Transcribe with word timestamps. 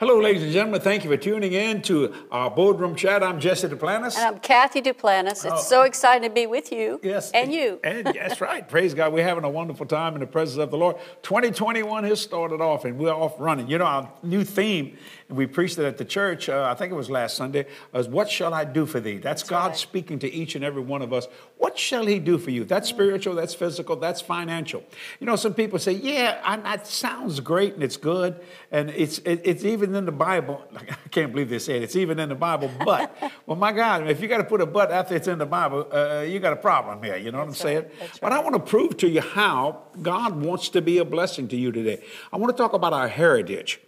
Hello, 0.00 0.18
ladies 0.18 0.42
and 0.42 0.50
gentlemen. 0.50 0.80
Thank 0.80 1.04
you 1.04 1.10
for 1.10 1.18
tuning 1.18 1.52
in 1.52 1.82
to 1.82 2.14
our 2.32 2.50
boardroom 2.50 2.96
chat. 2.96 3.22
I'm 3.22 3.38
Jesse 3.38 3.68
Duplantis. 3.68 4.16
And 4.16 4.24
I'm 4.36 4.38
Kathy 4.40 4.80
Duplantis. 4.80 5.44
It's 5.44 5.46
Oh. 5.46 5.56
so 5.58 5.82
exciting 5.82 6.26
to 6.26 6.34
be 6.34 6.46
with 6.46 6.72
you. 6.72 6.98
Yes. 7.02 7.30
And 7.32 7.52
you. 7.52 7.78
And 7.84 8.06
that's 8.06 8.40
right. 8.40 8.66
Praise 8.66 8.94
God. 8.94 9.12
We're 9.12 9.24
having 9.24 9.44
a 9.44 9.50
wonderful 9.50 9.84
time 9.84 10.14
in 10.14 10.20
the 10.20 10.26
presence 10.26 10.56
of 10.58 10.70
the 10.70 10.78
Lord. 10.78 10.96
2021 11.20 12.04
has 12.04 12.18
started 12.18 12.62
off 12.62 12.86
and 12.86 12.96
we're 12.98 13.12
off 13.12 13.34
running. 13.38 13.68
You 13.68 13.76
know, 13.76 13.84
our 13.84 14.10
new 14.22 14.42
theme, 14.42 14.96
and 15.28 15.36
we 15.36 15.46
preached 15.46 15.76
it 15.78 15.84
at 15.84 15.98
the 15.98 16.06
church, 16.06 16.48
uh, 16.48 16.66
I 16.70 16.74
think 16.74 16.92
it 16.92 16.96
was 16.96 17.10
last 17.10 17.36
Sunday, 17.36 17.66
was 17.92 18.08
What 18.08 18.30
Shall 18.30 18.54
I 18.54 18.64
Do 18.64 18.86
for 18.86 19.00
Thee? 19.00 19.18
That's, 19.18 19.42
God 19.42 19.66
right. 19.66 19.76
speaking 19.76 20.18
to 20.20 20.32
each 20.32 20.54
and 20.54 20.64
every 20.64 20.82
one 20.82 21.02
of 21.02 21.12
us. 21.12 21.28
What 21.58 21.78
shall 21.78 22.06
He 22.06 22.18
do 22.18 22.38
for 22.38 22.50
you? 22.50 22.64
That's 22.64 22.88
spiritual, 22.88 23.34
that's 23.34 23.52
physical, 23.52 23.96
that's 23.96 24.22
financial. 24.22 24.82
You 25.20 25.26
know, 25.26 25.36
some 25.36 25.52
people 25.52 25.78
say, 25.78 25.92
Yeah, 25.92 26.40
I, 26.42 26.56
that 26.56 26.86
sounds 26.86 27.38
great 27.40 27.74
and 27.74 27.82
it's 27.82 27.98
good. 27.98 28.40
And 28.70 28.88
it's, 28.88 29.18
it, 29.18 29.42
it's 29.44 29.62
even 29.66 29.89
in 29.94 30.06
the 30.06 30.12
Bible. 30.12 30.62
I 30.76 31.08
can't 31.10 31.32
believe 31.32 31.48
they 31.48 31.58
said 31.58 31.82
it's 31.82 31.96
even 31.96 32.18
in 32.18 32.28
the 32.28 32.34
Bible. 32.34 32.70
But, 32.84 33.16
well, 33.46 33.56
my 33.56 33.72
God, 33.72 34.08
if 34.08 34.20
you 34.20 34.28
got 34.28 34.38
to 34.38 34.44
put 34.44 34.60
a 34.60 34.66
but 34.66 34.90
after 34.90 35.14
it's 35.14 35.28
in 35.28 35.38
the 35.38 35.46
Bible, 35.46 35.86
uh, 35.92 36.20
you 36.22 36.38
got 36.40 36.52
a 36.52 36.56
problem 36.56 37.02
here. 37.02 37.16
You 37.16 37.32
know 37.32 37.38
what 37.38 37.44
I'm 37.44 37.50
That's 37.50 37.60
saying? 37.60 37.82
right. 37.84 37.98
That's 38.00 38.18
But 38.18 38.32
I 38.32 38.40
want 38.40 38.54
to 38.54 38.60
prove 38.60 38.96
to 38.98 39.08
you 39.08 39.20
how 39.20 39.82
God 40.02 40.40
wants 40.42 40.68
to 40.70 40.82
be 40.82 40.98
a 40.98 41.04
blessing 41.04 41.48
to 41.48 41.56
you 41.56 41.72
today. 41.72 42.02
I 42.32 42.36
want 42.36 42.56
to 42.56 42.62
talk 42.62 42.72
about 42.72 42.92
our 42.92 43.08
heritage, 43.08 43.80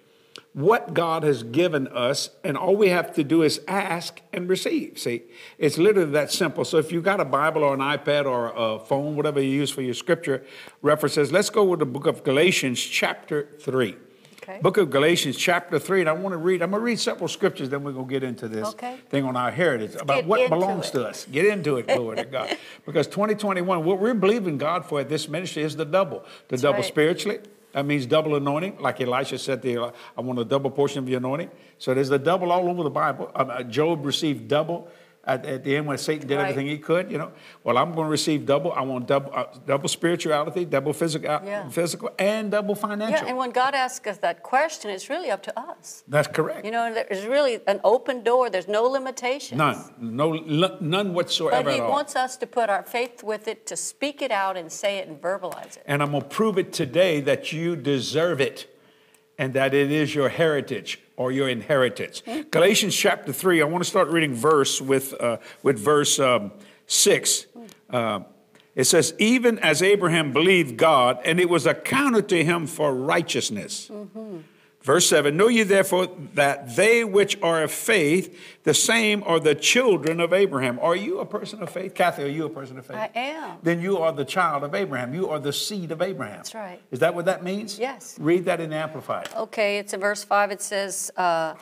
what 0.52 0.92
God 0.92 1.22
has 1.22 1.42
given 1.42 1.88
us, 1.88 2.30
and 2.44 2.56
all 2.56 2.76
we 2.76 2.88
have 2.88 3.14
to 3.14 3.24
do 3.24 3.42
is 3.42 3.60
ask 3.66 4.20
and 4.32 4.48
receive. 4.48 4.98
See, 4.98 5.22
it's 5.58 5.78
literally 5.78 6.10
that 6.12 6.30
simple. 6.30 6.64
So 6.64 6.78
if 6.78 6.92
you 6.92 7.00
got 7.00 7.20
a 7.20 7.24
Bible 7.24 7.64
or 7.64 7.72
an 7.72 7.80
iPad 7.80 8.26
or 8.26 8.52
a 8.54 8.78
phone, 8.78 9.16
whatever 9.16 9.40
you 9.40 9.48
use 9.48 9.70
for 9.70 9.82
your 9.82 9.94
scripture 9.94 10.44
references, 10.82 11.32
let's 11.32 11.48
go 11.50 11.64
with 11.64 11.80
the 11.80 11.86
book 11.86 12.06
of 12.06 12.22
Galatians, 12.22 12.80
chapter 12.80 13.48
3. 13.60 13.96
Okay. 14.42 14.58
Book 14.60 14.76
of 14.76 14.90
Galatians, 14.90 15.36
chapter 15.36 15.78
3, 15.78 16.00
and 16.00 16.08
I 16.08 16.12
want 16.12 16.32
to 16.32 16.36
read, 16.36 16.62
I'm 16.62 16.70
going 16.70 16.80
to 16.80 16.84
read 16.84 16.98
several 16.98 17.28
scriptures, 17.28 17.68
then 17.68 17.84
we're 17.84 17.92
going 17.92 18.06
to 18.06 18.10
get 18.10 18.24
into 18.24 18.48
this 18.48 18.68
Okay. 18.70 18.96
thing 19.08 19.24
on 19.24 19.36
our 19.36 19.52
heritage 19.52 19.94
about 19.94 20.26
what 20.26 20.48
belongs 20.50 20.88
it. 20.88 20.92
to 20.92 21.06
us. 21.06 21.26
Get 21.30 21.44
into 21.46 21.76
it, 21.76 21.86
glory 21.86 22.16
to 22.16 22.24
God. 22.24 22.56
Because 22.84 23.06
2021, 23.06 23.84
what 23.84 24.00
we're 24.00 24.14
believing 24.14 24.58
God 24.58 24.84
for 24.84 24.98
at 24.98 25.08
this 25.08 25.28
ministry 25.28 25.62
is 25.62 25.76
the 25.76 25.84
double. 25.84 26.24
The 26.48 26.56
double 26.56 26.78
right. 26.78 26.84
spiritually. 26.84 27.38
That 27.72 27.86
means 27.86 28.04
double 28.04 28.34
anointing, 28.34 28.78
like 28.80 29.00
Elisha 29.00 29.38
said, 29.38 29.62
the, 29.62 29.92
I 30.18 30.20
want 30.20 30.38
a 30.40 30.44
double 30.44 30.70
portion 30.70 30.98
of 30.98 31.08
your 31.08 31.18
anointing. 31.18 31.50
So 31.78 31.94
there's 31.94 32.08
the 32.08 32.18
double 32.18 32.50
all 32.50 32.68
over 32.68 32.82
the 32.82 32.90
Bible. 32.90 33.30
Um, 33.36 33.48
uh, 33.48 33.62
Job 33.62 34.04
received 34.04 34.48
double 34.48 34.88
at, 35.24 35.46
at 35.46 35.62
the 35.64 35.76
end 35.76 35.86
when 35.86 35.98
Satan 35.98 36.26
did 36.26 36.36
Right. 36.36 36.42
everything 36.50 36.66
he 36.66 36.78
could. 36.78 37.10
You 37.10 37.18
know, 37.18 37.32
well, 37.62 37.78
I'm 37.78 37.92
going 37.94 38.06
to 38.06 38.10
receive 38.10 38.44
double. 38.46 38.72
I 38.72 38.82
want 38.82 39.06
double, 39.06 39.30
uh, 39.34 39.44
double 39.66 39.88
spirituality, 39.88 40.64
double 40.64 40.92
physical, 40.92 41.28
Yeah. 41.30 41.68
physical, 41.68 42.10
and 42.18 42.50
double 42.50 42.74
financial. 42.74 43.24
Yeah, 43.24 43.28
and 43.28 43.36
when 43.38 43.50
God 43.50 43.74
asks 43.74 44.06
us 44.08 44.18
that 44.18 44.42
question, 44.42 44.90
it's 44.90 45.08
really 45.08 45.30
up 45.30 45.42
to 45.44 45.58
us. 45.58 46.02
That's 46.08 46.28
correct. 46.28 46.64
You 46.64 46.72
know, 46.72 46.92
there's 46.92 47.24
really 47.26 47.60
an 47.66 47.80
open 47.84 48.22
door. 48.24 48.50
There's 48.50 48.68
no 48.68 48.82
limitations. 48.84 49.58
none, 49.58 49.76
no, 50.00 50.32
none 50.80 51.14
whatsoever 51.14 51.62
But 51.64 51.74
He 51.74 51.80
wants 51.80 52.16
us 52.16 52.36
to 52.38 52.46
put 52.46 52.68
our 52.68 52.82
faith 52.82 53.22
with 53.22 53.46
it, 53.46 53.66
to 53.66 53.76
speak 53.76 54.22
it 54.22 54.30
out 54.32 54.56
and 54.56 54.70
say 54.72 54.98
it 54.98 55.08
and 55.08 55.20
verbalize 55.20 55.76
it. 55.76 55.82
And 55.86 56.02
I'm 56.02 56.10
going 56.10 56.22
to 56.22 56.28
prove 56.28 56.58
it 56.58 56.72
today 56.72 57.20
that 57.20 57.52
you 57.52 57.76
deserve 57.76 58.40
it 58.40 58.71
and 59.38 59.54
that 59.54 59.74
it 59.74 59.90
is 59.90 60.14
your 60.14 60.28
heritage 60.28 61.00
or 61.16 61.32
your 61.32 61.48
inheritance. 61.48 62.22
Galatians 62.50 62.94
chapter 62.94 63.32
3, 63.32 63.62
I 63.62 63.64
want 63.64 63.84
to 63.84 63.88
start 63.88 64.08
reading 64.08 64.34
verse 64.34 64.80
with, 64.80 65.14
uh, 65.20 65.38
with 65.62 65.78
verse 65.78 66.18
um, 66.18 66.52
6. 66.86 67.46
Uh, 67.90 68.20
it 68.74 68.84
says, 68.84 69.14
Even 69.18 69.58
as 69.58 69.82
Abraham 69.82 70.32
believed 70.32 70.76
God, 70.76 71.20
and 71.24 71.38
it 71.38 71.48
was 71.48 71.66
accounted 71.66 72.28
to 72.30 72.44
him 72.44 72.66
for 72.66 72.94
righteousness. 72.94 73.90
Verse 74.82 75.08
7 75.08 75.36
Know 75.36 75.48
ye 75.48 75.62
therefore 75.62 76.08
that 76.34 76.76
they 76.76 77.04
which 77.04 77.40
are 77.42 77.62
of 77.62 77.70
faith, 77.70 78.38
the 78.64 78.74
same 78.74 79.22
are 79.24 79.38
the 79.38 79.54
children 79.54 80.20
of 80.20 80.32
Abraham. 80.32 80.78
Are 80.80 80.96
you 80.96 81.20
a 81.20 81.26
person 81.26 81.62
of 81.62 81.70
faith? 81.70 81.94
Kathy, 81.94 82.24
are 82.24 82.28
you 82.28 82.46
a 82.46 82.50
person 82.50 82.78
of 82.78 82.86
faith? 82.86 82.96
I 82.96 83.10
am. 83.14 83.58
Then 83.62 83.80
you 83.80 83.98
are 83.98 84.12
the 84.12 84.24
child 84.24 84.64
of 84.64 84.74
Abraham. 84.74 85.14
You 85.14 85.28
are 85.28 85.38
the 85.38 85.52
seed 85.52 85.92
of 85.92 86.02
Abraham. 86.02 86.36
That's 86.36 86.54
right. 86.54 86.80
Is 86.90 86.98
that 87.00 87.14
what 87.14 87.26
that 87.26 87.44
means? 87.44 87.78
Yes. 87.78 88.16
Read 88.20 88.44
that 88.46 88.60
in 88.60 88.72
Amplified. 88.72 89.28
Okay, 89.36 89.78
it's 89.78 89.92
in 89.92 90.00
verse 90.00 90.24
5. 90.24 90.50
It 90.50 90.62
says, 90.62 91.10
uh, 91.16 91.54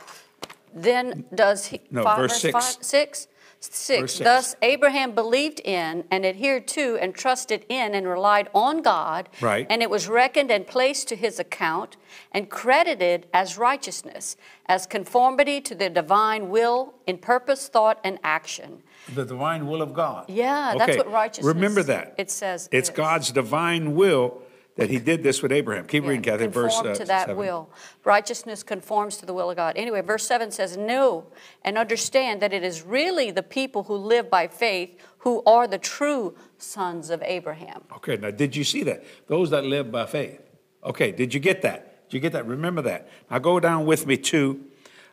Then 0.75 1.25
does 1.34 1.67
he. 1.67 1.81
No, 1.91 2.05
five, 2.05 2.19
verse 2.19 2.41
six. 2.41 2.53
Five, 2.53 2.84
six? 2.84 3.28
Six. 3.62 4.15
Six. 4.15 4.19
Thus 4.19 4.56
Abraham 4.62 5.12
believed 5.15 5.60
in 5.60 6.04
and 6.10 6.25
adhered 6.25 6.66
to 6.69 6.97
and 6.97 7.15
trusted 7.15 7.66
in 7.69 7.94
and 7.94 8.09
relied 8.09 8.48
on 8.54 8.81
God. 8.81 9.28
Right. 9.41 9.66
And 9.69 9.82
it 9.82 9.91
was 9.91 10.09
reckoned 10.09 10.50
and 10.50 10.66
placed 10.66 11.09
to 11.09 11.16
his 11.16 11.38
account 11.38 11.99
and 12.32 12.49
credited 12.49 13.26
as 13.34 13.59
righteousness, 13.59 14.38
as 14.65 14.87
conformity 14.87 15.60
to 15.60 15.75
the 15.75 15.91
divine 15.91 16.49
will 16.49 16.94
in 17.06 17.19
purpose, 17.19 17.69
thought, 17.69 18.00
and 18.03 18.19
action. 18.25 18.82
The 19.15 19.26
divine 19.26 19.66
will 19.66 19.82
of 19.82 19.93
God. 19.93 20.25
Yeah, 20.28 20.75
that's 20.78 20.97
what 20.97 21.10
righteousness 21.10 21.54
Remember 21.54 21.82
that. 21.82 22.15
it 22.16 22.31
says 22.31 22.69
It's 22.72 22.88
is. 22.88 22.97
God's 22.97 23.31
divine 23.31 23.94
will 23.94 24.43
that 24.81 24.89
he 24.89 24.99
did 24.99 25.23
this 25.23 25.43
with 25.43 25.53
Abraham. 25.53 25.87
Keep 25.87 26.05
reading, 26.05 26.23
Kathy, 26.23 26.47
verse 26.47 26.75
uh, 26.79 26.95
to 26.95 27.05
that 27.05 27.27
seven. 27.27 27.37
will. 27.37 27.69
Righteousness 28.03 28.63
conforms 28.63 29.19
to 29.19 29.27
the 29.27 29.35
will 29.35 29.51
of 29.51 29.57
God. 29.57 29.77
Anyway, 29.77 30.01
verse 30.01 30.27
7 30.27 30.51
says, 30.51 30.79
Know 30.79 31.27
and 31.63 31.77
understand 31.77 32.41
that 32.41 32.55
it 32.55 32.65
is 32.65 32.81
really 32.81 33.31
the 33.31 33.43
people 33.43 33.83
who 33.83 33.95
live 33.95 34.31
by 34.31 34.49
faith 34.49 34.99
who 35.19 35.43
are 35.45 35.69
the 35.69 35.77
true 35.77 36.35
sons 36.57 37.11
of 37.11 37.23
Abraham. 37.23 37.83
Okay, 37.97 38.17
now 38.17 38.31
did 38.31 38.57
you 38.57 38.65
see 38.65 38.83
that? 38.85 39.05
Those 39.27 39.51
that 39.51 39.67
live 39.67 39.93
by 39.93 40.07
faith. 40.07 40.41
Okay, 40.83 41.12
did 41.12 41.35
you 41.35 41.41
get 41.41 41.61
that? 41.61 42.09
Did 42.09 42.17
you 42.17 42.21
get 42.21 42.33
that? 42.33 42.47
Remember 42.47 42.81
that. 42.81 43.07
Now 43.31 43.39
go 43.39 43.61
down 43.61 43.85
with 43.85 44.07
me 44.07 44.17
to 44.17 44.65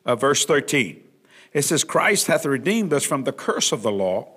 uh, 0.06 0.16
verse 0.16 0.46
13. 0.46 1.04
It 1.52 1.64
says, 1.64 1.84
Christ 1.84 2.28
hath 2.28 2.46
redeemed 2.46 2.94
us 2.94 3.04
from 3.04 3.26
the 3.26 3.34
curse 3.34 3.74
of 3.74 3.82
the 3.82 3.92
law, 3.92 4.30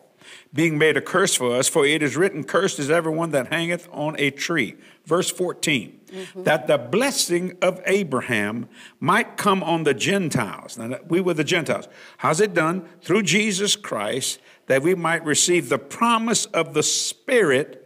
being 0.53 0.78
made 0.78 0.97
a 0.97 1.00
curse 1.00 1.34
for 1.34 1.55
us, 1.56 1.69
for 1.69 1.87
it 1.87 2.03
is 2.03 2.16
written, 2.16 2.43
Cursed 2.44 2.78
is 2.78 2.91
everyone 2.91 3.31
that 3.31 3.49
hangeth 3.49 3.88
on 3.93 4.16
a 4.19 4.31
tree. 4.31 4.77
Verse 5.05 5.31
14, 5.31 6.00
mm-hmm. 6.06 6.43
that 6.43 6.66
the 6.66 6.78
blessing 6.78 7.56
of 7.62 7.81
Abraham 7.87 8.69
might 8.99 9.37
come 9.37 9.62
on 9.62 9.84
the 9.84 9.94
Gentiles. 9.94 10.77
Now, 10.77 10.99
we 11.06 11.21
were 11.21 11.34
the 11.34 11.44
Gentiles. 11.44 11.88
How's 12.19 12.41
it 12.41 12.53
done? 12.55 12.88
Through 13.03 13.22
Jesus 13.22 13.77
Christ, 13.77 14.41
that 14.66 14.83
we 14.83 14.94
might 14.94 15.25
receive 15.25 15.69
the 15.69 15.78
promise 15.78 16.47
of 16.47 16.75
the 16.75 16.82
Spirit 16.82 17.81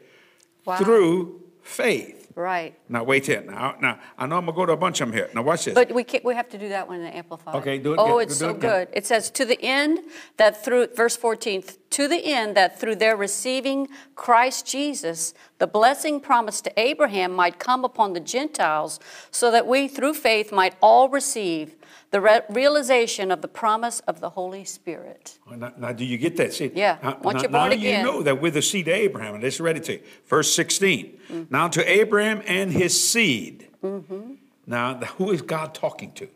Wow. 0.64 0.78
through 0.78 1.42
faith. 1.62 2.23
Right. 2.36 2.74
Now, 2.88 3.04
wait 3.04 3.26
here. 3.26 3.42
Now, 3.42 3.76
now, 3.80 4.00
I 4.18 4.26
know 4.26 4.38
I'm 4.38 4.44
going 4.46 4.54
to 4.54 4.60
go 4.60 4.66
to 4.66 4.72
a 4.72 4.76
bunch 4.76 5.00
of 5.00 5.06
them 5.08 5.16
here. 5.16 5.30
Now, 5.34 5.42
watch 5.42 5.66
this. 5.66 5.74
But 5.74 5.92
we, 5.92 6.02
can't, 6.02 6.24
we 6.24 6.34
have 6.34 6.48
to 6.48 6.58
do 6.58 6.68
that 6.70 6.88
one 6.88 6.98
in 6.98 7.04
the 7.04 7.16
Amplified. 7.16 7.54
Okay, 7.56 7.78
do 7.78 7.92
it 7.92 7.98
Oh, 8.00 8.18
again. 8.18 8.28
it's 8.28 8.38
Do 8.40 8.44
it 8.46 8.48
so 8.48 8.56
again. 8.56 8.70
good. 8.70 8.88
It 8.92 9.06
says, 9.06 9.30
To 9.30 9.44
the 9.44 9.60
end 9.62 10.00
that 10.36 10.64
through, 10.64 10.88
verse 10.96 11.16
14, 11.16 11.62
to 11.90 12.08
the 12.08 12.24
end 12.24 12.56
that 12.56 12.80
through 12.80 12.96
their 12.96 13.16
receiving 13.16 13.86
Christ 14.16 14.66
Jesus, 14.66 15.32
the 15.58 15.68
blessing 15.68 16.18
promised 16.18 16.64
to 16.64 16.72
Abraham 16.80 17.30
might 17.32 17.60
come 17.60 17.84
upon 17.84 18.14
the 18.14 18.20
Gentiles, 18.20 18.98
so 19.30 19.52
that 19.52 19.68
we 19.68 19.86
through 19.86 20.14
faith 20.14 20.50
might 20.50 20.74
all 20.82 21.08
receive 21.08 21.76
the 22.14 22.20
re- 22.20 22.42
realization 22.48 23.32
of 23.32 23.42
the 23.42 23.48
promise 23.48 23.98
of 24.06 24.20
the 24.20 24.30
Holy 24.30 24.64
Spirit. 24.64 25.36
Now, 25.50 25.72
now, 25.76 25.91
do 25.92 26.04
you 26.04 26.16
get 26.16 26.36
that? 26.36 26.52
See, 26.54 26.70
Yeah, 26.72 26.97
Now, 27.02 27.19
once 27.22 27.34
now- 27.38 27.42
you're 27.42 27.50
born 27.50 27.70
now 27.70 27.75
again. 27.75 28.06
you 28.06 28.12
know 28.12 28.22
that 28.22 28.41
we're 28.41 28.52
the 28.52 28.62
seed 28.62 28.86
of 28.86 28.94
Abraham, 28.94 29.34
and 29.34 29.42
it's 29.42 29.58
ready 29.58 29.80
to 29.80 29.94
you. 29.94 30.00
Verse 30.28 30.54
16. 30.54 31.19
Mm-hmm. 31.28 31.42
Now 31.50 31.66
to 31.66 31.82
Abraham 31.91 32.41
and 32.47 32.70
his 32.70 32.94
seed. 33.10 33.66
Mm-hmm. 33.82 34.34
Now, 34.64 34.94
who 35.19 35.32
is 35.32 35.42
God 35.42 35.75
talking 35.75 36.12
to? 36.12 36.28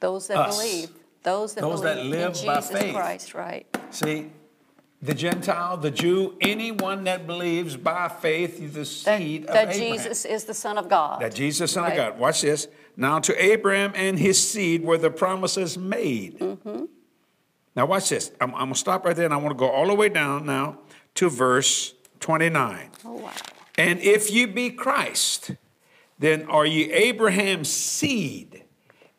Those 0.00 0.26
that 0.28 0.38
Us. 0.38 0.56
believe, 0.56 0.88
those 1.22 1.52
that 1.54 1.60
Those 1.60 1.82
believe 1.82 1.96
that 1.96 2.04
in 2.06 2.10
live 2.10 2.32
by 2.46 2.54
Jesus 2.60 2.70
faith. 2.70 2.94
Christ, 2.94 3.34
right? 3.34 3.66
See, 3.90 4.30
the 5.02 5.12
Gentile, 5.12 5.76
the 5.76 5.90
Jew, 5.90 6.34
anyone 6.40 7.04
that 7.04 7.26
believes 7.26 7.76
by 7.76 8.08
faith 8.08 8.56
the 8.58 8.68
That, 8.80 8.84
seed 8.86 9.42
of 9.42 9.52
that 9.52 9.68
Abraham. 9.68 9.92
Jesus 9.98 10.24
is 10.24 10.44
the 10.44 10.54
Son 10.54 10.78
of 10.78 10.88
God. 10.88 11.20
That 11.20 11.34
Jesus, 11.34 11.56
is 11.70 11.74
the 11.74 11.74
Son 11.74 11.82
Right. 11.84 11.98
of 11.98 12.12
God. 12.12 12.18
Watch 12.18 12.40
this. 12.40 12.68
Now 12.96 13.18
to 13.20 13.44
Abraham 13.44 13.92
and 13.94 14.18
his 14.18 14.46
seed 14.46 14.84
were 14.84 14.98
the 14.98 15.10
promises 15.10 15.78
made. 15.78 16.38
Mm-hmm. 16.38 16.84
Now 17.76 17.86
watch 17.86 18.08
this. 18.08 18.30
I'm, 18.40 18.54
I'm 18.54 18.60
going 18.60 18.72
to 18.74 18.78
stop 18.78 19.04
right 19.04 19.16
there 19.16 19.24
and 19.24 19.34
I 19.34 19.38
want 19.38 19.50
to 19.50 19.58
go 19.58 19.70
all 19.70 19.86
the 19.86 19.94
way 19.94 20.08
down 20.08 20.46
now 20.46 20.78
to 21.14 21.30
verse 21.30 21.94
29. 22.20 22.90
Oh, 23.04 23.12
wow. 23.12 23.32
And 23.78 24.00
if 24.00 24.30
you 24.30 24.46
be 24.46 24.70
Christ, 24.70 25.52
then 26.18 26.44
are 26.44 26.66
ye 26.66 26.92
Abraham's 26.92 27.70
seed 27.70 28.64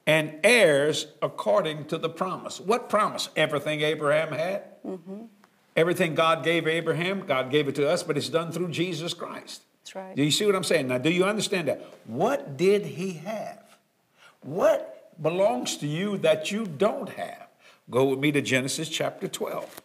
and 0.06 0.36
heirs 0.44 1.08
according 1.22 1.86
to 1.86 1.98
the 1.98 2.10
promise. 2.10 2.60
What 2.60 2.90
promise? 2.90 3.30
Everything 3.36 3.82
Abraham 3.82 4.34
had. 4.34 4.64
Everything 5.76 6.16
God 6.16 6.44
gave 6.44 6.68
Abraham, 6.68 7.26
God 7.26 7.50
gave 7.50 7.68
it 7.68 7.76
to 7.76 7.90
us, 7.90 8.04
but 8.04 8.18
it's 8.18 8.30
done 8.30 8.52
through 8.52 8.70
Jesus 8.70 9.14
Christ. 9.14 9.64
That's 9.94 10.08
right. 10.08 10.16
Do 10.16 10.24
you 10.24 10.32
see 10.32 10.46
what 10.46 10.56
I'm 10.56 10.64
saying? 10.64 10.88
Now, 10.88 10.98
do 10.98 11.10
you 11.10 11.26
understand 11.26 11.68
that? 11.68 11.84
What 12.06 12.58
did 12.58 12.86
he 12.86 13.14
have? 13.14 13.62
What 14.42 15.12
belongs 15.22 15.78
to 15.78 15.88
you 15.88 16.18
that 16.20 16.52
you 16.52 16.66
don't 16.66 17.10
have? 17.10 17.48
Go 17.90 18.06
with 18.06 18.20
me 18.20 18.32
to 18.32 18.42
Genesis 18.42 18.88
chapter 18.88 19.28
12. 19.28 19.82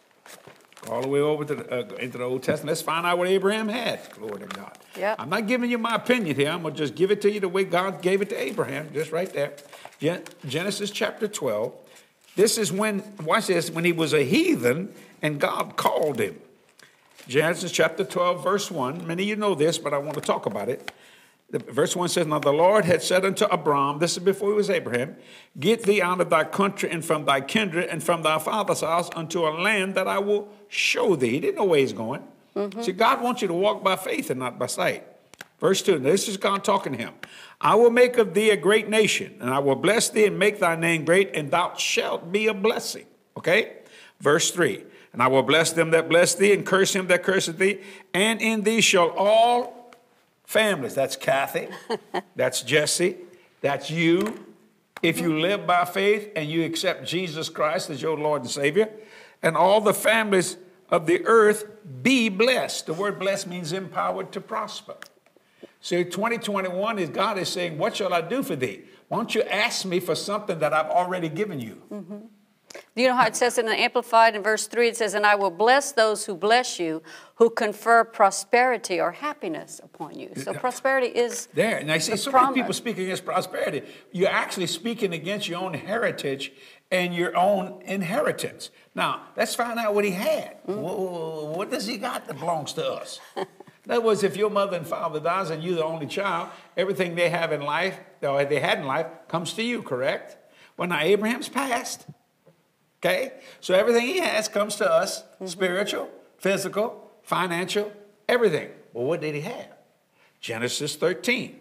all 0.89 1.01
the 1.01 1.07
way 1.07 1.19
over 1.19 1.43
to 1.43 1.55
the, 1.55 1.69
uh, 1.69 1.95
into 1.97 2.17
the 2.19 2.23
Old 2.23 2.41
Testament. 2.41 2.69
Let's 2.69 2.81
find 2.81 3.05
out 3.05 3.17
what 3.17 3.27
Abraham 3.27 3.67
had. 3.67 3.99
Glory 4.13 4.39
to 4.39 4.45
God. 4.45 4.77
Yep. 4.97 5.17
I'm 5.19 5.29
not 5.29 5.45
giving 5.45 5.69
you 5.69 5.77
my 5.77 5.95
opinion 5.95 6.35
here. 6.35 6.49
I'm 6.49 6.61
going 6.61 6.73
to 6.73 6.77
just 6.77 6.95
give 6.95 7.11
it 7.11 7.21
to 7.23 7.31
you 7.31 7.41
the 7.41 7.49
way 7.49 7.65
God 7.65 8.01
gave 8.01 8.21
it 8.21 8.29
to 8.29 8.41
Abraham, 8.41 8.89
just 8.93 9.11
right 9.11 9.31
there. 9.33 9.53
Gen- 9.99 10.23
Genesis 10.47 10.89
chapter 10.89 11.27
12. 11.27 11.73
This 12.37 12.57
is 12.57 12.71
when, 12.71 13.03
watch 13.25 13.47
this, 13.47 13.69
when 13.69 13.83
he 13.83 13.91
was 13.91 14.13
a 14.13 14.23
heathen 14.23 14.93
and 15.21 15.39
God 15.39 15.75
called 15.75 16.21
him. 16.21 16.39
Genesis 17.27 17.71
chapter 17.71 18.03
12, 18.03 18.43
verse 18.43 18.71
1. 18.71 19.05
Many 19.05 19.23
of 19.23 19.29
you 19.29 19.35
know 19.35 19.55
this, 19.55 19.77
but 19.77 19.93
I 19.93 19.97
want 19.97 20.15
to 20.15 20.21
talk 20.21 20.45
about 20.45 20.69
it. 20.69 20.91
The, 21.49 21.59
verse 21.59 21.95
1 21.95 22.09
says, 22.09 22.27
Now 22.27 22.39
the 22.39 22.51
Lord 22.51 22.83
had 22.85 23.01
said 23.01 23.23
unto 23.23 23.45
Abram, 23.45 23.99
this 23.99 24.13
is 24.17 24.23
before 24.23 24.49
he 24.49 24.55
was 24.55 24.69
Abraham, 24.69 25.15
Get 25.59 25.83
thee 25.83 26.01
out 26.01 26.19
of 26.19 26.29
thy 26.29 26.43
country 26.43 26.89
and 26.91 27.03
from 27.03 27.25
thy 27.25 27.41
kindred 27.41 27.85
and 27.85 28.03
from 28.03 28.21
thy 28.21 28.37
father's 28.39 28.81
house 28.81 29.09
unto 29.15 29.47
a 29.47 29.51
land 29.51 29.95
that 29.95 30.07
I 30.07 30.19
will 30.19 30.49
show 30.67 31.15
thee. 31.15 31.31
He 31.31 31.39
didn't 31.39 31.55
know 31.55 31.65
where 31.65 31.79
he's 31.79 31.93
going. 31.93 32.23
Mm-hmm. 32.55 32.81
See, 32.81 32.91
God 32.91 33.21
wants 33.21 33.41
you 33.41 33.47
to 33.47 33.53
walk 33.53 33.83
by 33.83 33.95
faith 33.95 34.29
and 34.29 34.39
not 34.39 34.59
by 34.59 34.65
sight. 34.67 35.05
Verse 35.59 35.81
2, 35.81 35.99
this 35.99 36.27
is 36.27 36.37
God 36.37 36.63
talking 36.63 36.93
to 36.93 36.97
him. 36.97 37.13
I 37.59 37.75
will 37.75 37.89
make 37.89 38.17
of 38.17 38.33
thee 38.33 38.51
a 38.51 38.57
great 38.57 38.89
nation, 38.89 39.37
and 39.39 39.49
I 39.49 39.59
will 39.59 39.75
bless 39.75 40.09
thee 40.09 40.25
and 40.25 40.37
make 40.37 40.59
thy 40.59 40.75
name 40.75 41.03
great, 41.03 41.31
and 41.33 41.49
thou 41.49 41.75
shalt 41.75 42.31
be 42.31 42.47
a 42.47 42.53
blessing. 42.53 43.05
Okay? 43.35 43.77
Verse 44.19 44.51
3, 44.51 44.83
and 45.17 45.23
I 45.23 45.27
will 45.29 45.41
bless 45.41 45.71
them 45.71 45.89
that 45.91 46.09
bless 46.09 46.35
thee, 46.35 46.53
and 46.53 46.63
curse 46.63 46.95
him 46.95 47.07
that 47.07 47.23
curseth 47.23 47.57
thee, 47.57 47.79
and 48.13 48.39
in 48.39 48.61
thee 48.61 48.81
shall 48.81 49.09
all 49.17 49.91
families, 50.43 50.93
that's 50.93 51.15
Kathy, 51.15 51.69
that's 52.35 52.61
Jesse, 52.61 53.17
that's 53.61 53.89
you, 53.89 54.45
if 55.01 55.19
you 55.19 55.39
live 55.39 55.65
by 55.65 55.85
faith 55.85 56.31
and 56.35 56.47
you 56.47 56.63
accept 56.63 57.03
Jesus 57.07 57.49
Christ 57.49 57.89
as 57.89 57.99
your 57.99 58.15
Lord 58.15 58.43
and 58.43 58.51
Savior, 58.51 58.91
and 59.41 59.57
all 59.57 59.81
the 59.81 59.91
families 59.91 60.57
of 60.91 61.07
the 61.07 61.25
earth 61.25 61.65
be 62.03 62.29
blessed. 62.29 62.85
The 62.85 62.93
word 62.93 63.17
blessed 63.17 63.47
means 63.47 63.73
empowered 63.73 64.31
to 64.33 64.39
prosper. 64.39 64.97
So 65.81 66.03
2021 66.03 66.99
is 66.99 67.09
God 67.09 67.39
is 67.39 67.49
saying, 67.49 67.79
What 67.79 67.95
shall 67.95 68.13
I 68.13 68.21
do 68.21 68.43
for 68.43 68.55
thee? 68.55 68.83
Why 69.07 69.17
don't 69.17 69.33
you 69.33 69.41
ask 69.41 69.83
me 69.83 69.99
for 69.99 70.13
something 70.13 70.59
that 70.59 70.73
I've 70.73 70.91
already 70.91 71.29
given 71.29 71.59
you? 71.59 71.81
Do 71.89 72.29
you 72.95 73.07
know 73.07 73.15
how 73.15 73.25
it 73.27 73.35
says 73.35 73.57
in 73.57 73.65
the 73.65 73.75
Amplified 73.79 74.35
in 74.35 74.43
verse 74.43 74.67
3? 74.67 74.89
It 74.89 74.97
says, 74.97 75.13
And 75.13 75.25
I 75.25 75.35
will 75.35 75.51
bless 75.51 75.91
those 75.91 76.25
who 76.25 76.35
bless 76.35 76.79
you, 76.79 77.01
who 77.35 77.49
confer 77.49 78.03
prosperity 78.03 78.99
or 78.99 79.11
happiness 79.11 79.79
upon 79.83 80.17
you. 80.19 80.31
So 80.35 80.53
prosperity 80.53 81.07
is 81.07 81.47
There. 81.53 81.77
And 81.77 81.91
I 81.91 81.97
see 81.99 82.15
so 82.17 82.31
many 82.31 82.53
people 82.55 82.73
speaking 82.73 83.03
against 83.05 83.25
prosperity. 83.25 83.83
You're 84.11 84.29
actually 84.29 84.67
speaking 84.67 85.13
against 85.13 85.47
your 85.47 85.59
own 85.59 85.73
heritage 85.73 86.51
and 86.91 87.13
your 87.13 87.35
own 87.35 87.81
inheritance. 87.85 88.69
Now, 88.95 89.21
let's 89.35 89.53
find 89.55 89.77
out 89.77 89.93
what 89.93 90.05
he 90.05 90.11
had. 90.11 90.57
Mm. 90.67 90.77
Wha- 90.77 91.57
What 91.57 91.69
does 91.69 91.85
he 91.85 91.97
got 91.97 92.27
that 92.27 92.39
belongs 92.39 92.73
to 92.73 92.85
us? 92.91 93.19
In 93.35 93.91
other 93.91 94.01
words, 94.01 94.23
if 94.23 94.35
your 94.35 94.49
mother 94.49 94.75
and 94.75 94.85
father 94.85 95.19
dies 95.21 95.49
and 95.49 95.63
you're 95.63 95.75
the 95.75 95.83
only 95.85 96.07
child, 96.07 96.49
everything 96.75 97.15
they 97.15 97.29
have 97.29 97.53
in 97.53 97.61
life, 97.61 97.97
or 98.21 98.43
they 98.43 98.59
had 98.59 98.79
in 98.79 98.85
life, 98.85 99.07
comes 99.29 99.53
to 99.53 99.63
you, 99.63 99.81
correct? 99.81 100.35
Well, 100.75 100.89
now 100.89 100.99
Abraham's 100.99 101.47
passed. 101.47 102.05
Okay? 103.07 103.33
So 103.61 103.73
everything 103.73 104.05
he 104.05 104.19
has 104.19 104.47
comes 104.47 104.75
to 104.77 104.89
us 104.89 105.21
mm-hmm. 105.23 105.47
spiritual, 105.47 106.09
physical, 106.37 107.11
financial, 107.23 107.91
everything. 108.27 108.69
Well, 108.93 109.05
what 109.05 109.21
did 109.21 109.35
he 109.35 109.41
have? 109.41 109.67
Genesis 110.41 110.95
13. 110.95 111.59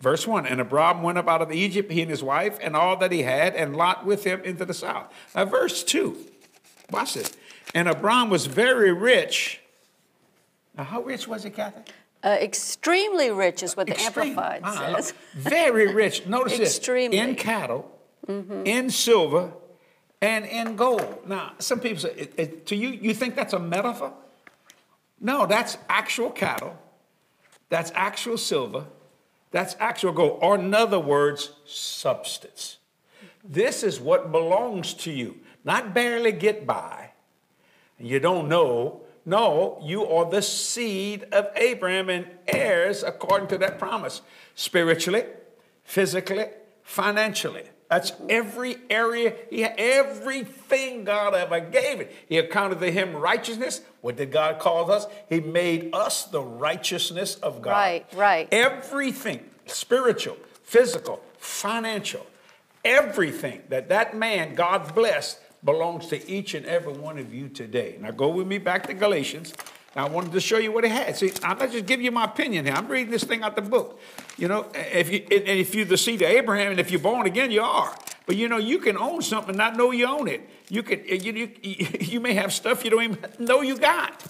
Verse 0.00 0.26
1 0.26 0.46
And 0.46 0.60
Abram 0.60 1.02
went 1.02 1.18
up 1.18 1.28
out 1.28 1.40
of 1.40 1.52
Egypt, 1.52 1.90
he 1.90 2.02
and 2.02 2.10
his 2.10 2.22
wife, 2.22 2.58
and 2.60 2.74
all 2.76 2.96
that 2.96 3.12
he 3.12 3.22
had, 3.22 3.54
and 3.54 3.76
Lot 3.76 4.04
with 4.04 4.24
him 4.24 4.42
into 4.42 4.64
the 4.64 4.74
south. 4.74 5.12
Now, 5.34 5.44
verse 5.44 5.84
2. 5.84 6.16
Watch 6.90 7.14
this. 7.14 7.32
And 7.74 7.88
Abram 7.88 8.28
was 8.28 8.46
very 8.46 8.92
rich. 8.92 9.60
Now, 10.76 10.84
how 10.84 11.02
rich 11.02 11.28
was 11.28 11.44
he, 11.44 11.50
Kathy? 11.50 11.92
uh, 12.24 12.38
extremely 12.40 13.30
rich, 13.30 13.62
is 13.62 13.76
what 13.76 13.86
the 13.86 13.92
Extreme. 13.92 14.38
Amplified 14.38 14.62
Wow, 14.62 14.94
says. 14.96 15.14
Very 15.34 15.92
rich. 15.92 16.26
Notice 16.26 16.58
Extremely. 16.58 17.18
this. 17.18 17.28
In 17.28 17.34
cattle, 17.36 17.90
mm-hmm. 18.26 18.66
in 18.66 18.90
silver, 18.90 19.52
and 20.24 20.46
in 20.46 20.74
gold. 20.74 21.18
Now, 21.26 21.52
some 21.58 21.80
people 21.80 21.98
say, 21.98 22.14
it, 22.16 22.32
it- 22.38 22.66
to 22.68 22.76
you, 22.76 22.88
you 22.88 23.12
think 23.12 23.36
that's 23.36 23.52
a 23.52 23.58
metaphor? 23.58 24.12
No, 25.20 25.44
that's 25.46 25.76
actual 25.88 26.30
cattle. 26.30 26.76
That's 27.68 27.92
actual 27.94 28.38
silver. 28.38 28.86
That's 29.50 29.76
actual 29.78 30.12
gold. 30.12 30.38
Or 30.40 30.54
in 30.56 30.72
other 30.72 30.98
words, 30.98 31.52
substance. 31.66 32.78
This 33.44 33.82
is 33.82 34.00
what 34.00 34.32
belongs 34.32 34.94
to 34.94 35.12
you. 35.12 35.36
Not 35.62 35.92
barely 35.92 36.32
get 36.32 36.66
by. 36.66 37.10
You 37.98 38.18
don't 38.18 38.48
know. 38.48 39.02
No, 39.26 39.78
you 39.82 40.06
are 40.06 40.30
the 40.30 40.42
seed 40.42 41.26
of 41.32 41.48
Abraham 41.56 42.08
and 42.08 42.26
heirs 42.46 43.02
according 43.02 43.48
to 43.48 43.58
that 43.58 43.78
promise. 43.78 44.22
Spiritually, 44.54 45.24
physically, 45.84 46.46
financially. 46.82 47.64
That's 47.94 48.10
every 48.28 48.78
area, 48.90 49.34
he 49.50 49.60
had, 49.60 49.74
everything 49.78 51.04
God 51.04 51.32
ever 51.32 51.60
gave 51.60 52.00
it. 52.00 52.12
He 52.28 52.38
accounted 52.38 52.80
to 52.80 52.90
him 52.90 53.14
righteousness. 53.14 53.82
What 54.00 54.16
did 54.16 54.32
God 54.32 54.58
call 54.58 54.90
us? 54.90 55.06
He 55.28 55.38
made 55.38 55.90
us 55.94 56.24
the 56.24 56.42
righteousness 56.42 57.36
of 57.36 57.62
God. 57.62 57.70
Right, 57.70 58.06
right. 58.16 58.48
Everything, 58.50 59.48
spiritual, 59.66 60.36
physical, 60.64 61.22
financial, 61.38 62.26
everything 62.84 63.62
that 63.68 63.88
that 63.90 64.16
man 64.16 64.56
God 64.56 64.92
blessed 64.92 65.38
belongs 65.62 66.08
to 66.08 66.28
each 66.28 66.54
and 66.54 66.66
every 66.66 66.94
one 66.94 67.16
of 67.16 67.32
you 67.32 67.48
today. 67.48 67.96
Now 68.00 68.10
go 68.10 68.26
with 68.26 68.48
me 68.48 68.58
back 68.58 68.88
to 68.88 68.94
Galatians. 68.94 69.54
I 69.96 70.08
wanted 70.08 70.32
to 70.32 70.40
show 70.40 70.58
you 70.58 70.72
what 70.72 70.84
it 70.84 70.90
had. 70.90 71.16
See, 71.16 71.32
I'm 71.42 71.58
not 71.58 71.70
just 71.70 71.86
giving 71.86 72.04
you 72.04 72.10
my 72.10 72.24
opinion 72.24 72.64
here. 72.64 72.74
I'm 72.74 72.88
reading 72.88 73.10
this 73.10 73.24
thing 73.24 73.42
out 73.42 73.54
the 73.54 73.62
book. 73.62 74.00
You 74.36 74.48
know, 74.48 74.66
if 74.74 75.10
you 75.10 75.18
and 75.30 75.48
if 75.48 75.74
you're 75.74 75.84
the 75.84 75.96
seed 75.96 76.22
of 76.22 76.28
Abraham, 76.28 76.72
and 76.72 76.80
if 76.80 76.90
you're 76.90 77.00
born 77.00 77.26
again, 77.26 77.50
you 77.50 77.62
are. 77.62 77.94
But 78.26 78.36
you 78.36 78.48
know, 78.48 78.58
you 78.58 78.78
can 78.78 78.96
own 78.96 79.22
something 79.22 79.50
and 79.50 79.58
not 79.58 79.76
know 79.76 79.92
you 79.92 80.06
own 80.06 80.28
it. 80.28 80.48
You 80.68 80.82
can 80.82 81.04
you, 81.06 81.52
you, 81.62 81.86
you 82.00 82.20
may 82.20 82.34
have 82.34 82.52
stuff 82.52 82.84
you 82.84 82.90
don't 82.90 83.02
even 83.02 83.18
know 83.38 83.60
you 83.60 83.78
got. 83.78 84.20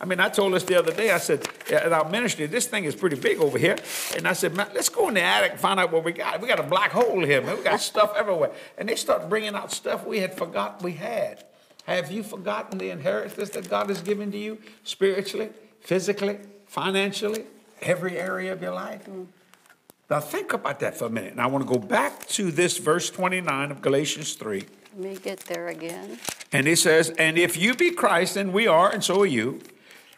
I 0.00 0.06
mean, 0.06 0.20
I 0.20 0.28
told 0.28 0.54
us 0.54 0.64
the 0.64 0.78
other 0.78 0.92
day, 0.92 1.12
I 1.12 1.18
said, 1.18 1.48
at 1.70 1.92
our 1.92 2.08
ministry, 2.10 2.46
this 2.46 2.66
thing 2.66 2.84
is 2.84 2.94
pretty 2.94 3.16
big 3.16 3.38
over 3.38 3.56
here. 3.56 3.76
And 4.16 4.26
I 4.26 4.32
said, 4.32 4.54
man, 4.54 4.68
let's 4.74 4.88
go 4.88 5.08
in 5.08 5.14
the 5.14 5.22
attic 5.22 5.52
and 5.52 5.60
find 5.60 5.78
out 5.78 5.92
what 5.92 6.04
we 6.04 6.12
got. 6.12 6.42
We 6.42 6.48
got 6.48 6.58
a 6.58 6.64
black 6.64 6.90
hole 6.90 7.24
here, 7.24 7.40
man. 7.40 7.56
We 7.56 7.62
got 7.62 7.80
stuff 7.92 8.12
everywhere. 8.16 8.50
And 8.76 8.88
they 8.88 8.96
start 8.96 9.28
bringing 9.28 9.54
out 9.54 9.72
stuff 9.72 10.04
we 10.04 10.18
had 10.18 10.36
forgot 10.36 10.82
we 10.82 10.92
had. 10.92 11.44
Have 11.84 12.10
you 12.10 12.22
forgotten 12.22 12.78
the 12.78 12.90
inheritance 12.90 13.50
that 13.50 13.68
God 13.68 13.88
has 13.88 14.00
given 14.00 14.32
to 14.32 14.38
you 14.38 14.58
spiritually, 14.84 15.50
physically, 15.80 16.38
financially, 16.66 17.44
every 17.82 18.18
area 18.18 18.52
of 18.52 18.62
your 18.62 18.72
life? 18.72 19.04
Mm. 19.06 19.26
Now, 20.10 20.20
think 20.20 20.52
about 20.52 20.80
that 20.80 20.96
for 20.96 21.06
a 21.06 21.10
minute. 21.10 21.36
Now, 21.36 21.44
I 21.44 21.46
want 21.46 21.66
to 21.66 21.72
go 21.72 21.78
back 21.78 22.26
to 22.28 22.50
this 22.50 22.78
verse 22.78 23.10
29 23.10 23.70
of 23.70 23.80
Galatians 23.80 24.34
3. 24.34 24.64
Let 24.96 25.10
me 25.10 25.16
get 25.16 25.40
there 25.40 25.68
again. 25.68 26.18
And 26.52 26.66
he 26.66 26.76
says, 26.76 27.10
And 27.10 27.38
if 27.38 27.56
you 27.56 27.74
be 27.74 27.90
Christ, 27.90 28.36
and 28.36 28.52
we 28.52 28.66
are, 28.66 28.90
and 28.90 29.02
so 29.02 29.22
are 29.22 29.26
you, 29.26 29.60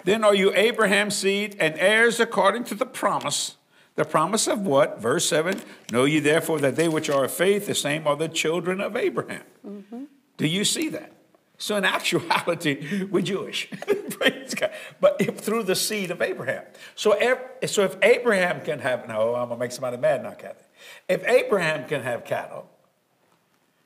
then 0.05 0.23
are 0.23 0.35
you 0.35 0.53
Abraham's 0.55 1.17
seed 1.17 1.57
and 1.59 1.75
heirs 1.79 2.21
according 2.21 2.65
to 2.65 2.75
the 2.75 2.87
promise. 2.87 3.57
The 3.97 4.05
promise 4.05 4.47
of 4.47 4.61
what? 4.61 5.01
Verse 5.01 5.29
7 5.29 5.63
Know 5.91 6.05
ye 6.05 6.21
therefore 6.21 6.61
that 6.61 6.77
they 6.77 6.89
which 6.89 7.09
are 7.09 7.25
of 7.25 7.33
faith, 7.33 7.67
the 7.67 7.75
same 7.75 8.07
are 8.07 8.17
the 8.17 8.29
children 8.29 8.81
of 8.81 8.97
Abraham. 8.97 9.43
Mm-hmm. 9.67 10.05
Do 10.37 10.47
you 10.47 10.65
see 10.65 10.89
that? 10.91 11.16
So, 11.59 11.77
in 11.77 11.85
actuality, 11.99 13.05
we're 13.05 13.23
Jewish. 13.23 13.71
Praise 14.11 14.55
God. 14.55 14.71
But 15.01 15.17
if, 15.21 15.39
through 15.39 15.65
the 15.65 15.75
seed 15.75 16.11
of 16.11 16.21
Abraham. 16.23 16.65
So, 16.95 17.13
ev- 17.13 17.41
so 17.67 17.83
if 17.85 17.97
Abraham 18.03 18.61
can 18.63 18.79
have, 18.81 19.09
no, 19.09 19.35
I'm 19.35 19.49
going 19.49 19.59
to 19.59 19.65
make 19.65 19.73
somebody 19.73 19.97
mad 19.97 20.23
now, 20.23 20.33
Kathy. 20.33 20.65
If 21.09 21.25
Abraham 21.27 21.89
can 21.89 22.03
have 22.03 22.25
cattle, 22.25 22.69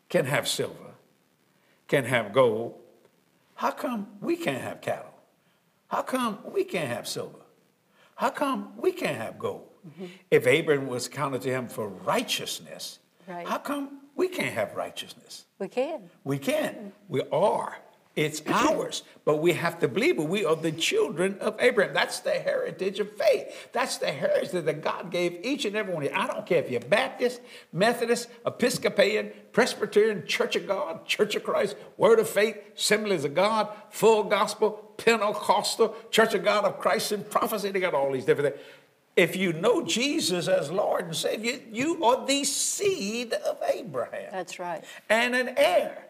can 0.09 0.25
have 0.27 0.49
silver, 0.49 0.95
can 1.89 2.05
have 2.05 2.33
gold, 2.33 2.75
how 3.55 3.71
come 3.71 4.09
we 4.21 4.37
can't 4.37 4.61
have 4.63 4.81
cattle? 4.81 5.15
How 5.89 6.03
come 6.03 6.39
we 6.53 6.65
can't 6.65 6.89
have 6.89 7.07
silver? 7.07 7.39
How 8.17 8.31
come 8.31 8.73
we 8.77 8.93
can't 8.93 9.17
have 9.17 9.39
gold? 9.39 9.69
Mm-hmm. 9.87 10.07
If 10.31 10.47
Abraham 10.47 10.87
was 10.89 11.09
counted 11.09 11.43
to 11.43 11.49
him 11.51 11.69
for 11.69 11.89
righteousness, 11.89 12.99
Right. 13.29 13.47
how 13.47 13.59
come 13.59 14.01
we 14.17 14.29
can't 14.29 14.53
have 14.55 14.75
righteousness? 14.75 15.45
We 15.61 15.69
can. 15.69 16.11
We 16.25 16.39
can. 16.39 16.93
We 17.09 17.23
are. 17.31 17.77
It's 18.17 18.43
ours. 18.47 19.03
But 19.25 19.37
we 19.37 19.53
have 19.53 19.79
to 19.81 19.89
believe 19.89 20.19
it. 20.19 20.27
We 20.27 20.45
are 20.45 20.57
the 20.57 20.73
children 20.73 21.39
of 21.39 21.57
Abraham. 21.61 21.95
That's 21.95 22.21
the 22.21 22.33
heritage 22.33 22.99
of 22.99 23.13
faith. 23.13 23.69
That's 23.73 23.99
the 23.99 24.11
heritage 24.11 24.51
that 24.51 24.83
God 24.83 25.11
gave 25.11 25.39
each 25.45 25.67
and 25.67 25.77
every 25.77 25.93
one 25.93 26.03
of 26.03 26.11
you. 26.11 26.17
I 26.17 26.27
don't 26.27 26.45
care 26.45 26.63
if 26.63 26.71
you're 26.71 26.81
Baptist, 26.81 27.41
Methodist, 27.73 28.29
Episcopalian, 28.45 29.33
Presbyterian, 29.53 30.27
Church 30.27 30.57
of 30.57 30.67
God, 30.67 31.07
Church 31.07 31.37
of 31.37 31.45
Christ, 31.45 31.77
Word 31.99 32.19
of 32.19 32.29
Faith, 32.29 32.57
Assemblies 32.77 33.25
of 33.25 33.35
God, 33.35 33.69
Full 33.91 34.25
Gospel, 34.25 34.95
Pentecostal, 34.97 35.95
Church 36.11 36.35
of 36.35 36.43
God 36.43 36.65
of 36.65 36.79
Christ 36.79 37.13
and 37.13 37.29
Prophecy. 37.29 37.71
They 37.71 37.81
got 37.81 37.95
all 37.95 38.11
these 38.11 38.25
different 38.25 38.55
things. 38.55 38.67
If 39.17 39.37
you 39.37 39.53
know 39.53 39.83
Jesus 39.85 40.49
as 40.49 40.71
Lord 40.71 41.07
and 41.07 41.17
Savior, 41.17 41.59
you 41.71 42.03
are 42.05 42.25
the 42.27 42.45
seed 42.45 43.33
of 43.33 43.59
Abraham 43.75 44.29
That's 44.33 44.59
right. 44.59 44.85
and 45.09 45.35
an 45.35 45.55
heir 45.57 46.07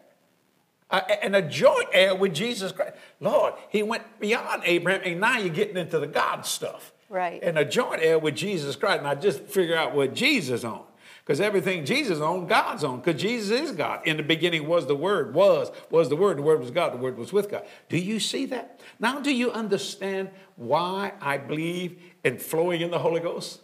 Uh, 0.89 1.01
and 1.23 1.35
a 1.35 1.41
joint 1.41 1.87
heir 1.93 2.13
with 2.13 2.33
Jesus 2.33 2.71
Christ. 2.73 2.95
Lord, 3.21 3.53
he 3.69 3.81
went 3.81 4.19
beyond 4.19 4.63
Abraham, 4.65 5.01
and 5.05 5.21
now 5.21 5.37
you're 5.37 5.53
getting 5.53 5.77
into 5.77 5.99
the 5.99 6.07
God 6.07 6.45
stuff. 6.45 6.91
Right. 7.09 7.41
And 7.41 7.57
a 7.57 7.63
joint 7.65 8.01
heir 8.01 8.19
with 8.19 8.35
Jesus 8.35 8.75
Christ. 8.75 8.99
And 8.99 9.07
I 9.07 9.15
just 9.15 9.41
figure 9.43 9.75
out 9.75 9.93
what 9.95 10.13
Jesus 10.13 10.63
on. 10.63 10.83
Because 11.23 11.39
everything 11.39 11.85
Jesus 11.85 12.19
owned, 12.19 12.49
God's 12.49 12.83
own. 12.83 12.99
Because 12.99 13.21
Jesus 13.21 13.51
is 13.51 13.71
God. 13.71 14.05
In 14.07 14.17
the 14.17 14.23
beginning 14.23 14.67
was 14.67 14.87
the 14.87 14.95
Word, 14.95 15.33
was, 15.35 15.71
was 15.91 16.09
the 16.09 16.15
Word, 16.15 16.37
the 16.37 16.41
Word 16.41 16.59
was 16.59 16.71
God, 16.71 16.93
the 16.93 16.97
Word 16.97 17.17
was 17.17 17.31
with 17.31 17.49
God. 17.49 17.63
Do 17.89 17.97
you 17.97 18.19
see 18.19 18.47
that? 18.47 18.79
Now, 18.99 19.19
do 19.19 19.33
you 19.33 19.51
understand 19.51 20.31
why 20.55 21.13
I 21.21 21.37
believe 21.37 22.01
in 22.23 22.39
flowing 22.39 22.81
in 22.81 22.89
the 22.89 22.99
Holy 22.99 23.19
Ghost? 23.19 23.61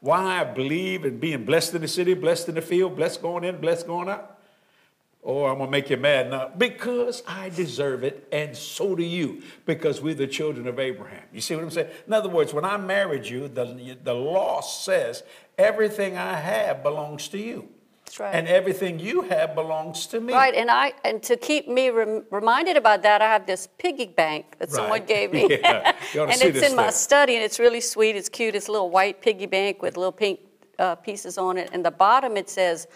Why 0.00 0.40
I 0.40 0.44
believe 0.44 1.04
in 1.04 1.18
being 1.18 1.44
blessed 1.44 1.74
in 1.74 1.80
the 1.80 1.88
city, 1.88 2.12
blessed 2.14 2.48
in 2.48 2.56
the 2.56 2.62
field, 2.62 2.96
blessed 2.96 3.22
going 3.22 3.44
in, 3.44 3.60
blessed 3.60 3.86
going 3.86 4.08
out? 4.08 4.33
Oh, 5.26 5.46
I'm 5.46 5.56
going 5.56 5.68
to 5.68 5.70
make 5.70 5.88
you 5.88 5.96
mad 5.96 6.30
now. 6.30 6.50
Because 6.56 7.22
I 7.26 7.48
deserve 7.48 8.04
it, 8.04 8.28
and 8.30 8.54
so 8.54 8.94
do 8.94 9.02
you, 9.02 9.42
because 9.64 10.02
we're 10.02 10.14
the 10.14 10.26
children 10.26 10.66
of 10.68 10.78
Abraham. 10.78 11.22
You 11.32 11.40
see 11.40 11.54
what 11.54 11.64
I'm 11.64 11.70
saying? 11.70 11.88
In 12.06 12.12
other 12.12 12.28
words, 12.28 12.52
when 12.52 12.66
I 12.66 12.76
married 12.76 13.26
you, 13.26 13.48
the, 13.48 13.96
the 14.02 14.12
law 14.12 14.60
says 14.60 15.22
everything 15.56 16.18
I 16.18 16.34
have 16.34 16.82
belongs 16.82 17.28
to 17.28 17.38
you. 17.38 17.68
That's 18.04 18.20
right. 18.20 18.34
And 18.34 18.46
everything 18.48 18.98
you 18.98 19.22
have 19.22 19.54
belongs 19.54 20.06
to 20.08 20.20
me. 20.20 20.34
Right, 20.34 20.54
and 20.54 20.70
I 20.70 20.92
and 21.04 21.22
to 21.22 21.38
keep 21.38 21.68
me 21.68 21.88
rem- 21.88 22.24
reminded 22.30 22.76
about 22.76 23.02
that, 23.02 23.22
I 23.22 23.32
have 23.32 23.46
this 23.46 23.66
piggy 23.78 24.06
bank 24.06 24.56
that 24.58 24.70
someone 24.70 25.06
gave 25.06 25.32
me, 25.38 25.48
Yeah. 25.50 25.96
You 26.12 26.20
ought 26.22 26.26
to 26.26 26.32
and 26.32 26.42
it's 26.42 26.70
in 26.70 26.76
my 26.76 26.90
study, 26.90 27.34
and 27.34 27.42
it's 27.42 27.58
really 27.58 27.80
sweet. 27.80 28.14
It's 28.14 28.28
cute. 28.28 28.54
It's 28.54 28.68
a 28.68 28.72
little 28.72 28.90
white 28.90 29.22
piggy 29.22 29.46
bank 29.46 29.80
with 29.80 29.96
little 29.96 30.12
pink 30.12 30.40
uh, 30.78 30.96
pieces 30.96 31.38
on 31.38 31.56
it, 31.56 31.70
and 31.72 31.82
the 31.82 31.90
bottom 31.90 32.36
it 32.36 32.50
says 32.50 32.86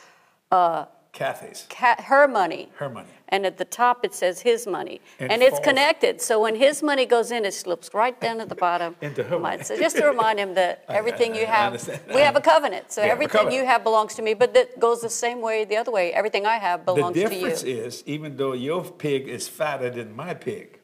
Kathy's, 1.12 1.66
ca- 1.70 2.00
her 2.02 2.28
money, 2.28 2.68
her 2.76 2.88
money. 2.88 3.08
and 3.28 3.44
at 3.46 3.56
the 3.58 3.64
top 3.64 4.04
it 4.04 4.14
says 4.14 4.40
his 4.40 4.66
money, 4.66 5.00
And 5.18 5.32
and 5.32 5.42
it's 5.42 5.58
connected. 5.60 6.20
So 6.20 6.40
when 6.40 6.54
his 6.54 6.82
money 6.82 7.06
goes 7.06 7.30
in, 7.32 7.44
it 7.44 7.54
slips 7.54 7.92
right 7.94 8.18
down 8.20 8.40
at 8.40 8.48
the 8.48 8.54
bottom. 8.54 8.94
Into 9.00 9.24
her 9.24 9.38
money. 9.38 9.62
So 9.64 9.76
just 9.76 9.96
to 9.96 10.06
remind 10.06 10.38
him 10.38 10.54
that 10.54 10.84
everything 10.88 11.32
I- 11.32 11.40
you 11.40 11.46
have, 11.46 11.72
we 12.14 12.20
have 12.20 12.36
a 12.36 12.40
covenant. 12.40 12.92
So 12.92 13.02
a 13.02 13.06
everything 13.06 13.50
you 13.52 13.64
have 13.64 13.82
belongs 13.82 14.14
to 14.16 14.22
me, 14.22 14.34
but 14.34 14.54
that 14.54 14.78
goes 14.78 15.00
the 15.00 15.10
same 15.10 15.40
way 15.40 15.64
the 15.64 15.76
other 15.76 15.90
way. 15.90 16.12
Everything 16.12 16.46
I 16.46 16.56
have 16.58 16.84
belongs 16.84 17.14
to 17.14 17.20
you. 17.22 17.28
The 17.28 17.34
difference 17.34 17.62
is, 17.64 18.02
even 18.06 18.36
though 18.36 18.52
your 18.52 18.84
pig 18.84 19.28
is 19.28 19.48
fatter 19.48 19.90
than 19.90 20.14
my 20.14 20.34
pig, 20.34 20.77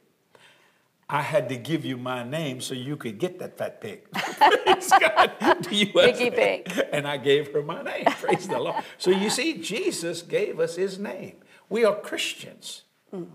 I 1.09 1.21
had 1.21 1.49
to 1.51 1.57
give 1.57 1.85
you 1.85 1.97
my 1.97 2.23
name 2.25 2.61
so 2.61 2.75
you 2.75 2.97
could 2.97 3.19
get 3.19 3.39
that 3.39 3.59
fat 3.59 3.81
pig. 3.81 4.11
Praise 4.13 4.91
God. 4.91 5.33
Do 5.61 5.75
you 5.75 5.87
Piggy 5.87 6.31
pig. 6.31 6.87
And 6.93 7.07
I 7.07 7.19
gave 7.19 7.53
her 7.53 7.63
my 7.63 7.83
name. 7.83 8.05
Praise 8.07 8.49
the 8.49 8.59
Lord. 8.59 8.83
So 8.99 9.11
you 9.11 9.29
see, 9.31 9.59
Jesus 9.59 10.23
gave 10.23 10.59
us 10.59 10.77
his 10.77 10.99
name. 10.99 11.37
We 11.69 11.85
are 11.85 11.95
Christians. 11.95 12.85
now, 13.13 13.27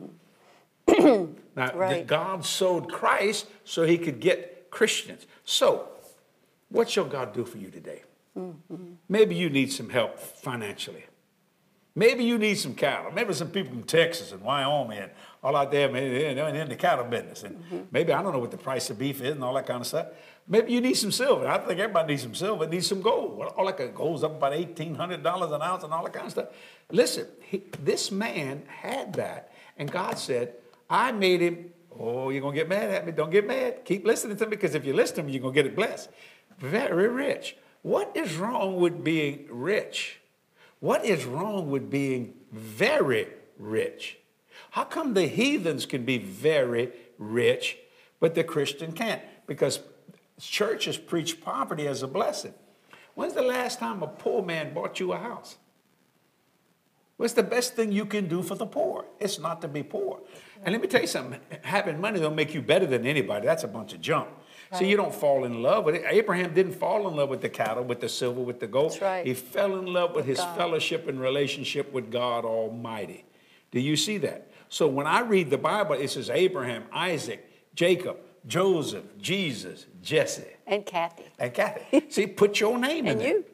Mm-hmm. 0.88 1.78
Right. 1.78 2.08
God 2.08 2.46
sowed 2.46 2.92
Christ 2.92 3.48
so 3.64 3.84
he 3.84 3.98
could 3.98 4.20
get 4.20 4.72
Christians. 4.72 5.28
So, 5.44 5.90
what 6.70 6.90
shall 6.90 7.06
God 7.06 7.34
do 7.34 7.46
for 7.46 7.58
you 7.58 7.70
today? 7.70 8.04
Mm-hmm. 8.38 8.94
Maybe 9.08 9.36
you 9.36 9.50
need 9.50 9.72
some 9.72 9.90
help 9.90 10.20
financially. 10.20 11.06
Maybe 11.96 12.24
you 12.24 12.38
need 12.38 12.56
some 12.56 12.76
cattle. 12.76 13.12
Maybe 13.12 13.34
some 13.34 13.50
people 13.50 13.72
from 13.72 13.84
Texas 13.84 14.32
and 14.32 14.42
Wyoming 14.42 15.00
and 15.00 15.12
all 15.42 15.56
out 15.56 15.72
there, 15.72 15.90
maybe 15.90 16.34
they're 16.34 16.50
in 16.56 16.70
the 16.70 16.76
cattle 16.76 17.06
business. 17.06 17.44
And 17.44 17.56
Mm-hmm. 17.58 17.78
maybe 17.92 18.12
I 18.14 18.22
don't 18.22 18.34
know 18.34 18.40
what 18.40 18.52
the 18.52 18.58
price 18.58 18.90
of 18.90 19.00
beef 19.00 19.22
is 19.22 19.32
and 19.32 19.44
all 19.44 19.54
that 19.56 19.66
kind 19.66 19.82
of 19.82 19.88
stuff. 19.88 20.08
Maybe 20.48 20.72
you 20.74 20.82
need 20.82 20.96
some 20.96 21.12
silver. 21.12 21.48
I 21.48 21.58
think 21.60 21.80
everybody 21.80 22.08
needs 22.14 22.24
some 22.24 22.36
silver, 22.36 22.68
needs 22.68 22.88
some 22.88 23.02
gold. 23.02 23.42
All 23.56 23.66
that 23.66 23.96
goes 23.96 24.24
up 24.24 24.32
about 24.38 24.54
eighteen 24.54 24.96
hundred 24.96 25.22
dollars 25.24 25.52
an 25.52 25.62
ounce 25.62 25.84
and 25.84 25.94
all 25.94 26.04
that 26.04 26.14
kind 26.14 26.26
of 26.26 26.32
stuff. 26.32 26.48
Listen, 26.92 27.28
he, 27.42 27.62
this 27.84 28.12
man 28.12 28.64
had 28.68 29.14
that, 29.14 29.52
and 29.78 29.92
God 29.92 30.18
said, 30.18 30.56
"I 30.90 31.12
made 31.12 31.42
him." 31.42 31.72
Oh, 32.00 32.30
you're 32.30 32.42
gonna 32.42 32.56
get 32.56 32.68
mad 32.70 32.90
at 32.90 33.06
me? 33.06 33.12
Don't 33.12 33.30
get 33.32 33.46
mad. 33.46 33.84
Keep 33.86 34.06
listening 34.06 34.38
to 34.38 34.46
me 34.46 34.52
because 34.52 34.74
if 34.76 34.86
you 34.86 34.94
listen 34.94 35.18
to 35.18 35.24
me, 35.24 35.34
you're 35.34 35.42
gonna 35.42 35.54
get 35.54 35.66
it 35.66 35.76
blessed. 35.76 36.10
Very 36.58 37.08
rich. 37.10 37.56
What 37.82 38.12
is 38.16 38.36
wrong 38.36 38.78
with 38.78 39.04
being 39.04 39.46
rich? 39.50 40.20
What 40.80 41.04
is 41.06 41.26
wrong 41.26 41.70
with 41.70 41.90
being 41.90 42.34
very 42.52 43.28
rich? 43.58 44.18
How 44.72 44.84
come 44.84 45.14
the 45.14 45.28
heathens 45.28 45.86
can 45.86 46.06
be 46.06 46.18
very 46.18 46.92
rich, 47.18 47.78
but 48.20 48.36
the 48.36 48.44
Christian 48.44 48.92
can't? 48.92 49.22
Because 49.48 49.80
churches 50.40 50.98
preach 50.98 51.42
poverty 51.42 51.88
as 51.88 52.04
a 52.04 52.08
blessing. 52.08 52.54
When's 53.16 53.34
the 53.34 53.42
last 53.42 53.80
time 53.80 54.02
a 54.04 54.08
poor 54.08 54.44
man 54.44 54.74
bought 54.74 55.00
you 55.00 55.12
a 55.12 55.18
house? 55.18 55.58
What's 57.18 57.34
the 57.34 57.44
best 57.44 57.76
thing 57.76 57.92
you 57.92 58.06
can 58.06 58.30
do 58.30 58.42
for 58.42 58.56
the 58.56 58.66
poor? 58.66 59.04
It's 59.20 59.40
not 59.40 59.62
to 59.64 59.68
be 59.68 59.84
poor. 59.84 60.22
And 60.64 60.72
let 60.72 60.82
me 60.82 60.88
tell 60.88 61.02
you 61.02 61.08
something 61.08 61.40
having 61.64 62.00
money 62.00 62.20
don't 62.20 62.36
make 62.36 62.54
you 62.54 62.62
better 62.62 62.86
than 62.86 63.06
anybody. 63.06 63.46
That's 63.46 63.66
a 63.66 63.68
bunch 63.68 63.94
of 63.94 64.00
junk. 64.00 64.30
So 64.72 64.86
you 64.86 64.96
don't 64.96 65.14
fall 65.14 65.46
in 65.46 65.64
love 65.64 65.84
with 65.84 65.96
it. 65.96 66.04
Abraham 66.08 66.54
didn't 66.54 66.74
fall 66.74 67.08
in 67.10 67.16
love 67.16 67.30
with 67.30 67.42
the 67.42 67.50
cattle, 67.50 67.84
with 67.84 68.00
the 68.00 68.08
silver, 68.08 68.40
with 68.40 68.60
the 68.60 68.68
gold. 68.68 68.92
That's 68.92 69.02
right. 69.02 69.26
He 69.26 69.34
fell 69.34 69.78
in 69.80 69.88
love 69.88 70.14
with 70.14 70.26
his 70.26 70.38
God. 70.38 70.58
fellowship 70.58 71.08
and 71.08 71.20
relationship 71.20 71.92
with 71.92 72.12
God 72.12 72.46
Almighty. 72.46 73.26
Do 73.72 73.80
you 73.80 73.96
see 73.96 74.18
that? 74.20 74.52
So 74.70 74.88
when 74.88 75.08
I 75.08 75.22
read 75.22 75.50
the 75.50 75.58
Bible, 75.58 75.96
it 75.96 76.10
says 76.10 76.30
Abraham, 76.30 76.84
Isaac, 76.94 77.46
Jacob, 77.76 78.18
Joseph, 78.48 79.04
Jesus, 79.20 79.86
Jesse, 80.02 80.44
And 80.68 80.86
Kathy. 80.86 81.24
and 81.40 81.54
Kathy. 81.54 82.04
See, 82.10 82.28
put 82.28 82.60
your 82.60 82.78
name 82.78 83.06
in 83.08 83.12
And 83.14 83.22
there 83.22 83.28
you. 83.30 83.46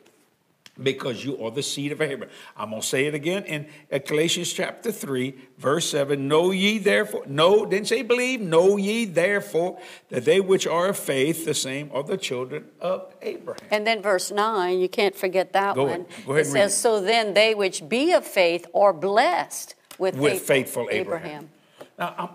because 0.82 1.24
you 1.24 1.42
are 1.44 1.52
the 1.52 1.64
seed 1.64 1.92
of 1.94 2.02
Abraham. 2.02 2.34
I'm 2.58 2.70
going 2.72 2.82
to 2.82 2.88
say 2.88 3.06
it 3.06 3.14
again 3.16 3.44
in 3.46 3.68
Galatians 4.06 4.52
chapter 4.52 4.92
3, 4.92 5.34
verse 5.58 5.90
7. 5.90 6.28
Know 6.28 6.52
ye 6.52 6.78
therefore, 6.80 7.24
no, 7.28 7.66
didn't 7.66 7.88
say 7.88 8.02
believe, 8.04 8.42
know 8.42 8.76
ye 8.78 9.06
therefore 9.06 9.80
that 10.10 10.26
they 10.26 10.42
which 10.42 10.68
are 10.68 10.90
of 10.90 10.98
faith, 11.00 11.46
the 11.46 11.54
same 11.54 11.90
are 11.94 12.04
the 12.04 12.18
children 12.18 12.66
of 12.82 13.14
Abraham. 13.22 13.68
And 13.72 13.88
then 13.88 14.02
verse 14.02 14.32
9, 14.32 14.80
you 14.80 14.90
can't 14.90 15.16
forget 15.16 15.54
that 15.54 15.76
Go 15.76 15.84
one. 15.84 15.92
ahead. 16.02 16.06
Go 16.26 16.32
ahead 16.34 16.46
it 16.46 16.50
says, 16.50 16.74
it. 16.74 16.76
So 16.76 17.00
then 17.02 17.34
they 17.34 17.56
which 17.56 17.88
be 17.88 18.12
of 18.12 18.26
faith 18.26 18.68
are 18.76 18.92
blessed 18.94 19.76
with, 19.98 20.16
with 20.16 20.42
faithful 20.42 20.88
Abraham. 20.92 21.26
Abraham. 21.26 21.50
Now, 21.98 22.16
I'm 22.18 22.30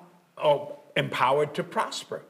oh, 0.45 0.79
empowered 0.97 1.55
to 1.55 1.65
prosper 1.65 2.23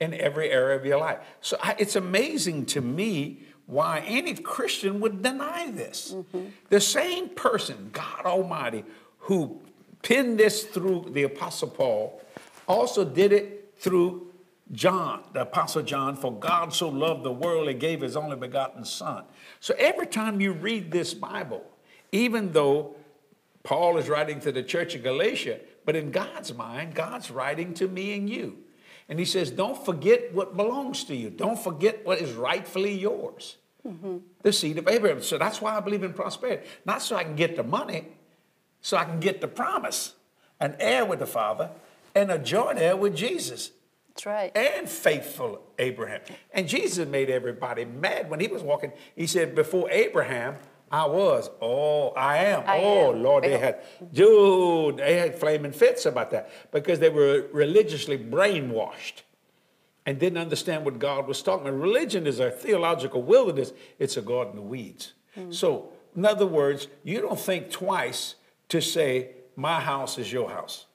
in 0.00 0.14
every 0.14 0.50
area 0.50 0.76
of 0.76 0.86
your 0.86 0.98
life. 0.98 1.18
So 1.40 1.56
I, 1.62 1.74
it's 1.78 1.96
amazing 1.96 2.66
to 2.66 2.80
me 2.80 3.42
why 3.66 4.02
any 4.06 4.34
Christian 4.34 5.00
would 5.00 5.22
deny 5.22 5.70
this. 5.70 6.14
Mm-hmm. 6.14 6.46
The 6.70 6.80
same 6.80 7.28
person, 7.28 7.90
God 7.92 8.24
Almighty, 8.24 8.84
who 9.18 9.60
penned 10.02 10.38
this 10.38 10.64
through 10.64 11.10
the 11.10 11.24
Apostle 11.24 11.68
Paul, 11.68 12.22
also 12.66 13.04
did 13.04 13.32
it 13.32 13.74
through 13.76 14.28
John, 14.72 15.22
the 15.32 15.42
Apostle 15.42 15.82
John, 15.82 16.16
for 16.16 16.32
God 16.32 16.72
so 16.74 16.88
loved 16.88 17.24
the 17.24 17.32
world, 17.32 17.68
he 17.68 17.74
gave 17.74 18.02
his 18.02 18.16
only 18.16 18.36
begotten 18.36 18.84
Son. 18.84 19.24
So 19.60 19.74
every 19.78 20.06
time 20.06 20.40
you 20.40 20.52
read 20.52 20.90
this 20.90 21.14
Bible, 21.14 21.64
even 22.12 22.52
though 22.52 22.94
Paul 23.68 23.98
is 23.98 24.08
writing 24.08 24.40
to 24.40 24.50
the 24.50 24.62
church 24.62 24.94
of 24.94 25.02
Galatia, 25.02 25.60
but 25.84 25.94
in 25.94 26.10
God's 26.10 26.54
mind, 26.54 26.94
God's 26.94 27.30
writing 27.30 27.74
to 27.74 27.86
me 27.86 28.16
and 28.16 28.28
you. 28.28 28.56
And 29.10 29.18
he 29.18 29.26
says, 29.26 29.50
Don't 29.50 29.84
forget 29.84 30.32
what 30.32 30.56
belongs 30.56 31.04
to 31.04 31.14
you. 31.14 31.28
Don't 31.28 31.58
forget 31.58 32.06
what 32.06 32.18
is 32.18 32.32
rightfully 32.32 32.98
yours. 32.98 33.58
Mm-hmm. 33.86 34.16
The 34.40 34.54
seed 34.54 34.78
of 34.78 34.88
Abraham. 34.88 35.20
So 35.20 35.36
that's 35.36 35.60
why 35.60 35.76
I 35.76 35.80
believe 35.80 36.02
in 36.02 36.14
prosperity. 36.14 36.66
Not 36.86 37.02
so 37.02 37.14
I 37.14 37.24
can 37.24 37.36
get 37.36 37.56
the 37.56 37.62
money, 37.62 38.06
so 38.80 38.96
I 38.96 39.04
can 39.04 39.20
get 39.20 39.42
the 39.42 39.48
promise, 39.48 40.14
an 40.60 40.74
heir 40.80 41.04
with 41.04 41.18
the 41.18 41.26
Father, 41.26 41.68
and 42.14 42.30
a 42.30 42.38
joint 42.38 42.78
heir 42.78 42.96
with 42.96 43.14
Jesus 43.14 43.72
That's 44.14 44.24
right. 44.24 44.56
and 44.56 44.88
faithful 44.88 45.60
Abraham. 45.78 46.22
And 46.54 46.66
Jesus 46.66 47.06
made 47.06 47.28
everybody 47.28 47.84
mad 47.84 48.30
when 48.30 48.40
he 48.40 48.46
was 48.48 48.62
walking. 48.62 48.92
He 49.14 49.26
said, 49.26 49.54
Before 49.54 49.90
Abraham, 49.90 50.56
I 50.90 51.06
was. 51.06 51.50
Oh, 51.60 52.10
I 52.10 52.38
am. 52.38 52.62
I 52.66 52.78
oh, 52.78 53.14
am. 53.14 53.22
Lord, 53.22 53.44
they 53.44 53.58
had, 53.58 53.80
dude, 54.12 54.98
they 54.98 55.16
had 55.16 55.38
flaming 55.38 55.72
fits 55.72 56.06
about 56.06 56.30
that 56.30 56.50
because 56.72 56.98
they 56.98 57.10
were 57.10 57.46
religiously 57.52 58.18
brainwashed 58.18 59.22
and 60.06 60.18
didn't 60.18 60.38
understand 60.38 60.84
what 60.84 60.98
God 60.98 61.26
was 61.26 61.42
talking 61.42 61.68
about. 61.68 61.78
Religion 61.78 62.26
is 62.26 62.40
a 62.40 62.50
theological 62.50 63.22
wilderness, 63.22 63.72
it's 63.98 64.16
a 64.16 64.22
garden 64.22 64.58
of 64.58 64.64
weeds. 64.64 65.12
So, 65.50 65.92
in 66.16 66.24
other 66.24 66.46
words, 66.46 66.88
you 67.04 67.20
don't 67.20 67.38
think 67.38 67.70
twice 67.70 68.34
to 68.70 68.80
say, 68.80 69.30
My 69.54 69.78
house 69.78 70.18
is 70.18 70.32
your 70.32 70.50
house. 70.50 70.86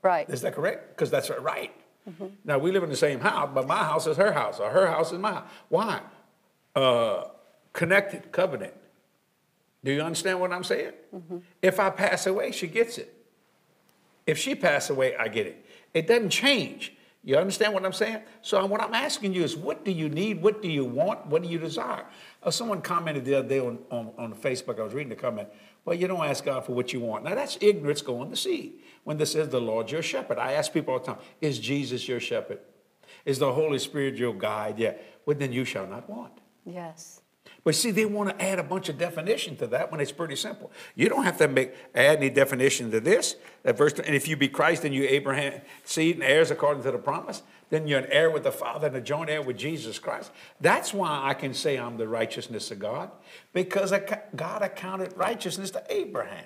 Right. 0.00 0.28
Is 0.30 0.40
that 0.42 0.54
correct? 0.54 0.96
Because 0.96 1.10
that's 1.10 1.28
right. 1.28 1.72
Now 2.44 2.58
we 2.58 2.72
live 2.72 2.82
in 2.82 2.90
the 2.90 2.96
same 2.96 3.20
house, 3.20 3.50
but 3.54 3.66
my 3.68 3.84
house 3.84 4.06
is 4.06 4.16
her 4.16 4.32
house, 4.32 4.58
or 4.58 4.70
her 4.70 4.86
house 4.86 5.12
is 5.12 5.18
my 5.18 5.34
house. 5.34 5.48
Why? 5.68 6.00
Uh, 6.74 7.24
connected 7.72 8.32
covenant. 8.32 8.74
Do 9.84 9.92
you 9.92 10.00
understand 10.00 10.40
what 10.40 10.52
I'm 10.52 10.64
saying? 10.64 10.92
If 11.60 11.80
I 11.80 11.90
pass 11.90 12.26
away, 12.26 12.52
she 12.52 12.66
gets 12.66 12.98
it. 12.98 13.14
If 14.26 14.38
she 14.38 14.54
pass 14.54 14.90
away, 14.90 15.16
I 15.16 15.28
get 15.28 15.46
it. 15.46 15.66
It 15.92 16.06
doesn't 16.06 16.30
change. 16.30 16.94
You 17.24 17.36
understand 17.36 17.72
what 17.72 17.84
I'm 17.84 17.92
saying? 17.92 18.22
So 18.40 18.64
what 18.66 18.80
I'm 18.80 18.94
asking 18.94 19.32
you 19.32 19.44
is, 19.44 19.56
what 19.56 19.84
do 19.84 19.92
you 19.92 20.08
need? 20.08 20.42
What 20.42 20.60
do 20.60 20.68
you 20.68 20.84
want? 20.84 21.26
What 21.26 21.42
do 21.42 21.48
you 21.48 21.58
desire? 21.58 22.04
Uh, 22.42 22.50
someone 22.50 22.82
commented 22.82 23.24
the 23.24 23.36
other 23.36 23.48
day 23.48 23.60
on, 23.60 23.78
on, 23.90 24.10
on 24.18 24.34
Facebook. 24.34 24.80
I 24.80 24.82
was 24.82 24.92
reading 24.92 25.10
the 25.10 25.16
comment. 25.16 25.48
Well, 25.84 25.96
you 25.96 26.08
don't 26.08 26.24
ask 26.24 26.44
God 26.44 26.64
for 26.64 26.72
what 26.72 26.92
you 26.92 27.00
want. 27.00 27.24
Now, 27.24 27.34
that's 27.34 27.58
ignorance 27.60 28.02
going 28.02 28.30
to 28.30 28.36
seed. 28.36 28.74
When 29.04 29.18
this 29.18 29.32
says 29.32 29.48
the 29.48 29.60
Lord 29.60 29.90
your 29.90 30.02
shepherd, 30.02 30.38
I 30.38 30.52
ask 30.52 30.72
people 30.72 30.94
all 30.94 31.00
the 31.00 31.06
time, 31.06 31.18
is 31.40 31.58
Jesus 31.58 32.06
your 32.08 32.20
shepherd? 32.20 32.58
Is 33.24 33.38
the 33.38 33.52
Holy 33.52 33.78
Spirit 33.78 34.16
your 34.16 34.34
guide? 34.34 34.78
Yeah. 34.78 34.94
Well, 35.24 35.36
then 35.36 35.52
you 35.52 35.64
shall 35.64 35.86
not 35.86 36.10
want. 36.10 36.32
Yes. 36.64 37.21
But 37.64 37.76
see, 37.76 37.92
they 37.92 38.06
want 38.06 38.30
to 38.30 38.44
add 38.44 38.58
a 38.58 38.62
bunch 38.64 38.88
of 38.88 38.98
definition 38.98 39.56
to 39.58 39.68
that 39.68 39.92
when 39.92 40.00
it's 40.00 40.10
pretty 40.10 40.34
simple. 40.34 40.72
You 40.96 41.08
don't 41.08 41.22
have 41.22 41.38
to 41.38 41.46
make 41.46 41.74
add 41.94 42.18
any 42.18 42.28
definition 42.28 42.90
to 42.90 43.00
this. 43.00 43.36
That 43.62 43.78
verse, 43.78 43.92
and 43.92 44.16
if 44.16 44.26
you 44.26 44.36
be 44.36 44.48
Christ, 44.48 44.82
then 44.82 44.92
you 44.92 45.04
Abraham 45.04 45.60
seed 45.84 46.16
and 46.16 46.24
heirs 46.24 46.50
according 46.50 46.82
to 46.82 46.90
the 46.90 46.98
promise. 46.98 47.42
Then 47.70 47.86
you're 47.86 48.00
an 48.00 48.10
heir 48.10 48.30
with 48.30 48.42
the 48.42 48.52
Father 48.52 48.88
and 48.88 48.96
a 48.96 49.00
joint 49.00 49.30
heir 49.30 49.42
with 49.42 49.56
Jesus 49.56 49.98
Christ. 49.98 50.32
That's 50.60 50.92
why 50.92 51.22
I 51.22 51.34
can 51.34 51.54
say 51.54 51.78
I'm 51.78 51.96
the 51.96 52.08
righteousness 52.08 52.70
of 52.70 52.80
God, 52.80 53.10
because 53.52 53.94
God 54.34 54.62
accounted 54.62 55.16
righteousness 55.16 55.70
to 55.70 55.84
Abraham. 55.88 56.44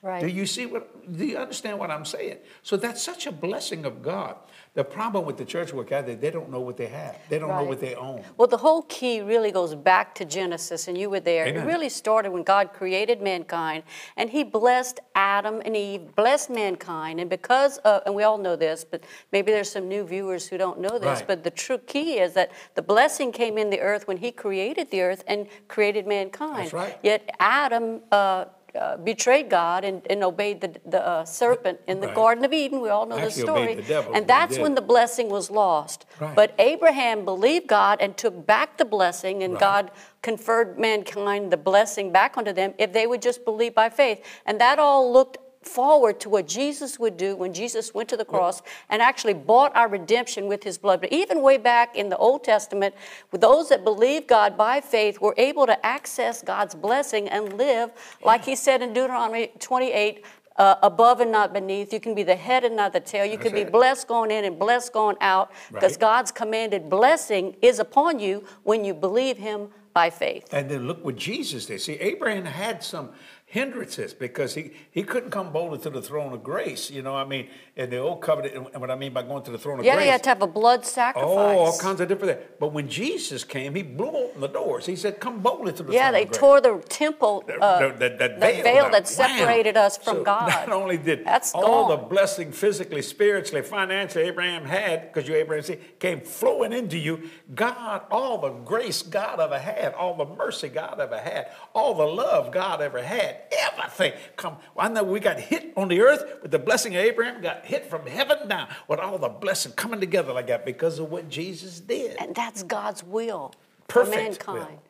Right. 0.00 0.20
Do 0.20 0.28
you 0.28 0.46
see 0.46 0.66
what? 0.66 1.16
Do 1.16 1.24
you 1.24 1.38
understand 1.38 1.78
what 1.78 1.90
I'm 1.90 2.04
saying? 2.04 2.38
So 2.62 2.76
that's 2.76 3.02
such 3.02 3.26
a 3.26 3.32
blessing 3.32 3.84
of 3.84 4.02
God. 4.02 4.36
The 4.74 4.84
problem 4.84 5.26
with 5.26 5.36
the 5.36 5.44
church 5.44 5.74
work 5.74 5.92
ethic, 5.92 6.22
they 6.22 6.30
don't 6.30 6.50
know 6.50 6.60
what 6.60 6.78
they 6.78 6.86
have. 6.86 7.18
They 7.28 7.38
don't 7.38 7.50
right. 7.50 7.62
know 7.62 7.68
what 7.68 7.78
they 7.78 7.94
own. 7.94 8.24
Well, 8.38 8.48
the 8.48 8.56
whole 8.56 8.82
key 8.82 9.20
really 9.20 9.52
goes 9.52 9.74
back 9.74 10.14
to 10.14 10.24
Genesis, 10.24 10.88
and 10.88 10.96
you 10.96 11.10
were 11.10 11.20
there. 11.20 11.46
Amen. 11.46 11.62
It 11.62 11.66
really 11.66 11.90
started 11.90 12.32
when 12.32 12.42
God 12.42 12.72
created 12.72 13.20
mankind, 13.20 13.82
and 14.16 14.30
He 14.30 14.44
blessed 14.44 15.00
Adam 15.14 15.60
and 15.66 15.76
Eve, 15.76 16.16
blessed 16.16 16.48
mankind, 16.48 17.20
and 17.20 17.28
because 17.28 17.76
of, 17.78 18.00
and 18.06 18.14
we 18.14 18.22
all 18.22 18.38
know 18.38 18.56
this, 18.56 18.82
but 18.82 19.04
maybe 19.30 19.52
there's 19.52 19.70
some 19.70 19.88
new 19.88 20.04
viewers 20.04 20.48
who 20.48 20.56
don't 20.56 20.80
know 20.80 20.98
this. 20.98 21.18
Right. 21.18 21.26
But 21.26 21.44
the 21.44 21.50
true 21.50 21.76
key 21.76 22.18
is 22.18 22.32
that 22.32 22.50
the 22.74 22.82
blessing 22.82 23.30
came 23.30 23.58
in 23.58 23.68
the 23.68 23.80
earth 23.80 24.08
when 24.08 24.16
He 24.16 24.32
created 24.32 24.90
the 24.90 25.02
earth 25.02 25.22
and 25.26 25.48
created 25.68 26.06
mankind. 26.06 26.64
That's 26.64 26.72
right. 26.72 26.98
Yet 27.02 27.28
Adam. 27.38 28.00
Uh, 28.10 28.46
uh, 28.78 28.96
betrayed 28.96 29.50
God 29.50 29.84
and, 29.84 30.02
and 30.08 30.24
obeyed 30.24 30.60
the, 30.60 30.74
the 30.86 31.06
uh, 31.06 31.24
serpent 31.24 31.80
in 31.86 32.00
the 32.00 32.06
right. 32.06 32.16
Garden 32.16 32.44
of 32.44 32.52
Eden. 32.52 32.80
We 32.80 32.88
all 32.88 33.06
know 33.06 33.16
Actually 33.16 33.42
the 33.42 33.46
story. 33.46 33.74
The 33.74 33.82
devil, 33.82 34.14
and 34.14 34.26
that's 34.26 34.58
when 34.58 34.74
the 34.74 34.80
blessing 34.80 35.28
was 35.28 35.50
lost. 35.50 36.06
Right. 36.20 36.34
But 36.34 36.54
Abraham 36.58 37.24
believed 37.24 37.66
God 37.66 38.00
and 38.00 38.16
took 38.16 38.46
back 38.46 38.78
the 38.78 38.84
blessing, 38.84 39.42
and 39.42 39.54
right. 39.54 39.60
God 39.60 39.90
conferred 40.22 40.78
mankind 40.78 41.52
the 41.52 41.56
blessing 41.56 42.12
back 42.12 42.38
onto 42.38 42.52
them 42.52 42.74
if 42.78 42.92
they 42.92 43.06
would 43.06 43.20
just 43.20 43.44
believe 43.44 43.74
by 43.74 43.90
faith. 43.90 44.24
And 44.46 44.60
that 44.60 44.78
all 44.78 45.12
looked 45.12 45.38
forward 45.66 46.20
to 46.20 46.28
what 46.28 46.46
Jesus 46.46 46.98
would 46.98 47.16
do 47.16 47.36
when 47.36 47.52
Jesus 47.52 47.94
went 47.94 48.08
to 48.10 48.16
the 48.16 48.24
cross 48.24 48.62
and 48.88 49.00
actually 49.02 49.34
bought 49.34 49.74
our 49.76 49.88
redemption 49.88 50.46
with 50.46 50.62
his 50.64 50.78
blood. 50.78 51.00
But 51.00 51.12
even 51.12 51.42
way 51.42 51.56
back 51.58 51.96
in 51.96 52.08
the 52.08 52.16
Old 52.16 52.44
Testament, 52.44 52.94
those 53.32 53.68
that 53.68 53.84
believe 53.84 54.26
God 54.26 54.56
by 54.56 54.80
faith 54.80 55.20
were 55.20 55.34
able 55.36 55.66
to 55.66 55.86
access 55.86 56.42
God's 56.42 56.74
blessing 56.74 57.28
and 57.28 57.52
live, 57.54 57.90
like 58.24 58.44
he 58.44 58.56
said 58.56 58.82
in 58.82 58.92
Deuteronomy 58.92 59.52
28, 59.58 60.24
uh, 60.56 60.74
above 60.82 61.20
and 61.20 61.32
not 61.32 61.52
beneath. 61.52 61.92
You 61.92 62.00
can 62.00 62.14
be 62.14 62.22
the 62.22 62.36
head 62.36 62.64
and 62.64 62.76
not 62.76 62.92
the 62.92 63.00
tail. 63.00 63.24
You 63.24 63.32
That's 63.32 63.44
can 63.44 63.54
be 63.54 63.62
it. 63.62 63.72
blessed 63.72 64.06
going 64.06 64.30
in 64.30 64.44
and 64.44 64.58
blessed 64.58 64.92
going 64.92 65.16
out 65.20 65.50
because 65.72 65.92
Right. 65.92 66.00
God's 66.00 66.30
commanded 66.30 66.90
blessing 66.90 67.56
is 67.62 67.78
upon 67.78 68.18
you 68.20 68.44
when 68.62 68.84
you 68.84 68.94
believe 68.94 69.38
him 69.38 69.68
by 69.94 70.10
faith. 70.10 70.46
And 70.52 70.70
then 70.70 70.86
look 70.86 71.04
what 71.04 71.16
Jesus 71.16 71.66
did. 71.66 71.80
See, 71.80 71.94
Abraham 71.94 72.44
had 72.44 72.82
some 72.82 73.10
hindrances 73.52 74.14
because 74.14 74.54
he, 74.54 74.70
he 74.90 75.02
couldn't 75.02 75.28
come 75.30 75.52
boldly 75.52 75.78
to 75.78 75.90
the 75.90 76.00
throne 76.00 76.32
of 76.32 76.42
grace. 76.42 76.90
You 76.90 77.02
know, 77.02 77.14
I 77.14 77.26
mean, 77.26 77.48
in 77.76 77.90
the 77.90 77.98
old 77.98 78.22
covenant, 78.22 78.54
and 78.72 78.80
what 78.80 78.90
I 78.90 78.96
mean 78.96 79.12
by 79.12 79.20
going 79.22 79.42
to 79.44 79.50
the 79.50 79.58
throne 79.58 79.78
of 79.78 79.84
Yeah, 79.84 79.92
grace. 79.96 80.06
you 80.06 80.12
had 80.12 80.22
to 80.22 80.28
have 80.30 80.40
a 80.40 80.46
blood 80.46 80.86
sacrifice. 80.86 81.28
Oh, 81.30 81.58
all 81.58 81.78
kinds 81.78 82.00
of 82.00 82.08
different 82.08 82.38
things. 82.38 82.50
But 82.58 82.72
when 82.72 82.88
Jesus 82.88 83.44
came, 83.44 83.74
he 83.74 83.82
blew 83.82 84.06
open 84.08 84.40
the 84.40 84.46
doors. 84.48 84.86
He 84.86 84.96
said, 84.96 85.20
Come 85.20 85.40
boldly 85.40 85.74
to 85.74 85.82
the 85.82 85.92
Yeah, 85.92 86.10
throne 86.10 86.22
of 86.22 86.28
grace. 86.28 86.32
Yeah, 86.32 86.32
they 86.32 86.38
tore 86.38 86.60
the 86.62 86.88
temple, 86.88 87.44
uh, 87.60 87.78
The- 87.80 87.88
the- 87.92 88.08
the 88.16 88.28
the 88.28 88.40
veil 88.40 88.62
veil 88.62 88.90
that 88.90 89.06
separated 89.06 89.76
us 89.76 89.98
from 89.98 90.16
So 90.18 90.24
God. 90.32 90.48
Not 90.48 90.72
only 90.72 90.96
did 90.96 91.26
That's 91.26 91.52
all 91.52 91.88
gone. 91.88 91.90
the 91.90 91.96
blessing 92.08 92.52
physically, 92.52 93.02
spiritually, 93.02 93.60
financially 93.60 94.24
Abraham 94.24 94.64
had, 94.64 95.12
because 95.12 95.28
you 95.28 95.34
Abraham 95.34 95.62
seed, 95.62 95.98
came 96.00 96.22
flowing 96.22 96.72
into 96.72 96.96
you, 96.96 97.28
God, 97.54 98.02
all 98.10 98.38
the 98.38 98.48
grace 98.64 99.02
God 99.02 99.40
ever 99.40 99.58
had, 99.58 99.92
all 99.92 100.16
the 100.16 100.24
mercy 100.36 100.68
God 100.70 100.98
ever 101.00 101.18
had, 101.18 101.48
all 101.74 101.92
the 101.92 102.06
love 102.06 102.50
God 102.50 102.80
ever 102.80 103.02
had, 103.02 103.41
everything. 103.50 104.12
Come, 104.36 104.56
I 104.76 104.88
know 104.88 105.02
we 105.02 105.20
got 105.20 105.38
hit 105.40 105.72
on 105.76 105.88
the 105.88 106.00
earth 106.00 106.24
with 106.42 106.50
the 106.50 106.58
blessing 106.58 106.94
of 106.96 107.02
Abraham, 107.02 107.40
got 107.42 107.64
hit 107.64 107.86
from 107.86 108.06
heaven 108.06 108.48
down 108.48 108.68
with 108.88 108.98
all 109.00 109.18
the 109.18 109.28
blessing 109.28 109.72
coming 109.72 110.00
together 110.00 110.32
like 110.32 110.46
that 110.48 110.64
because 110.64 110.98
of 110.98 111.10
what 111.10 111.28
Jesus 111.28 111.80
did. 111.80 112.16
And 112.18 112.34
that's 112.34 112.62
God's 112.62 113.02
will 113.04 113.54
Perfect 113.88 114.42
for 114.42 114.52
mankind. 114.52 114.70
will. 114.76 114.82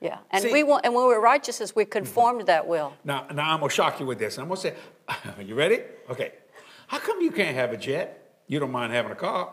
Yeah, 0.00 0.18
and 0.30 0.42
See- 0.42 0.52
we 0.52 0.62
want, 0.62 0.84
and 0.84 0.94
when 0.94 1.06
we're 1.06 1.20
righteous, 1.20 1.74
we 1.74 1.84
conform 1.84 2.38
to 2.38 2.44
that 2.44 2.66
will. 2.68 2.92
Now, 3.04 3.26
now 3.34 3.52
I'm 3.52 3.60
gonna 3.60 3.70
shock 3.70 3.98
you 3.98 4.06
with 4.06 4.18
this. 4.18 4.38
I'm 4.38 4.46
gonna 4.46 4.60
say, 4.60 4.74
you 5.44 5.54
ready? 5.54 5.80
Okay. 6.08 6.32
How 6.86 6.98
come 6.98 7.20
you 7.20 7.30
can't 7.32 7.54
have 7.56 7.72
a 7.72 7.76
jet? 7.76 8.40
You 8.46 8.60
don't 8.60 8.70
mind 8.70 8.92
having 8.92 9.12
a 9.12 9.16
car? 9.16 9.52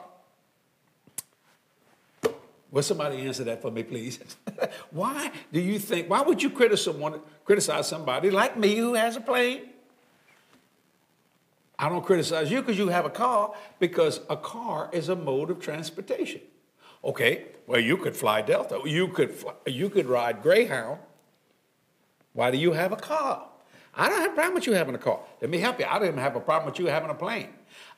Will 2.76 2.84
somebody 2.84 3.22
answer 3.26 3.46
that 3.46 3.62
for 3.62 3.72
me, 3.72 3.84
please? 3.84 4.20
why 4.92 5.32
do 5.54 5.62
you 5.62 5.80
think? 5.80 6.10
Why 6.10 6.22
would 6.22 6.44
you 6.44 6.50
criticize 6.50 6.94
criticize 7.46 7.88
somebody 7.88 8.30
like 8.30 8.58
me 8.58 8.76
who 8.76 8.96
has 8.96 9.16
a 9.16 9.22
plane? 9.22 9.70
I 11.80 11.88
don't 11.88 12.06
criticize 12.06 12.52
you 12.52 12.60
because 12.60 12.78
you 12.78 12.90
have 12.90 13.06
a 13.06 13.10
car 13.10 13.54
because 13.80 14.20
a 14.30 14.36
car 14.36 14.90
is 14.92 15.08
a 15.08 15.16
mode 15.16 15.52
of 15.52 15.62
transportation. 15.62 16.42
Okay, 17.02 17.46
well 17.66 17.80
you 17.80 17.96
could 17.96 18.14
fly 18.14 18.42
Delta, 18.42 18.82
you 18.84 19.08
could 19.08 19.32
fly, 19.32 19.54
you 19.66 19.90
could 19.90 20.06
ride 20.06 20.44
Greyhound. 20.44 21.00
Why 22.34 22.52
do 22.52 22.58
you 22.58 22.74
have 22.74 22.92
a 22.92 22.98
car? 22.98 23.48
I 23.94 24.10
don't 24.10 24.20
have 24.20 24.32
a 24.32 24.36
problem 24.36 24.56
with 24.56 24.68
you 24.68 24.74
having 24.74 24.96
a 24.96 24.98
car. 24.98 25.22
Let 25.40 25.50
me 25.50 25.60
help 25.60 25.80
you. 25.80 25.86
I 25.86 25.98
don't 25.98 26.10
even 26.10 26.20
have 26.20 26.36
a 26.36 26.42
problem 26.42 26.70
with 26.70 26.78
you 26.78 26.88
having 26.88 27.10
a 27.10 27.16
plane. 27.16 27.48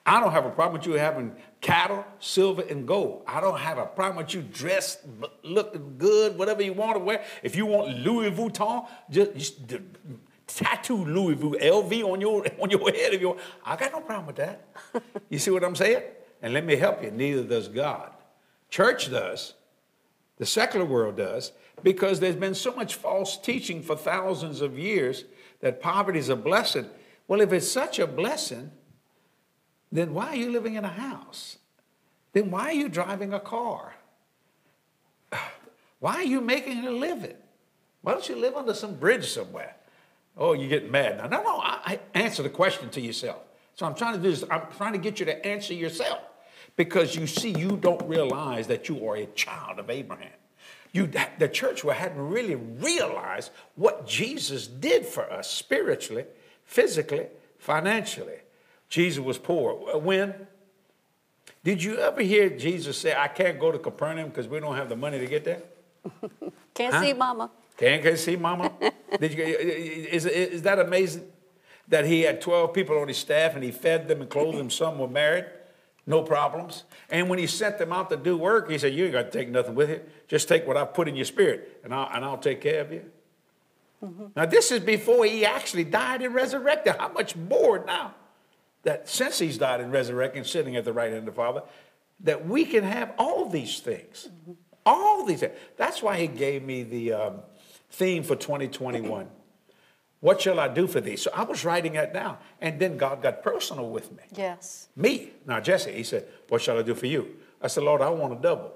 I 0.07 0.21
don't 0.21 0.31
have 0.31 0.45
a 0.45 0.49
problem 0.49 0.79
with 0.79 0.87
you 0.87 0.93
having 0.93 1.35
cattle, 1.59 2.05
silver, 2.19 2.63
and 2.69 2.87
gold. 2.87 3.23
I 3.27 3.41
don't 3.41 3.59
have 3.59 3.77
a 3.77 3.85
problem 3.85 4.23
with 4.23 4.33
you 4.33 4.41
dressed, 4.41 5.01
looking 5.43 5.97
good, 5.97 6.37
whatever 6.37 6.63
you 6.63 6.71
want 6.71 6.95
to 6.95 6.99
wear. 6.99 7.25
If 7.43 7.57
you 7.57 7.65
want 7.65 7.99
Louis 7.99 8.31
Vuitton, 8.31 8.87
just, 9.09 9.35
just 9.35 9.67
tattoo 10.47 11.03
Louis 11.03 11.35
Vuitton 11.35 11.61
LV 11.61 12.03
on 12.05 12.21
your 12.21 12.45
on 12.61 12.69
your 12.69 12.89
head 12.89 13.13
if 13.13 13.19
you 13.19 13.27
want. 13.27 13.41
I 13.65 13.75
got 13.75 13.91
no 13.91 13.99
problem 13.99 14.27
with 14.27 14.37
that. 14.37 14.65
you 15.29 15.39
see 15.39 15.51
what 15.51 15.65
I'm 15.65 15.75
saying? 15.75 16.03
And 16.41 16.53
let 16.53 16.65
me 16.65 16.77
help 16.77 17.03
you. 17.03 17.11
Neither 17.11 17.43
does 17.43 17.67
God. 17.67 18.11
Church 18.69 19.11
does. 19.11 19.55
The 20.37 20.45
secular 20.45 20.85
world 20.85 21.17
does 21.17 21.51
because 21.83 22.21
there's 22.21 22.35
been 22.35 22.55
so 22.55 22.73
much 22.73 22.95
false 22.95 23.37
teaching 23.37 23.81
for 23.81 23.97
thousands 23.97 24.61
of 24.61 24.79
years 24.79 25.25
that 25.59 25.81
poverty 25.81 26.19
is 26.19 26.29
a 26.29 26.35
blessing. 26.35 26.85
Well, 27.27 27.41
if 27.41 27.51
it's 27.51 27.69
such 27.69 27.99
a 27.99 28.07
blessing, 28.07 28.71
then 29.91 30.13
why 30.13 30.27
are 30.29 30.35
you 30.35 30.51
living 30.51 30.75
in 30.75 30.85
a 30.85 30.89
house? 30.89 31.57
Then 32.33 32.51
why 32.51 32.65
are 32.65 32.73
you 32.73 32.89
driving 32.89 33.33
a 33.33 33.39
car? 33.39 33.95
Why 35.99 36.17
are 36.17 36.23
you 36.23 36.41
making 36.41 36.85
a 36.85 36.91
living? 36.91 37.35
Why 38.03 38.11
don't 38.11 38.29
you 38.29 38.35
live 38.35 38.55
under 38.55 38.75
some 38.75 38.93
bridge 38.93 39.27
somewhere? 39.31 39.75
Oh, 40.37 40.53
you're 40.53 40.69
getting 40.69 40.91
mad 40.91 41.17
now. 41.17 41.27
No, 41.27 41.41
no, 41.41 41.57
I, 41.57 41.99
I 42.13 42.19
answer 42.19 42.43
the 42.43 42.49
question 42.49 42.89
to 42.91 43.01
yourself. 43.01 43.41
So 43.73 43.85
I'm 43.85 43.95
trying 43.95 44.13
to 44.13 44.19
do 44.19 44.29
this, 44.29 44.43
I'm 44.51 44.61
trying 44.77 44.93
to 44.93 44.99
get 44.99 45.19
you 45.19 45.25
to 45.25 45.45
answer 45.45 45.73
yourself 45.73 46.19
because 46.75 47.15
you 47.15 47.27
see, 47.27 47.49
you 47.49 47.75
don't 47.75 48.07
realize 48.07 48.67
that 48.67 48.87
you 48.87 49.07
are 49.09 49.15
a 49.17 49.25
child 49.27 49.79
of 49.79 49.89
Abraham. 49.89 50.29
You, 50.93 51.11
the 51.37 51.49
church 51.49 51.81
hadn't 51.81 52.29
really 52.29 52.55
realized 52.55 53.51
what 53.75 54.07
Jesus 54.07 54.67
did 54.67 55.05
for 55.05 55.29
us 55.31 55.49
spiritually, 55.49 56.25
physically, 56.63 57.27
financially. 57.57 58.37
Jesus 58.89 59.23
was 59.23 59.37
poor. 59.37 59.97
When? 59.99 60.33
Did 61.63 61.83
you 61.83 61.97
ever 61.97 62.21
hear 62.21 62.49
Jesus 62.49 62.97
say, 62.97 63.13
I 63.15 63.27
can't 63.27 63.59
go 63.59 63.71
to 63.71 63.79
Capernaum 63.79 64.29
because 64.29 64.47
we 64.47 64.59
don't 64.59 64.75
have 64.75 64.89
the 64.89 64.95
money 64.95 65.19
to 65.19 65.25
get 65.25 65.43
there? 65.43 65.61
Can't 66.73 66.93
Huh? 66.93 67.01
see 67.01 67.13
mama. 67.13 67.51
Can't, 67.75 68.01
can't 68.03 68.17
see 68.17 68.35
mama? 68.35 68.71
Did 69.19 69.33
you, 69.33 69.43
is, 69.43 70.25
is 70.25 70.61
that 70.61 70.79
amazing? 70.79 71.25
That 71.89 72.05
he 72.05 72.21
had 72.21 72.39
12 72.41 72.73
people 72.73 72.97
on 72.99 73.07
his 73.07 73.17
staff 73.17 73.55
and 73.55 73.63
he 73.63 73.71
fed 73.71 74.07
them 74.07 74.21
and 74.21 74.29
clothed 74.29 74.57
them. 74.57 74.69
Some 74.69 74.99
were 74.99 75.07
married, 75.07 75.45
no 76.05 76.21
problems. 76.21 76.83
And 77.09 77.29
when 77.29 77.39
he 77.39 77.47
sent 77.47 77.77
them 77.79 77.91
out 77.91 78.09
to 78.11 78.17
do 78.17 78.37
work, 78.37 78.69
he 78.69 78.77
said, 78.77 78.93
You 78.93 79.05
ain't 79.05 79.13
got 79.13 79.31
to 79.31 79.37
take 79.37 79.49
nothing 79.49 79.75
with 79.75 79.89
you. 79.89 80.01
Just 80.27 80.47
take 80.47 80.67
what 80.67 80.77
I 80.77 80.85
put 80.85 81.07
in 81.07 81.15
your 81.15 81.25
spirit 81.25 81.81
and 81.83 81.93
I'll, 81.93 82.09
and 82.13 82.23
I'll 82.23 82.37
take 82.37 82.61
care 82.61 82.81
of 82.81 82.91
you. 82.91 83.03
Mm-hmm. 84.03 84.25
Now, 84.35 84.45
this 84.45 84.71
is 84.71 84.79
before 84.79 85.25
he 85.25 85.45
actually 85.45 85.83
died 85.85 86.21
and 86.21 86.33
resurrected. 86.35 86.95
How 86.99 87.09
much 87.09 87.35
more 87.35 87.83
now 87.85 88.13
that 88.83 89.09
since 89.09 89.39
he's 89.39 89.57
died 89.57 89.81
and 89.81 89.91
resurrected, 89.91 90.39
and 90.39 90.47
sitting 90.47 90.75
at 90.75 90.85
the 90.85 90.93
right 90.93 91.11
hand 91.11 91.19
of 91.19 91.25
the 91.25 91.31
Father, 91.31 91.63
that 92.21 92.47
we 92.47 92.65
can 92.65 92.83
have 92.83 93.13
all 93.17 93.49
these 93.49 93.79
things? 93.79 94.29
All 94.85 95.25
these 95.25 95.41
things. 95.41 95.53
That's 95.75 96.01
why 96.01 96.17
he 96.17 96.27
gave 96.27 96.63
me 96.63 96.83
the 96.83 97.13
um, 97.13 97.39
theme 97.91 98.23
for 98.23 98.35
2021. 98.35 99.27
What 100.19 100.41
shall 100.41 100.59
I 100.59 100.67
do 100.67 100.87
for 100.87 100.99
thee? 100.99 101.15
So 101.15 101.29
I 101.33 101.43
was 101.43 101.63
writing 101.63 101.93
that 101.93 102.13
down, 102.13 102.37
and 102.59 102.79
then 102.79 102.97
God 102.97 103.21
got 103.21 103.43
personal 103.43 103.89
with 103.89 104.11
me. 104.11 104.23
Yes. 104.35 104.87
Me, 104.95 105.31
now 105.45 105.59
Jesse, 105.59 105.91
he 105.91 106.03
said, 106.03 106.27
What 106.49 106.61
shall 106.61 106.79
I 106.79 106.81
do 106.81 106.95
for 106.95 107.05
you? 107.05 107.35
I 107.61 107.67
said, 107.67 107.83
Lord, 107.83 108.01
I 108.01 108.09
want 108.09 108.33
to 108.33 108.41
double. 108.41 108.73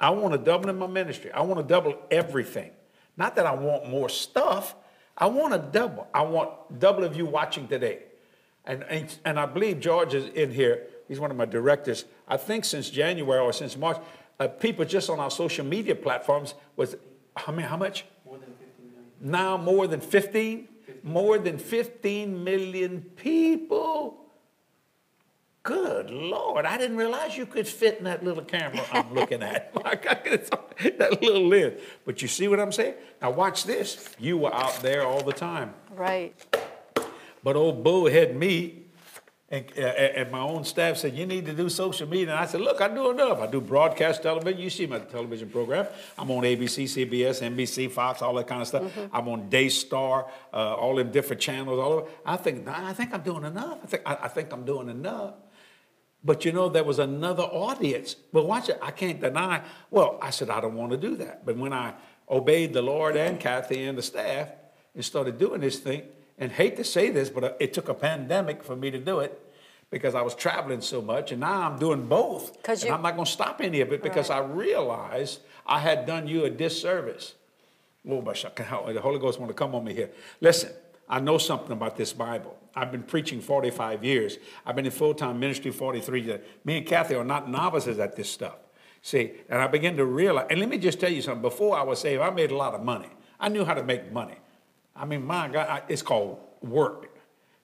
I 0.00 0.10
want 0.10 0.32
to 0.32 0.38
double 0.38 0.70
in 0.70 0.78
my 0.78 0.86
ministry. 0.86 1.30
I 1.30 1.42
want 1.42 1.60
to 1.60 1.66
double 1.66 1.94
everything. 2.10 2.70
Not 3.18 3.36
that 3.36 3.44
I 3.44 3.54
want 3.54 3.88
more 3.90 4.08
stuff. 4.08 4.74
I 5.16 5.26
want 5.26 5.52
a 5.52 5.58
double. 5.58 6.06
I 6.14 6.22
want 6.22 6.78
double 6.78 7.04
of 7.04 7.14
you 7.14 7.26
watching 7.26 7.68
today. 7.68 8.04
And, 8.64 8.84
and, 8.84 9.18
and 9.24 9.38
I 9.38 9.46
believe 9.46 9.80
George 9.80 10.14
is 10.14 10.26
in 10.34 10.52
here. 10.52 10.86
He's 11.08 11.18
one 11.18 11.30
of 11.30 11.36
my 11.36 11.46
directors. 11.46 12.04
I 12.28 12.36
think 12.36 12.64
since 12.64 12.90
January 12.90 13.40
or 13.40 13.52
since 13.52 13.76
March, 13.76 13.96
uh, 14.38 14.48
people 14.48 14.84
just 14.84 15.10
on 15.10 15.18
our 15.18 15.30
social 15.30 15.64
media 15.64 15.94
platforms 15.94 16.54
was, 16.76 16.96
how 17.36 17.52
many, 17.52 17.66
how 17.66 17.76
much? 17.76 18.04
More 18.24 18.38
than 18.38 18.50
15 18.50 18.86
million. 18.86 19.10
Now 19.20 19.56
more 19.56 19.86
than 19.86 20.00
15? 20.00 20.68
More 21.02 21.38
than 21.38 21.58
15 21.58 22.44
million 22.44 23.02
people. 23.16 24.20
Good 25.62 26.10
Lord, 26.10 26.64
I 26.64 26.78
didn't 26.78 26.96
realize 26.96 27.36
you 27.36 27.44
could 27.44 27.68
fit 27.68 27.98
in 27.98 28.04
that 28.04 28.24
little 28.24 28.42
camera 28.42 28.82
I'm 28.92 29.12
looking 29.14 29.42
at. 29.42 29.74
My 29.74 29.94
God, 29.94 30.20
it's 30.24 30.48
that 30.48 31.22
little 31.22 31.46
lens. 31.46 31.80
But 32.06 32.22
you 32.22 32.28
see 32.28 32.48
what 32.48 32.58
I'm 32.58 32.72
saying? 32.72 32.94
Now 33.20 33.30
watch 33.30 33.64
this. 33.64 34.08
You 34.18 34.38
were 34.38 34.54
out 34.54 34.80
there 34.80 35.06
all 35.06 35.22
the 35.22 35.34
time. 35.34 35.74
Right. 35.90 36.34
But 37.42 37.56
old 37.56 37.82
Bo 37.82 38.06
had 38.06 38.36
me, 38.36 38.80
and, 39.52 39.66
uh, 39.76 39.80
and 39.80 40.30
my 40.30 40.40
own 40.40 40.62
staff 40.64 40.98
said, 40.98 41.16
You 41.16 41.26
need 41.26 41.44
to 41.46 41.52
do 41.52 41.68
social 41.68 42.08
media. 42.08 42.30
And 42.30 42.38
I 42.38 42.46
said, 42.46 42.60
Look, 42.60 42.80
I 42.80 42.86
do 42.86 43.10
enough. 43.10 43.40
I 43.40 43.48
do 43.48 43.60
broadcast 43.60 44.22
television. 44.22 44.60
You 44.60 44.70
see 44.70 44.86
my 44.86 45.00
television 45.00 45.50
program. 45.50 45.86
I'm 46.16 46.30
on 46.30 46.44
ABC, 46.44 46.84
CBS, 46.84 47.42
NBC, 47.42 47.90
Fox, 47.90 48.22
all 48.22 48.34
that 48.34 48.46
kind 48.46 48.62
of 48.62 48.68
stuff. 48.68 48.92
I'm 49.12 49.28
on 49.28 49.48
Daystar, 49.48 50.30
uh, 50.52 50.74
all 50.74 50.94
them 50.94 51.10
different 51.10 51.42
channels, 51.42 51.80
all 51.80 51.92
over. 51.92 52.08
I 52.24 52.36
think, 52.36 52.68
I 52.68 52.92
think 52.92 53.12
I'm 53.12 53.22
doing 53.22 53.44
enough. 53.44 53.78
I 53.82 53.86
think, 53.86 54.02
I, 54.06 54.18
I 54.22 54.28
think 54.28 54.52
I'm 54.52 54.64
doing 54.64 54.88
enough. 54.88 55.34
But 56.22 56.44
you 56.44 56.52
know, 56.52 56.68
there 56.68 56.84
was 56.84 56.98
another 56.98 57.42
audience. 57.42 58.14
But 58.14 58.46
watch 58.46 58.68
it, 58.68 58.78
I 58.80 58.92
can't 58.92 59.20
deny. 59.20 59.62
Well, 59.90 60.18
I 60.22 60.30
said, 60.30 60.50
I 60.50 60.60
don't 60.60 60.74
want 60.76 60.92
to 60.92 60.96
do 60.96 61.16
that. 61.16 61.44
But 61.44 61.56
when 61.56 61.72
I 61.72 61.94
obeyed 62.28 62.72
the 62.72 62.82
Lord 62.82 63.16
and 63.16 63.40
Kathy 63.40 63.84
and 63.84 63.98
the 63.98 64.02
staff 64.02 64.48
and 64.94 65.04
started 65.04 65.38
doing 65.38 65.60
this 65.60 65.78
thing, 65.78 66.02
and 66.40 66.50
hate 66.50 66.76
to 66.78 66.84
say 66.84 67.10
this, 67.10 67.28
but 67.30 67.44
uh, 67.44 67.52
it 67.60 67.72
took 67.72 67.88
a 67.88 67.94
pandemic 67.94 68.64
for 68.64 68.74
me 68.74 68.90
to 68.90 68.98
do 68.98 69.20
it 69.20 69.38
because 69.90 70.14
I 70.14 70.22
was 70.22 70.34
traveling 70.34 70.80
so 70.80 71.02
much. 71.02 71.30
And 71.32 71.40
now 71.40 71.68
I'm 71.70 71.78
doing 71.78 72.06
both. 72.06 72.60
'Cause 72.62 72.82
and 72.82 72.88
you- 72.88 72.94
I'm 72.94 73.02
not 73.02 73.14
going 73.14 73.26
to 73.26 73.30
stop 73.30 73.60
any 73.60 73.80
of 73.80 73.92
it 73.92 74.02
because 74.02 74.30
Right. 74.30 74.38
I 74.42 74.46
realized 74.46 75.40
I 75.66 75.78
had 75.80 76.06
done 76.06 76.26
you 76.26 76.44
a 76.44 76.50
disservice. 76.50 77.34
Oh, 78.08 78.20
the 78.22 79.00
Holy 79.02 79.18
Ghost 79.18 79.38
want 79.38 79.50
to 79.50 79.54
come 79.54 79.74
on 79.74 79.84
me 79.84 79.92
here. 79.94 80.10
Listen, 80.40 80.70
I 81.08 81.20
know 81.20 81.36
something 81.38 81.72
about 81.72 81.96
this 81.96 82.12
Bible. 82.12 82.56
I've 82.74 82.90
been 82.92 83.02
preaching 83.02 83.40
45 83.40 84.02
years. 84.04 84.38
I've 84.64 84.76
been 84.76 84.86
in 84.86 84.92
full-time 84.92 85.38
ministry 85.38 85.70
43 85.70 86.20
years. 86.22 86.40
Me 86.64 86.78
and 86.78 86.86
Kathy 86.86 87.14
are 87.16 87.24
not 87.24 87.50
novices 87.50 87.98
at 87.98 88.16
this 88.16 88.30
stuff. 88.30 88.56
See, 89.02 89.32
and 89.48 89.60
I 89.60 89.66
began 89.66 89.96
to 89.96 90.04
realize, 90.04 90.46
and 90.50 90.60
let 90.60 90.68
me 90.68 90.78
just 90.78 91.00
tell 91.00 91.10
you 91.10 91.20
something. 91.20 91.42
Before 91.42 91.76
I 91.76 91.82
was 91.82 91.98
saved, 92.00 92.22
I 92.22 92.30
made 92.30 92.50
a 92.52 92.56
lot 92.56 92.74
of 92.74 92.82
money. 92.82 93.08
I 93.38 93.48
knew 93.48 93.64
how 93.64 93.74
to 93.74 93.82
make 93.82 94.12
money. 94.12 94.36
I 95.00 95.06
mean, 95.06 95.24
my 95.26 95.48
God, 95.48 95.66
I, 95.68 95.82
it's 95.88 96.02
called 96.02 96.38
work. 96.60 97.08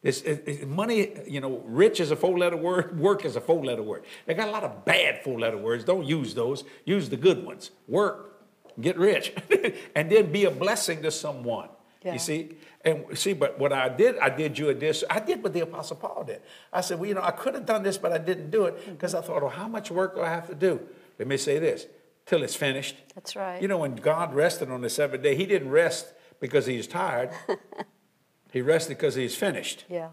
It's, 0.02 0.22
it, 0.22 0.44
it- 0.46 0.68
money, 0.68 1.12
you 1.28 1.40
know, 1.40 1.62
rich 1.66 2.00
is 2.00 2.10
a 2.10 2.16
four 2.16 2.38
letter 2.38 2.56
word, 2.56 2.98
work 3.08 3.24
is 3.24 3.36
a 3.36 3.40
four 3.40 3.64
letter 3.64 3.82
word. 3.82 4.04
They 4.24 4.34
got 4.34 4.48
a 4.48 4.50
lot 4.50 4.64
of 4.64 4.84
bad 4.86 5.22
four 5.22 5.38
letter 5.38 5.58
words. 5.58 5.84
Don't 5.84 6.06
use 6.06 6.34
those. 6.34 6.64
Use 6.84 7.10
the 7.10 7.16
good 7.16 7.44
ones. 7.44 7.72
Work, 7.86 8.40
get 8.80 8.96
rich, 8.96 9.34
and 9.94 10.10
then 10.10 10.32
be 10.32 10.44
a 10.46 10.50
blessing 10.50 11.02
to 11.02 11.10
someone. 11.10 11.68
Yeah. 12.02 12.14
You 12.14 12.18
see? 12.18 12.56
And 12.84 13.18
see, 13.18 13.32
but 13.32 13.58
what 13.58 13.72
I 13.72 13.88
did, 13.88 14.16
I 14.18 14.30
did 14.30 14.58
you 14.58 14.68
a 14.68 14.74
dis. 14.74 15.04
I 15.10 15.18
did 15.18 15.42
what 15.42 15.52
the 15.52 15.60
Apostle 15.60 15.96
Paul 15.96 16.24
did. 16.24 16.40
I 16.72 16.80
said, 16.80 17.00
well, 17.00 17.08
you 17.08 17.14
know, 17.14 17.22
I 17.22 17.32
could 17.32 17.54
have 17.54 17.66
done 17.66 17.82
this, 17.82 17.98
but 17.98 18.12
I 18.12 18.18
didn't 18.18 18.50
do 18.50 18.64
it 18.66 18.78
mm-hmm. 18.78 18.92
because 18.92 19.14
I 19.14 19.20
thought, 19.20 19.42
well, 19.42 19.50
how 19.50 19.66
much 19.66 19.90
work 19.90 20.14
do 20.14 20.22
I 20.22 20.28
have 20.28 20.46
to 20.46 20.54
do? 20.54 20.80
Let 21.18 21.26
me 21.26 21.36
say 21.36 21.58
this 21.58 21.86
till 22.26 22.44
it's 22.44 22.54
finished. 22.54 22.96
That's 23.14 23.34
right. 23.34 23.60
You 23.60 23.66
know, 23.66 23.78
when 23.78 23.96
God 23.96 24.34
rested 24.34 24.70
on 24.70 24.82
the 24.82 24.90
seventh 24.90 25.24
day, 25.24 25.34
He 25.34 25.46
didn't 25.46 25.70
rest 25.70 26.06
because 26.40 26.66
He 26.66 26.76
was 26.76 26.86
tired. 26.86 27.30
he 28.52 28.60
rested 28.60 28.96
because 28.96 29.14
He's 29.14 29.36
finished. 29.36 29.84
Yeah. 29.88 30.08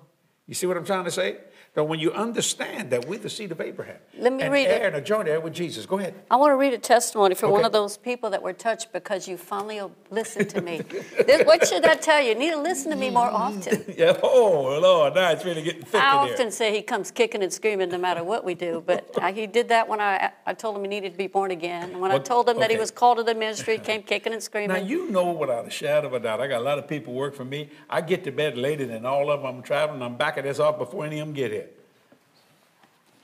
You 0.48 0.54
see 0.54 0.66
what 0.68 0.76
I'm 0.76 0.84
trying 0.86 1.06
to 1.06 1.12
say? 1.12 1.38
So 1.74 1.84
when 1.84 2.00
you 2.00 2.12
understand 2.12 2.92
that 2.92 3.08
we're 3.08 3.18
the 3.18 3.30
seed 3.32 3.52
of 3.52 3.60
Abraham, 3.60 3.96
Let 4.20 4.32
me 4.34 4.44
and 4.44 4.54
read 4.54 4.68
it. 4.68 4.82
and 4.84 4.96
a 4.96 5.02
joint 5.02 5.28
heir 5.28 5.40
with 5.40 5.54
Jesus. 5.54 5.88
Go 5.88 5.98
ahead. 5.98 6.14
I 6.30 6.36
want 6.36 6.52
to 6.52 6.56
read 6.56 6.74
a 6.74 6.78
testimony 6.78 7.34
for 7.34 7.50
one 7.50 7.66
of 7.66 7.72
those 7.72 7.98
people 7.98 8.30
that 8.30 8.44
were 8.44 8.54
touched 8.54 8.94
because 8.94 9.28
you 9.28 9.38
finally 9.38 9.82
listened 10.12 10.52
to 10.52 10.62
me. 10.62 10.82
This- 11.26 11.44
what 11.48 11.68
should 11.68 11.84
that 11.84 12.04
tell 12.04 12.22
you? 12.22 12.30
You 12.30 12.36
need 12.36 12.52
to 12.52 12.62
listen 12.62 12.92
to 12.92 12.98
me 12.98 13.10
more 13.10 13.26
often. 13.30 13.86
Yeah. 13.98 14.20
Oh 14.24 14.80
Lord, 14.82 15.16
now 15.16 15.30
it's 15.32 15.46
really 15.46 15.62
getting 15.62 15.84
thick 15.84 16.02
I 16.02 16.16
in 16.22 16.26
here. 16.26 16.34
often 16.34 16.52
say 16.52 16.74
he 16.76 16.82
comes 16.82 17.10
kicking 17.12 17.42
and 17.44 17.52
screaming 17.54 17.90
no 17.90 17.98
matter 17.98 18.24
what 18.24 18.44
we 18.44 18.54
do, 18.54 18.84
but 18.86 19.10
uh, 19.22 19.32
he 19.32 19.46
did 19.48 19.70
that 19.70 19.88
when 19.88 20.02
I, 20.02 20.32
I 20.46 20.54
told 20.54 20.76
him 20.76 20.84
he 20.84 20.88
needed 20.90 21.12
to 21.14 21.18
be 21.18 21.28
born 21.28 21.52
again. 21.52 21.92
And 21.92 22.02
when 22.02 22.12
I 22.12 22.18
told 22.20 22.50
him 22.50 22.60
that 22.60 22.70
he 22.72 22.78
was 22.78 22.92
called 22.92 23.18
to 23.18 23.24
the 23.24 23.36
ministry, 23.36 23.76
he 23.78 23.80
came 23.80 24.04
kicking 24.04 24.34
and 24.34 24.42
screaming. 24.44 24.70
Now 24.78 24.84
you 24.84 25.10
know 25.10 25.32
without 25.32 25.68
a 25.68 25.70
shadow 25.70 26.08
of 26.08 26.14
a 26.14 26.20
doubt, 26.20 26.42
I 26.42 26.48
got 26.48 26.62
a 26.62 26.64
lot 26.64 26.78
of 26.80 26.88
people 26.88 27.14
work 27.14 27.34
for 27.36 27.46
me. 27.46 27.70
I 27.90 28.02
get 28.02 28.24
to 28.26 28.32
bed 28.32 28.58
later 28.58 28.86
than 28.86 29.06
all 29.06 29.32
of 29.32 29.42
them. 29.42 29.56
I'm 29.58 29.62
traveling. 29.64 30.02
I'm 30.02 30.18
back 30.18 30.33
this 30.42 30.60
off 30.60 30.78
before 30.78 31.06
any 31.06 31.20
of 31.20 31.28
them 31.28 31.36
get 31.36 31.52
here. 31.52 31.68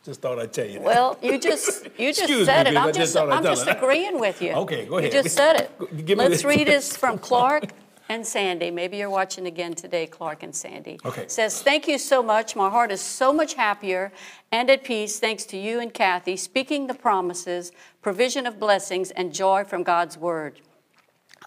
Just 0.06 0.22
thought 0.22 0.40
I'd 0.40 0.54
tell 0.54 0.66
you 0.66 0.80
that. 0.80 0.84
Well, 0.84 1.18
you 1.22 1.38
just 1.40 1.86
you 1.98 2.10
just 2.10 2.22
Excuse 2.22 2.46
said 2.46 2.66
me, 2.66 2.72
it. 2.72 2.78
I 2.78 2.82
I'm 2.84 2.88
just 2.88 3.00
just 3.00 3.14
thought 3.14 3.30
I'd 3.30 3.38
I'm 3.38 3.44
just 3.44 3.68
agreeing 3.68 4.20
with 4.20 4.42
you. 4.42 4.54
Okay, 4.54 4.86
go 4.86 4.98
ahead. 4.98 5.14
You 5.14 5.24
just 5.24 5.36
said 5.36 5.56
it. 5.62 5.80
Give 6.06 6.18
me 6.18 6.24
Let's 6.24 6.44
this. 6.44 6.46
read 6.46 6.68
this 6.68 6.96
from 6.96 7.18
Clark 7.30 7.72
and 8.08 8.26
Sandy. 8.26 8.72
Maybe 8.72 8.98
you're 8.98 9.10
watching 9.10 9.46
again 9.46 9.76
today, 9.76 10.08
Clark 10.08 10.42
and 10.44 10.56
Sandy. 10.56 11.00
Okay. 11.06 11.26
Says, 11.28 11.62
Thank 11.62 11.88
you 11.88 11.98
so 11.98 12.24
much. 12.24 12.56
My 12.56 12.70
heart 12.70 12.92
is 12.92 13.02
so 13.02 13.32
much 13.32 13.54
happier 13.54 14.12
and 14.52 14.70
at 14.70 14.84
peace 14.84 15.20
thanks 15.20 15.46
to 15.46 15.58
you 15.58 15.80
and 15.80 15.94
Kathy 15.94 16.36
speaking 16.36 16.88
the 16.88 16.96
promises, 16.96 17.72
provision 18.02 18.48
of 18.48 18.60
blessings, 18.60 19.12
and 19.12 19.34
joy 19.34 19.64
from 19.64 19.84
God's 19.84 20.18
word. 20.18 20.60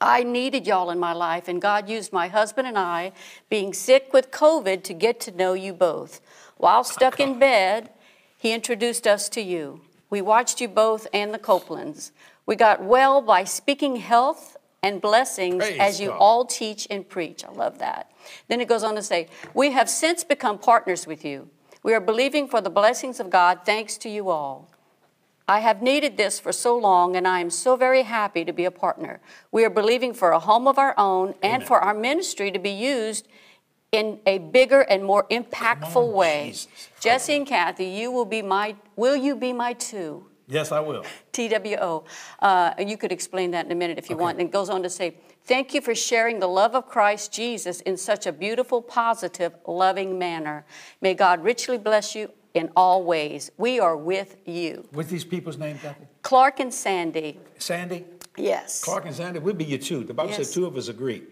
I 0.03 0.25
needed 0.25 0.67
y'all 0.67 0.91
in 0.91 0.99
my 0.99 1.13
life, 1.13 1.47
and 1.47 1.63
God 1.63 1.89
used 1.89 2.13
my 2.13 2.27
husband 2.27 2.67
and 2.67 2.77
I 2.77 3.13
being 3.49 3.73
sick 3.73 4.13
with 4.13 4.33
COVID 4.33 4.83
to 4.83 4.95
get 4.95 5.21
to 5.21 5.31
know 5.31 5.53
you 5.53 5.73
both. 5.73 6.21
While 6.57 6.83
stuck 6.83 7.21
in 7.21 7.39
bed, 7.39 7.91
He 8.37 8.53
introduced 8.53 9.07
us 9.07 9.29
to 9.31 9.41
you. 9.41 9.81
We 10.11 10.21
watched 10.21 10.61
you 10.61 10.69
both 10.69 11.07
and 11.15 11.33
the 11.33 11.39
Copelands. 11.39 12.11
We 12.47 12.57
got 12.57 12.83
well 12.83 13.23
by 13.23 13.45
speaking 13.45 13.97
health 13.97 14.57
and 14.83 15.01
blessings 15.01 15.65
Praise 15.65 15.79
as 15.79 16.01
you 16.01 16.09
God. 16.09 16.19
all 16.19 16.45
teach 16.45 16.89
and 16.91 17.09
preach. 17.09 17.45
I 17.45 17.53
love 17.53 17.79
that. 17.79 18.11
Then 18.49 18.61
it 18.61 18.69
goes 18.69 18.83
on 18.83 18.97
to 18.97 19.03
say, 19.03 19.29
We 19.55 19.71
have 19.71 19.89
since 19.89 20.25
become 20.25 20.59
partners 20.59 21.07
with 21.07 21.25
you. 21.25 21.49
We 21.85 21.95
are 21.95 22.01
believing 22.01 22.49
for 22.49 22.61
the 22.61 22.71
blessings 22.71 23.21
of 23.21 23.31
God 23.31 23.61
thanks 23.65 23.97
to 23.99 24.09
you 24.09 24.29
all. 24.29 24.69
I 25.49 25.61
have 25.61 25.83
needed 25.83 26.17
this 26.17 26.39
for 26.39 26.53
so 26.53 26.77
long, 26.77 27.17
and 27.17 27.27
I 27.27 27.41
am 27.41 27.51
so 27.51 27.77
very 27.77 28.03
happy 28.03 28.45
to 28.45 28.53
be 28.53 28.65
a 28.65 28.71
partner. 28.71 29.21
We 29.51 29.65
are 29.65 29.71
believing 29.71 30.15
for 30.15 30.31
a 30.31 30.39
home 30.39 30.67
of 30.67 30.79
our 30.79 30.95
own 30.97 31.35
and 31.43 31.57
Amen. 31.57 31.67
for 31.67 31.81
our 31.81 31.95
ministry 31.95 32.51
to 32.51 32.59
be 32.59 32.71
used 32.71 33.29
in 33.91 34.21
a 34.27 34.39
bigger 34.39 34.81
and 34.81 35.05
more 35.05 35.27
impactful 35.31 36.09
on, 36.09 36.13
way. 36.13 36.49
Jesus. 36.49 36.69
Jesse 37.01 37.37
and 37.37 37.47
Kathy, 37.47 37.87
you 37.87 38.11
will 38.11 38.25
be 38.25 38.41
my, 38.41 38.77
will 38.97 39.17
you 39.17 39.37
be 39.37 39.53
my 39.53 39.75
two? 39.75 40.27
yes, 40.53 40.71
I 40.71 40.81
will. 40.81 41.05
TWO. 41.33 42.05
Uh, 42.41 42.75
and 42.79 42.91
you 42.91 42.97
could 42.97 43.13
explain 43.13 43.51
that 43.53 43.67
in 43.67 43.73
a 43.73 43.75
minute 43.75 43.99
if 43.99 44.11
you 44.11 44.17
want. 44.17 44.39
And 44.39 44.49
it 44.49 44.53
goes 44.53 44.71
on 44.71 44.83
to 44.83 44.91
say, 44.91 45.17
Thank 45.45 45.75
you 45.75 45.81
for 45.81 45.93
sharing 45.93 46.39
the 46.39 46.47
love 46.47 46.77
of 46.77 46.87
Christ 46.87 47.33
Jesus 47.33 47.81
in 47.81 47.97
such 47.97 48.27
a 48.27 48.33
beautiful, 48.33 48.81
positive, 48.81 49.53
loving 49.67 50.17
manner. 50.17 50.65
May 51.01 51.15
God 51.15 51.43
richly 51.43 51.79
bless 51.79 52.15
you 52.15 52.31
in 52.55 52.71
all 52.77 53.03
ways. 53.05 53.51
We 53.57 53.81
are 53.81 53.97
with 53.97 54.37
you. 54.47 54.87
What's 54.93 55.11
these 55.11 55.25
people's 55.25 55.59
names, 55.59 55.81
Kathy? 55.81 56.07
Clark 56.23 56.61
and 56.61 56.73
Sandy. 56.73 57.39
Sandy, 57.59 58.05
Yes. 58.37 58.83
Clark, 58.83 59.05
and 59.07 59.15
Sandy. 59.15 59.39
We'll 59.41 59.55
be 59.55 59.65
you 59.65 59.79
two. 59.79 60.05
The 60.05 60.15
Bible 60.15 60.31
Yes. 60.31 60.49
said 60.49 60.55
two 60.55 60.67
of 60.67 60.77
us 60.77 60.89
agree. 60.89 61.23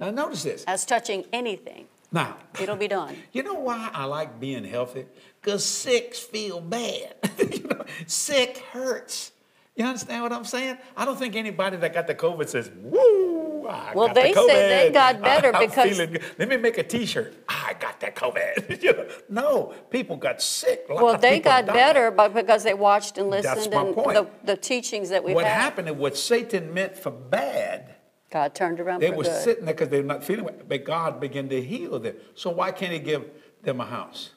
Now 0.00 0.10
notice 0.10 0.42
this. 0.42 0.64
As 0.66 0.84
touching 0.84 1.24
anything, 1.32 1.86
Now, 2.10 2.36
it'll 2.60 2.76
be 2.76 2.88
done. 2.98 3.16
You 3.32 3.42
know 3.42 3.54
why 3.54 3.90
I 3.92 4.04
like 4.06 4.40
being 4.40 4.64
healthy? 4.64 5.04
Because 5.40 5.64
sicks 5.64 6.18
feel 6.18 6.60
bad. 6.60 7.14
you 7.38 7.64
know, 7.68 7.84
sick 8.06 8.58
hurts. 8.72 9.32
You 9.76 9.84
understand 9.84 10.22
what 10.24 10.32
I'm 10.32 10.44
saying? 10.44 10.78
I 10.96 11.04
don't 11.04 11.16
think 11.18 11.36
anybody 11.36 11.76
that 11.76 11.92
got 11.94 12.06
the 12.08 12.14
COVID 12.14 12.48
says, 12.48 12.70
woo, 12.82 13.47
Ah, 13.68 13.90
I 13.90 13.94
Well, 13.94 14.06
got 14.08 14.14
the 14.14 14.20
they 14.22 14.32
say 14.32 14.86
they 14.86 14.90
got 14.92 15.20
better 15.30 15.54
I'm 15.54 15.68
because- 15.68 15.96
feeling. 15.96 16.16
Let 16.38 16.48
me 16.48 16.56
make 16.56 16.78
a 16.78 16.82
t-shirt. 16.82 17.34
Ah, 17.48 17.66
I 17.68 17.74
got 17.74 18.00
that 18.00 18.14
COVID. 18.16 18.82
You 18.82 18.92
know, 18.92 19.06
no, 19.28 19.74
people 19.90 20.16
got 20.16 20.40
sick. 20.40 20.86
Well, 20.88 21.18
they 21.18 21.40
got 21.40 21.66
died. 21.66 21.74
better 21.74 22.10
but 22.10 22.32
because 22.32 22.62
they 22.64 22.74
watched 22.74 23.18
and 23.18 23.28
listened 23.28 23.74
and 23.74 23.94
the, 23.94 24.26
the 24.44 24.56
teachings 24.56 25.10
that 25.10 25.22
we've 25.22 25.34
What 25.34 25.44
had. 25.44 25.60
happened 25.60 25.88
is 25.88 25.94
what 25.94 26.16
Satan 26.16 26.72
meant 26.72 26.96
for 26.96 27.10
bad, 27.10 27.94
God 28.30 28.54
turned 28.54 28.78
around 28.80 29.00
they 29.00 29.10
were 29.10 29.24
good. 29.24 29.42
sitting 29.42 29.64
there 29.66 29.74
because 29.74 29.88
they're 29.88 30.02
not 30.02 30.22
feeling 30.24 30.46
it. 30.48 30.68
But 30.68 30.84
God 30.84 31.20
began 31.20 31.48
to 31.50 31.60
heal 31.62 31.98
them. 31.98 32.14
So 32.34 32.50
why 32.50 32.70
can't 32.72 32.92
He 32.92 32.98
give 32.98 33.24
them 33.62 33.80
a 33.80 33.86
house? 33.86 34.30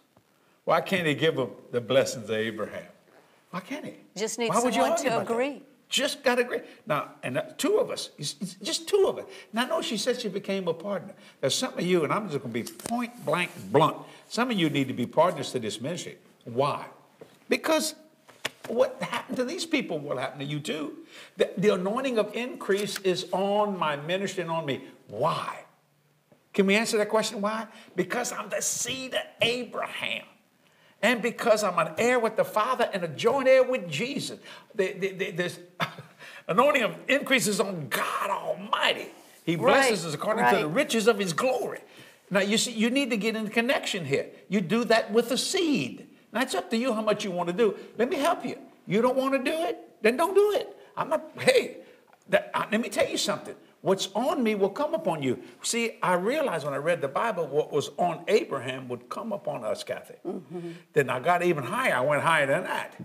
Why 0.66 0.82
can't 0.82 1.06
He 1.08 1.14
give 1.16 1.36
them 1.36 1.52
the 1.72 1.82
blessings 1.82 2.30
of 2.30 2.36
Abraham? 2.36 2.86
Why 3.52 3.60
can't 3.60 3.86
He? 3.86 3.96
Just 4.16 4.40
need 4.40 4.50
Why 4.50 4.56
someone 4.62 4.98
to 4.98 5.20
agree. 5.22 5.50
that? 5.60 5.62
Just 5.92 6.24
got 6.24 6.40
a 6.40 6.44
agree. 6.44 6.62
Now, 6.88 7.10
and 7.22 7.38
uh, 7.38 7.44
two 7.58 7.78
of 7.78 7.92
us, 7.92 8.12
it's- 8.18 8.36
it's 8.40 8.54
just 8.56 8.88
two 8.88 9.06
of 9.10 9.18
us. 9.20 9.26
Now, 9.52 9.66
no, 9.66 9.82
she 9.82 9.98
said 9.98 10.22
she 10.22 10.30
became 10.30 10.70
a 10.70 10.74
partner. 10.74 11.14
There's 11.42 11.54
some 11.54 11.74
of 11.74 11.82
you, 11.82 12.06
and 12.06 12.14
I'm 12.14 12.30
just 12.30 12.42
going 12.42 12.54
to 12.54 12.64
be 12.64 12.88
point 12.88 13.26
blank 13.26 13.52
blunt. 13.74 13.98
Some 14.30 14.50
of 14.50 14.58
you 14.58 14.70
need 14.70 14.88
to 14.88 14.94
be 14.94 15.06
partners 15.06 15.52
to 15.52 15.60
this 15.60 15.82
ministry. 15.82 16.18
Why? 16.46 16.86
Because 17.50 17.96
what 18.70 19.04
happened 19.04 19.36
to 19.36 19.44
these 19.44 19.66
people 19.66 20.00
will 20.00 20.16
happen 20.18 20.40
to 20.40 20.46
you 20.46 20.62
too. 20.62 21.00
The, 21.36 21.50
the 21.58 21.74
anointing 21.74 22.18
of 22.18 22.34
increase 22.34 22.98
is 23.00 23.26
on 23.34 23.78
my 23.78 23.98
ministry 23.98 24.44
and 24.44 24.52
on 24.52 24.66
me. 24.66 24.86
Why? 25.10 25.66
Can 26.54 26.68
we 26.68 26.76
answer 26.76 26.98
that 27.00 27.10
question? 27.10 27.42
Why? 27.42 27.68
Because 27.98 28.32
I'm 28.32 28.48
the 28.48 28.62
seed 28.62 29.14
of 29.14 29.22
Abraham. 29.42 30.24
And 31.02 31.22
because 31.22 31.64
I'm 31.64 31.80
an 31.80 31.94
heir 31.98 32.20
with 32.20 32.36
the 32.36 32.46
Father 32.46 32.90
and 32.94 33.04
a 33.04 33.08
joint 33.08 33.48
heir 33.48 33.64
with 33.64 33.90
Jesus. 33.90 34.40
The, 34.76 34.94
the, 34.94 35.12
the, 35.14 35.32
this 35.32 35.60
anointing 36.48 36.84
of 36.84 36.96
increases 37.08 37.60
on 37.60 37.88
God 37.90 38.30
Almighty. 38.30 39.08
He 39.44 39.56
blesses 39.56 40.02
Right, 40.04 40.10
us 40.10 40.14
according 40.14 40.46
to 40.46 40.58
the 40.60 40.68
riches 40.68 41.08
of 41.08 41.18
his 41.18 41.34
glory. 41.34 41.80
Now 42.30 42.42
you 42.42 42.58
see, 42.58 42.72
you 42.72 42.90
need 42.90 43.10
to 43.10 43.18
get 43.18 43.36
in 43.36 43.48
connection 43.50 44.06
here. 44.06 44.28
You 44.48 44.62
do 44.62 44.84
that 44.86 45.12
with 45.12 45.32
a 45.32 45.38
seed. 45.38 46.08
Now 46.32 46.42
it's 46.42 46.56
up 46.56 46.70
to 46.70 46.78
you 46.78 46.94
how 46.94 47.02
much 47.02 47.26
you 47.26 47.32
want 47.32 47.48
to 47.48 47.54
do. 47.54 47.76
Let 47.98 48.10
me 48.10 48.18
help 48.18 48.46
you. 48.46 48.58
You 48.88 49.02
don't 49.02 49.18
want 49.18 49.34
to 49.34 49.40
do 49.40 49.58
it, 49.64 49.78
then 50.02 50.18
don't 50.18 50.34
do 50.36 50.52
it. 50.54 50.76
I'm 50.96 51.10
not. 51.10 51.30
Hey, 51.40 51.78
that, 52.30 52.52
uh, 52.54 52.66
let 52.72 52.80
me 52.80 52.90
tell 52.90 53.08
you 53.08 53.18
something. 53.18 53.56
What's 53.82 54.10
on 54.14 54.44
me 54.44 54.54
will 54.56 54.70
come 54.70 54.94
upon 54.94 55.24
you. 55.24 55.42
See, 55.64 55.98
I 56.04 56.14
realized 56.14 56.66
when 56.66 56.74
I 56.74 56.78
read 56.78 57.02
the 57.02 57.08
Bible, 57.08 57.48
what 57.48 57.72
was 57.72 57.90
on 57.98 58.24
Abraham 58.28 58.88
would 58.90 59.10
come 59.10 59.34
upon 59.34 59.64
us, 59.64 59.84
Kathy. 59.84 60.16
Mm-hmm. 60.26 60.72
Then 60.94 61.10
I 61.10 61.20
got 61.20 61.42
even 61.42 61.64
higher. 61.64 61.96
I 61.96 62.02
went 62.02 62.22
higher 62.22 62.46
than 62.46 62.64
that. 62.64 62.96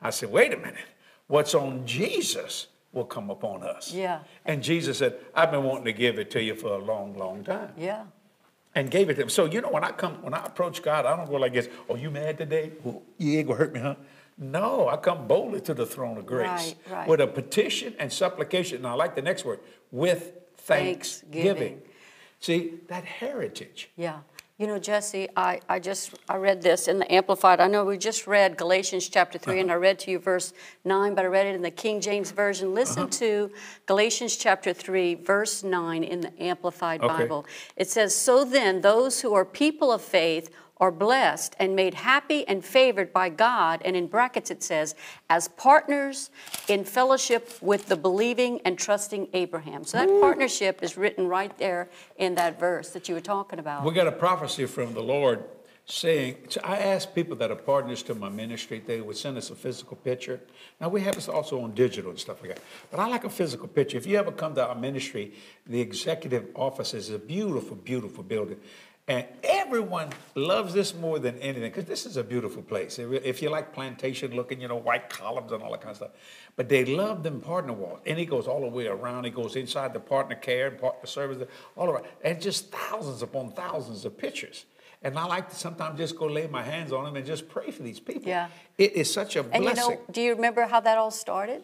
I 0.00 0.10
said, 0.10 0.30
wait 0.30 0.54
a 0.54 0.56
minute. 0.56 0.76
What's 1.26 1.54
on 1.54 1.84
Jesus 1.84 2.68
will 2.92 3.04
come 3.04 3.30
upon 3.30 3.62
us. 3.62 3.92
Yeah. 3.92 4.20
And 4.44 4.62
Jesus 4.62 4.98
said, 4.98 5.16
I've 5.34 5.50
been 5.50 5.64
wanting 5.64 5.84
to 5.84 5.92
give 5.92 6.18
it 6.18 6.30
to 6.32 6.42
you 6.42 6.54
for 6.54 6.68
a 6.68 6.78
long, 6.78 7.16
long 7.16 7.44
time. 7.44 7.72
Yeah. 7.76 8.04
And 8.74 8.90
gave 8.90 9.10
it 9.10 9.14
to 9.14 9.22
him. 9.22 9.28
So 9.28 9.46
you 9.46 9.60
know 9.60 9.70
when 9.70 9.84
I 9.84 9.90
come, 9.90 10.22
when 10.22 10.32
I 10.32 10.44
approach 10.44 10.82
God, 10.82 11.06
I 11.06 11.16
don't 11.16 11.28
go 11.28 11.36
like 11.36 11.52
this, 11.52 11.68
oh, 11.88 11.96
you 11.96 12.10
mad 12.10 12.38
today? 12.38 12.72
Well, 12.82 13.02
you 13.18 13.38
ain't 13.38 13.48
gonna 13.48 13.58
hurt 13.58 13.72
me, 13.72 13.80
huh? 13.80 13.96
No, 14.38 14.88
I 14.88 14.96
come 14.96 15.26
boldly 15.26 15.60
to 15.62 15.74
the 15.74 15.84
throne 15.84 16.16
of 16.16 16.24
grace 16.26 16.48
Right, 16.48 16.76
right. 16.90 17.08
with 17.08 17.20
a 17.20 17.26
petition 17.26 17.94
and 17.98 18.12
supplication. 18.12 18.78
And 18.78 18.86
I 18.86 18.94
like 18.94 19.16
the 19.16 19.22
next 19.22 19.44
word, 19.44 19.60
with 19.90 20.32
thanksgiving. 20.56 21.44
Thanksgiving. 21.44 21.82
See, 22.40 22.74
that 22.86 23.04
heritage. 23.04 23.90
Yeah. 23.96 24.20
You 24.58 24.66
know, 24.66 24.80
Jesse, 24.80 25.28
I, 25.36 25.60
I 25.68 25.78
just 25.78 26.14
I 26.28 26.36
read 26.36 26.62
this 26.62 26.88
in 26.88 26.98
the 26.98 27.12
Amplified. 27.12 27.60
I 27.60 27.68
know 27.68 27.84
we 27.84 27.96
just 27.96 28.26
read 28.26 28.56
Galatians 28.56 29.08
chapter 29.08 29.38
3, 29.38 29.52
uh-huh. 29.52 29.60
and 29.60 29.70
I 29.70 29.74
read 29.76 30.00
to 30.00 30.10
you 30.10 30.18
verse 30.18 30.52
9, 30.84 31.14
but 31.14 31.24
I 31.24 31.28
read 31.28 31.46
it 31.46 31.54
in 31.54 31.62
the 31.62 31.70
King 31.70 32.00
James 32.00 32.32
Version. 32.32 32.74
Listen 32.74 33.04
uh-huh. 33.04 33.10
to 33.10 33.52
Galatians 33.86 34.36
chapter 34.36 34.72
3, 34.72 35.14
verse 35.14 35.62
9 35.62 36.02
in 36.02 36.22
the 36.22 36.42
Amplified 36.42 37.00
Okay. 37.02 37.18
Bible. 37.18 37.46
It 37.76 37.88
says, 37.88 38.16
So 38.16 38.44
then, 38.44 38.80
those 38.80 39.20
who 39.20 39.32
are 39.32 39.44
people 39.44 39.92
of 39.92 40.02
faith 40.02 40.50
are 40.80 40.92
blessed 40.92 41.56
and 41.58 41.74
made 41.74 41.94
happy 41.94 42.46
and 42.46 42.64
favored 42.64 43.12
by 43.12 43.28
God, 43.28 43.82
and 43.84 43.96
in 43.96 44.06
brackets 44.06 44.50
it 44.50 44.62
says, 44.62 44.94
as 45.28 45.48
partners 45.48 46.30
in 46.68 46.84
fellowship 46.84 47.52
with 47.60 47.86
the 47.86 47.96
believing 47.96 48.60
and 48.64 48.78
trusting 48.78 49.28
Abraham. 49.32 49.84
So 49.84 49.98
that 49.98 50.20
partnership 50.20 50.82
is 50.82 50.96
written 50.96 51.28
right 51.28 51.56
there 51.58 51.88
in 52.16 52.34
that 52.36 52.58
verse 52.58 52.90
that 52.90 53.08
you 53.08 53.14
were 53.14 53.20
talking 53.20 53.58
about. 53.58 53.84
We 53.84 53.92
got 53.92 54.06
a 54.06 54.12
prophecy 54.12 54.66
from 54.66 54.94
the 54.94 55.02
Lord 55.02 55.44
saying, 55.90 56.36
so 56.50 56.60
I 56.62 56.76
asked 56.76 57.14
people 57.14 57.34
that 57.36 57.50
are 57.50 57.56
partners 57.56 58.02
to 58.04 58.14
my 58.14 58.28
ministry, 58.28 58.82
they 58.86 59.00
would 59.00 59.16
send 59.16 59.38
us 59.38 59.48
a 59.48 59.54
physical 59.54 59.96
picture. 59.96 60.38
Now, 60.80 60.90
we 60.90 61.00
have 61.00 61.14
this 61.14 61.28
also 61.28 61.62
on 61.62 61.72
digital 61.72 62.10
and 62.10 62.20
stuff 62.20 62.42
like 62.42 62.54
that. 62.54 62.62
But 62.90 63.00
I 63.00 63.08
like 63.08 63.24
a 63.24 63.30
physical 63.30 63.68
picture. 63.68 63.96
If 63.96 64.06
you 64.06 64.18
ever 64.18 64.30
come 64.30 64.54
to 64.56 64.66
our 64.66 64.74
ministry, 64.74 65.32
the 65.66 65.80
executive 65.80 66.48
office 66.54 66.92
is 66.92 67.08
a 67.08 67.18
beautiful, 67.18 67.74
beautiful 67.74 68.22
building. 68.22 68.60
And 69.08 69.24
everyone 69.42 70.10
loves 70.34 70.74
this 70.74 70.94
more 70.94 71.18
than 71.18 71.38
anything 71.38 71.70
because 71.70 71.86
this 71.86 72.04
is 72.04 72.18
a 72.18 72.22
beautiful 72.22 72.62
place. 72.62 72.98
If 72.98 73.40
you 73.40 73.48
like 73.48 73.72
plantation 73.72 74.36
looking, 74.36 74.60
you 74.60 74.68
know, 74.68 74.76
white 74.76 75.08
columns 75.08 75.50
and 75.50 75.62
all 75.62 75.70
that 75.72 75.80
kind 75.80 75.92
of 75.92 75.96
stuff. 75.96 76.10
But 76.56 76.68
they 76.68 76.84
love 76.84 77.22
them 77.22 77.40
partner 77.40 77.72
walls. 77.72 78.00
And 78.04 78.18
he 78.18 78.26
goes 78.26 78.46
all 78.46 78.60
the 78.60 78.68
way 78.68 78.86
around. 78.86 79.24
He 79.24 79.30
goes 79.30 79.56
inside 79.56 79.94
the 79.94 80.00
partner 80.00 80.34
care 80.34 80.68
and 80.68 80.78
partner 80.78 81.06
service, 81.06 81.48
all 81.74 81.88
around. 81.88 82.04
And 82.22 82.38
just 82.38 82.70
thousands 82.70 83.22
upon 83.22 83.52
thousands 83.52 84.04
of 84.04 84.18
pictures. 84.18 84.66
And 85.02 85.18
I 85.18 85.24
like 85.24 85.48
to 85.50 85.54
sometimes 85.54 85.96
just 85.98 86.16
go 86.16 86.26
lay 86.26 86.46
my 86.46 86.62
hands 86.62 86.92
on 86.92 87.04
them 87.04 87.16
and 87.16 87.24
just 87.24 87.48
pray 87.48 87.70
for 87.70 87.82
these 87.82 88.00
people. 88.00 88.28
Yeah. 88.28 88.48
It 88.76 88.92
is 88.92 89.10
such 89.10 89.36
a 89.36 89.46
And 89.54 89.64
you 89.64 89.74
know, 89.74 89.98
do 90.10 90.20
you 90.20 90.34
remember 90.34 90.66
how 90.66 90.80
that 90.80 90.98
all 90.98 91.12
started? 91.12 91.62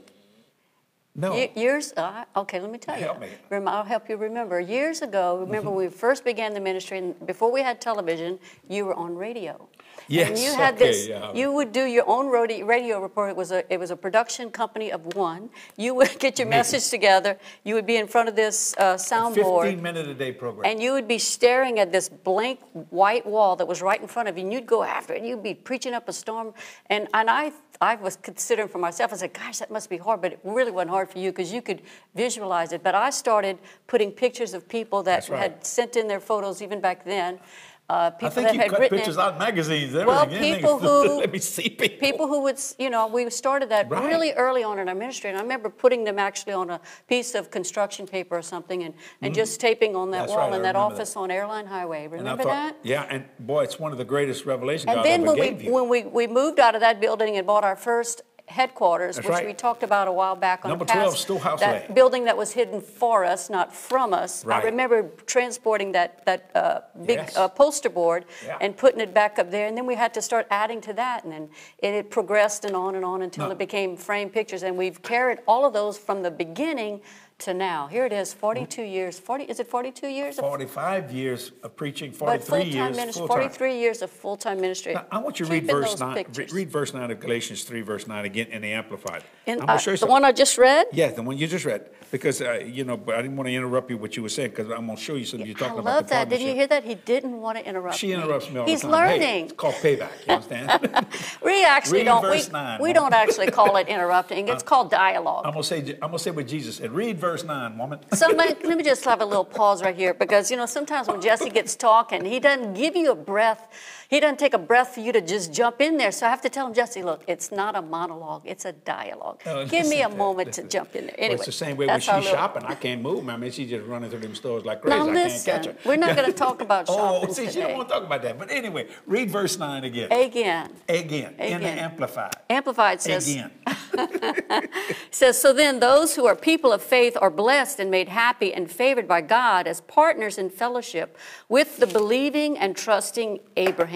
No. 1.14 1.34
Ye- 1.36 1.52
Years, 1.54 1.92
uh, 1.96 2.24
okay, 2.36 2.60
let 2.60 2.70
me 2.70 2.78
tell 2.78 2.96
you. 2.98 3.04
Help 3.04 3.20
me. 3.20 3.28
I'll 3.66 3.84
help 3.84 4.08
you 4.08 4.16
remember. 4.16 4.60
Years 4.60 5.02
ago, 5.02 5.38
remember 5.38 5.70
when 5.70 5.86
we 5.86 5.90
first 5.90 6.24
began 6.24 6.54
the 6.54 6.60
ministry, 6.60 6.98
and 6.98 7.26
before 7.26 7.50
we 7.52 7.62
had 7.62 7.80
television, 7.80 8.38
you 8.68 8.84
were 8.86 8.94
on 8.94 9.14
radio. 9.14 9.68
Yes. 10.08 10.28
and 10.28 10.38
you 10.38 10.54
had 10.54 10.74
okay, 10.74 10.86
this. 10.86 11.08
yeah. 11.08 11.32
You 11.32 11.50
would 11.52 11.72
do 11.72 11.84
your 11.84 12.06
own 12.06 12.28
radio, 12.28 12.66
radio 12.66 13.00
report. 13.00 13.30
It 13.30 13.36
was 13.36 13.52
a 13.52 13.72
it 13.72 13.78
was 13.80 13.90
a 13.90 13.96
production 13.96 14.50
company 14.50 14.92
of 14.92 15.14
one. 15.14 15.48
You 15.78 15.94
would 15.94 16.18
get 16.24 16.38
your 16.38 16.46
Me. 16.46 16.56
message 16.56 16.90
together. 16.90 17.38
You 17.62 17.74
would 17.74 17.86
be 17.86 17.96
in 17.96 18.06
front 18.06 18.28
of 18.28 18.36
this 18.36 18.74
uh, 18.76 18.94
soundboard. 18.96 19.62
15 19.62 19.82
minute 19.82 20.08
a 20.08 20.14
day 20.14 20.32
program. 20.32 20.70
And 20.70 20.82
you 20.82 20.92
would 20.92 21.08
be 21.08 21.18
staring 21.18 21.78
at 21.78 21.90
this 21.90 22.08
blank 22.10 22.60
white 22.90 23.24
wall 23.24 23.56
that 23.56 23.66
was 23.66 23.80
right 23.80 24.00
in 24.00 24.06
front 24.08 24.28
of 24.28 24.36
you, 24.36 24.44
and 24.44 24.52
you'd 24.52 24.66
go 24.66 24.82
after 24.82 25.14
it, 25.14 25.18
and 25.20 25.26
you'd 25.28 25.42
be 25.42 25.54
preaching 25.54 25.94
up 25.94 26.06
a 26.08 26.12
storm. 26.12 26.52
And, 26.90 27.08
and 27.14 27.30
I, 27.30 27.52
I 27.80 27.94
was 27.94 28.16
considering 28.16 28.68
for 28.68 28.78
myself, 28.78 29.12
I 29.12 29.16
said, 29.16 29.32
gosh, 29.32 29.58
that 29.58 29.70
must 29.70 29.88
be 29.88 29.96
hard, 29.96 30.20
but 30.20 30.32
it 30.32 30.40
really 30.44 30.70
wasn't 30.70 30.90
hard 30.90 31.03
for 31.06 31.18
you 31.18 31.30
because 31.30 31.52
you 31.52 31.62
could 31.62 31.82
visualize 32.14 32.72
it. 32.72 32.82
But 32.82 32.94
I 32.94 33.10
started 33.10 33.58
putting 33.86 34.10
pictures 34.12 34.54
of 34.54 34.68
people 34.68 35.02
that 35.04 35.28
right. 35.28 35.40
had 35.40 35.66
sent 35.66 35.96
in 35.96 36.08
their 36.08 36.20
photos 36.20 36.62
even 36.62 36.80
back 36.80 37.04
then. 37.04 37.38
Uh, 37.86 38.08
people 38.12 38.28
I 38.28 38.30
think 38.30 38.46
that 38.46 38.54
you 38.54 38.60
had 38.60 38.70
cut 38.70 38.80
written 38.80 38.96
pictures 38.96 39.16
in, 39.16 39.20
out 39.20 39.32
in 39.34 39.38
magazines. 39.38 39.92
Well, 39.92 40.26
people 40.26 40.78
who- 40.84 41.18
Let 41.18 41.30
me 41.30 41.38
see 41.38 41.68
people. 41.68 41.98
people 41.98 42.26
who 42.28 42.40
would, 42.44 42.58
you 42.78 42.88
know, 42.88 43.08
we 43.08 43.28
started 43.28 43.68
that 43.68 43.90
Right. 43.90 44.06
really 44.06 44.32
early 44.32 44.64
on 44.64 44.78
in 44.78 44.88
our 44.88 44.94
ministry, 44.94 45.28
and 45.28 45.38
I 45.38 45.42
remember 45.42 45.68
putting 45.68 46.02
them 46.02 46.18
actually 46.18 46.54
on 46.54 46.70
a 46.70 46.80
piece 47.08 47.34
of 47.34 47.50
construction 47.50 48.06
paper 48.06 48.38
or 48.38 48.42
something, 48.42 48.84
and, 48.84 48.94
and 49.20 49.34
just 49.34 49.60
taping 49.60 49.94
on 49.94 50.10
that. 50.12 50.20
That's 50.20 50.30
wall 50.30 50.48
right, 50.48 50.56
in 50.56 50.62
that 50.62 50.76
office 50.76 51.14
on 51.14 51.30
Airline 51.30 51.66
Highway. 51.66 52.08
Remember 52.08 52.44
thought- 52.44 52.48
that? 52.48 52.76
Yeah, 52.82 53.02
and 53.10 53.26
boy, 53.38 53.64
it's 53.64 53.78
one 53.78 53.92
of 53.92 53.98
the 53.98 54.04
greatest 54.06 54.46
revelations 54.46 54.86
And 54.88 54.96
God 54.96 55.04
then 55.04 55.20
ever 55.20 55.34
when 55.34 55.58
we 55.58 55.64
you. 55.66 55.72
when 55.72 55.88
we, 55.90 56.04
we 56.04 56.26
moved 56.26 56.60
out 56.60 56.74
of 56.74 56.80
that 56.80 57.02
building 57.02 57.36
and 57.36 57.46
bought 57.46 57.64
our 57.64 57.76
first 57.76 58.22
headquarters, 58.46 59.16
That's 59.16 59.26
which 59.26 59.34
right. 59.38 59.46
we 59.46 59.54
talked 59.54 59.82
about 59.82 60.06
a 60.06 60.12
while 60.12 60.36
back 60.36 60.64
on 60.64 60.68
Number 60.70 60.84
the 60.84 60.92
past, 60.92 61.02
12 61.04 61.18
Storehouse 61.18 61.60
that 61.60 61.94
building 61.94 62.24
that 62.26 62.36
was 62.36 62.52
hidden 62.52 62.80
for 62.80 63.24
us, 63.24 63.48
not 63.48 63.74
from 63.74 64.12
us. 64.12 64.44
Right. 64.44 64.62
I 64.62 64.66
remember 64.66 65.08
transporting 65.26 65.92
that 65.92 66.24
that 66.26 66.50
uh, 66.54 66.80
big 67.06 67.18
Yes. 67.18 67.36
uh, 67.36 67.48
poster 67.48 67.88
board 67.88 68.26
Yeah. 68.44 68.58
and 68.60 68.76
putting 68.76 69.00
it 69.00 69.14
back 69.14 69.38
up 69.38 69.50
there, 69.50 69.66
and 69.66 69.76
then 69.76 69.86
we 69.86 69.94
had 69.94 70.12
to 70.14 70.22
start 70.22 70.46
adding 70.50 70.80
to 70.82 70.92
that, 70.92 71.24
and 71.24 71.32
then 71.32 71.48
it, 71.78 71.94
it 71.94 72.10
progressed 72.10 72.64
and 72.64 72.76
on 72.76 72.94
and 72.96 73.04
on 73.04 73.22
until 73.22 73.46
No. 73.46 73.52
it 73.52 73.58
became 73.58 73.96
frame 73.96 74.28
pictures, 74.28 74.62
and 74.62 74.76
we've 74.76 75.00
carried 75.02 75.38
all 75.48 75.64
of 75.64 75.72
those 75.72 75.96
from 75.98 76.22
the 76.22 76.30
beginning 76.30 77.00
to 77.38 77.52
now. 77.54 77.86
Here 77.88 78.06
it 78.06 78.12
is, 78.12 78.32
42 78.32 78.82
years. 78.82 79.18
40 79.18 79.44
is 79.44 79.60
it 79.60 79.66
42 79.66 80.06
years? 80.06 80.38
of 80.38 80.44
45 80.44 81.12
years 81.12 81.52
of 81.62 81.76
preaching, 81.76 82.12
43 82.12 82.62
years 82.64 82.96
ministry, 82.96 83.26
43 83.26 83.78
years 83.78 84.02
of 84.02 84.10
full-time 84.10 84.60
ministry. 84.60 84.94
Now, 84.94 85.06
I 85.10 85.18
want 85.18 85.40
you 85.40 85.46
to 85.46 85.52
read 85.52 85.66
verse 85.66 85.98
9. 85.98 86.08
Re- 86.14 86.24
pictures. 86.24 86.52
Read 86.52 86.70
verse 86.70 86.94
9 86.94 87.10
of 87.10 87.20
Galatians 87.20 87.64
3, 87.64 87.80
verse 87.82 88.06
9 88.06 88.24
again 88.24 88.46
in 88.48 88.62
the 88.62 88.72
Amplified. 88.72 89.24
In, 89.46 89.60
I'm 89.60 89.68
uh, 89.68 89.78
show 89.78 89.90
you 89.90 89.96
the 89.96 90.00
something. 90.00 90.12
one 90.12 90.24
I 90.24 90.32
just 90.32 90.56
read? 90.58 90.86
Yeah, 90.92 91.10
the 91.10 91.22
one 91.22 91.36
you 91.36 91.46
just 91.46 91.64
read. 91.64 91.90
Because, 92.10 92.40
uh, 92.40 92.60
you 92.64 92.84
know, 92.84 92.96
but 92.96 93.16
I 93.16 93.22
didn't 93.22 93.36
want 93.36 93.48
to 93.48 93.54
interrupt 93.54 93.90
you 93.90 93.98
what 93.98 94.16
you 94.16 94.22
were 94.22 94.28
saying 94.28 94.50
because 94.50 94.70
I'm 94.70 94.86
going 94.86 94.96
to 94.96 95.02
show 95.02 95.16
you 95.16 95.24
something. 95.24 95.46
You're 95.46 95.56
I 95.56 95.58
talking 95.58 95.76
love 95.76 95.84
about 95.86 96.04
the 96.04 96.10
that. 96.10 96.28
Didn't 96.28 96.46
you 96.46 96.54
hear 96.54 96.68
that? 96.68 96.84
He 96.84 96.94
didn't 96.94 97.40
want 97.40 97.58
to 97.58 97.66
interrupt 97.66 97.96
She 97.96 98.08
me. 98.08 98.14
interrupts 98.14 98.48
me 98.50 98.60
all 98.60 98.66
He's 98.66 98.82
the 98.82 98.88
time. 98.88 99.08
Hey, 99.08 99.18
learning. 99.18 99.44
it's 99.46 99.52
called 99.54 99.74
payback. 99.74 100.10
You 100.28 100.34
understand? 100.34 101.06
we 101.44 101.64
actually 101.64 101.98
Read 101.98 102.04
don't. 102.04 102.30
we, 102.30 102.42
nine, 102.52 102.80
we 102.80 102.92
don't 102.92 103.12
actually 103.12 103.50
call 103.50 103.76
it 103.76 103.88
interrupting. 103.88 104.48
It's 104.54 104.62
called 104.62 104.90
dialogue. 104.92 105.44
I'm 105.44 105.52
going 105.52 105.62
to 105.64 105.68
say 105.68 105.78
I'm 105.80 105.98
going 105.98 106.12
to 106.12 106.18
say 106.20 106.30
what 106.30 106.46
Jesus 106.46 106.76
said. 106.76 106.92
Read 106.92 107.18
verse 107.24 107.44
9, 107.44 107.78
woman. 107.78 107.98
So 108.14 108.28
let, 108.28 108.64
let 108.64 108.76
me 108.76 108.84
just 108.84 109.04
have 109.04 109.20
a 109.20 109.24
little 109.24 109.44
pause 109.44 109.82
right 109.82 109.96
here 109.96 110.14
because 110.14 110.50
you 110.50 110.56
know 110.56 110.66
sometimes 110.66 111.08
when 111.08 111.20
Jesse 111.20 111.50
gets 111.50 111.74
talking, 111.74 112.24
he 112.24 112.38
doesn't 112.38 112.74
give 112.74 112.94
you 112.96 113.10
a 113.12 113.14
breath. 113.14 113.62
He 114.08 114.20
doesn't 114.20 114.38
take 114.38 114.54
a 114.54 114.58
breath 114.58 114.94
for 114.94 115.00
you 115.00 115.12
to 115.12 115.20
just 115.20 115.52
jump 115.52 115.80
in 115.80 115.96
there. 115.96 116.12
So 116.12 116.26
I 116.26 116.30
have 116.30 116.40
to 116.42 116.48
tell 116.48 116.66
him, 116.66 116.74
Jesse, 116.74 117.02
look, 117.02 117.22
it's 117.26 117.50
not 117.50 117.74
a 117.76 117.82
monologue; 117.82 118.42
it's 118.44 118.64
a 118.64 118.72
dialogue. 118.72 119.40
Oh, 119.46 119.66
give 119.66 119.86
me 119.88 120.02
a 120.02 120.08
to- 120.08 120.14
moment 120.16 120.52
to 120.54 120.62
jump 120.64 120.94
in 120.94 121.06
there. 121.06 121.14
Well, 121.18 121.24
Anyway, 121.24 121.34
it's 121.36 121.46
the 121.46 121.52
same 121.52 121.76
way 121.76 121.86
when 121.86 122.00
she's 122.00 122.08
little- 122.14 122.30
shopping. 122.32 122.64
I 122.64 122.74
can't 122.74 123.02
move. 123.02 123.28
I 123.28 123.36
mean, 123.36 123.50
she's 123.50 123.70
just 123.70 123.86
running 123.86 124.10
through 124.10 124.20
them 124.20 124.34
stores 124.34 124.64
like 124.64 124.82
crazy. 124.82 124.96
Now 124.98 125.08
I 125.08 125.12
listen, 125.12 125.52
can't 125.52 125.64
catch 125.64 125.74
her. 125.74 125.88
we're 125.88 125.96
not 125.96 126.16
going 126.16 126.26
to 126.30 126.36
talk 126.36 126.60
about 126.60 126.86
shopping. 126.86 126.94
Oh, 127.04 127.20
shopping 127.20 127.34
see, 127.34 127.46
she 127.46 127.52
today. 127.54 127.68
don't 127.68 127.76
want 127.78 127.88
to 127.88 127.94
talk 127.94 128.04
about 128.04 128.22
that. 128.22 128.38
But 128.38 128.50
anyway, 128.50 128.88
read 129.06 129.30
verse 129.30 129.58
9 129.58 129.84
again. 129.84 130.12
Again, 130.12 130.70
Again, 130.88 131.32
in 131.38 131.38
the 131.38 131.56
Again. 131.56 131.78
Amplified. 131.78 132.34
Amplified 132.50 133.00
says. 133.02 133.28
Again. 133.28 133.50
says, 135.10 135.40
So 135.40 135.52
then, 135.52 135.80
those 135.80 136.14
who 136.16 136.26
are 136.26 136.34
people 136.36 136.72
of 136.72 136.82
faith 136.82 137.16
are 137.20 137.30
blessed 137.30 137.80
and 137.80 137.90
made 137.90 138.08
happy 138.08 138.52
and 138.52 138.70
favored 138.70 139.06
by 139.08 139.20
God 139.20 139.66
as 139.66 139.80
partners 139.82 140.38
in 140.38 140.50
fellowship 140.50 141.16
with 141.48 141.78
the 141.78 141.86
believing 141.86 142.58
and 142.58 142.76
trusting 142.76 143.40
Abraham. 143.56 143.93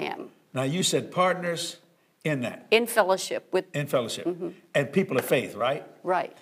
Now, 0.55 0.63
you 0.63 0.83
said 0.83 1.11
partners 1.11 1.77
in 2.25 2.41
that, 2.43 2.67
In 2.71 2.87
fellowship 2.87 3.49
with, 3.53 3.65
in 3.75 3.87
fellowship, 3.87 4.27
Mm-hmm. 4.27 4.49
and 4.75 4.93
people 4.93 5.17
of 5.19 5.25
faith, 5.25 5.55
right? 5.55 5.85
right. 6.03 6.37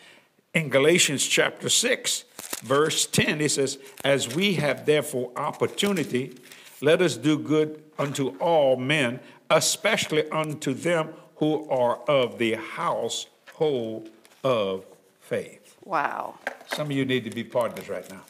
In 0.54 0.68
Galatians 0.70 1.26
chapter 1.26 1.68
6, 1.68 2.24
verse 2.64 3.06
10, 3.06 3.40
it 3.40 3.50
says, 3.50 3.78
As 4.04 4.34
we 4.34 4.54
have 4.54 4.86
therefore 4.86 5.30
opportunity, 5.36 6.32
let 6.80 7.02
us 7.02 7.16
do 7.16 7.38
good 7.38 7.82
unto 7.98 8.28
all 8.38 8.76
men, 8.76 9.20
especially 9.50 10.28
unto 10.30 10.72
them 10.72 11.10
who 11.36 11.68
are 11.68 11.98
of 12.08 12.38
the 12.38 12.54
household 12.54 14.08
of 14.42 14.84
faith. 15.20 15.76
Wow. 15.84 16.36
Some 16.68 16.86
of 16.86 16.92
you 16.92 17.04
need 17.04 17.24
to 17.24 17.30
be 17.30 17.44
partners 17.44 17.88
right 17.88 18.08
now. 18.10 18.22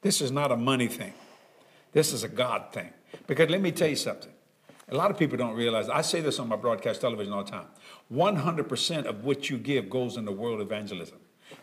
This 0.00 0.20
is 0.20 0.30
not 0.32 0.50
a 0.50 0.56
money 0.56 0.88
thing. 0.88 1.12
This 1.92 2.12
is 2.12 2.24
a 2.24 2.28
God 2.28 2.72
thing. 2.72 2.90
Because 3.26 3.50
let 3.50 3.60
me 3.60 3.70
tell 3.72 3.88
you 3.88 3.96
something. 3.96 4.31
A 4.92 4.94
lot 4.94 5.10
of 5.10 5.18
people 5.18 5.38
don't 5.38 5.56
realize, 5.56 5.88
I 5.88 6.02
say 6.02 6.20
this 6.20 6.38
on 6.38 6.48
my 6.48 6.56
broadcast 6.56 7.00
television 7.00 7.32
all 7.32 7.42
the 7.42 7.50
time 7.50 7.66
100% 8.12 9.04
of 9.06 9.24
what 9.24 9.48
you 9.48 9.56
give 9.56 9.88
goes 9.88 10.18
into 10.18 10.32
world 10.32 10.60
evangelism. 10.60 11.16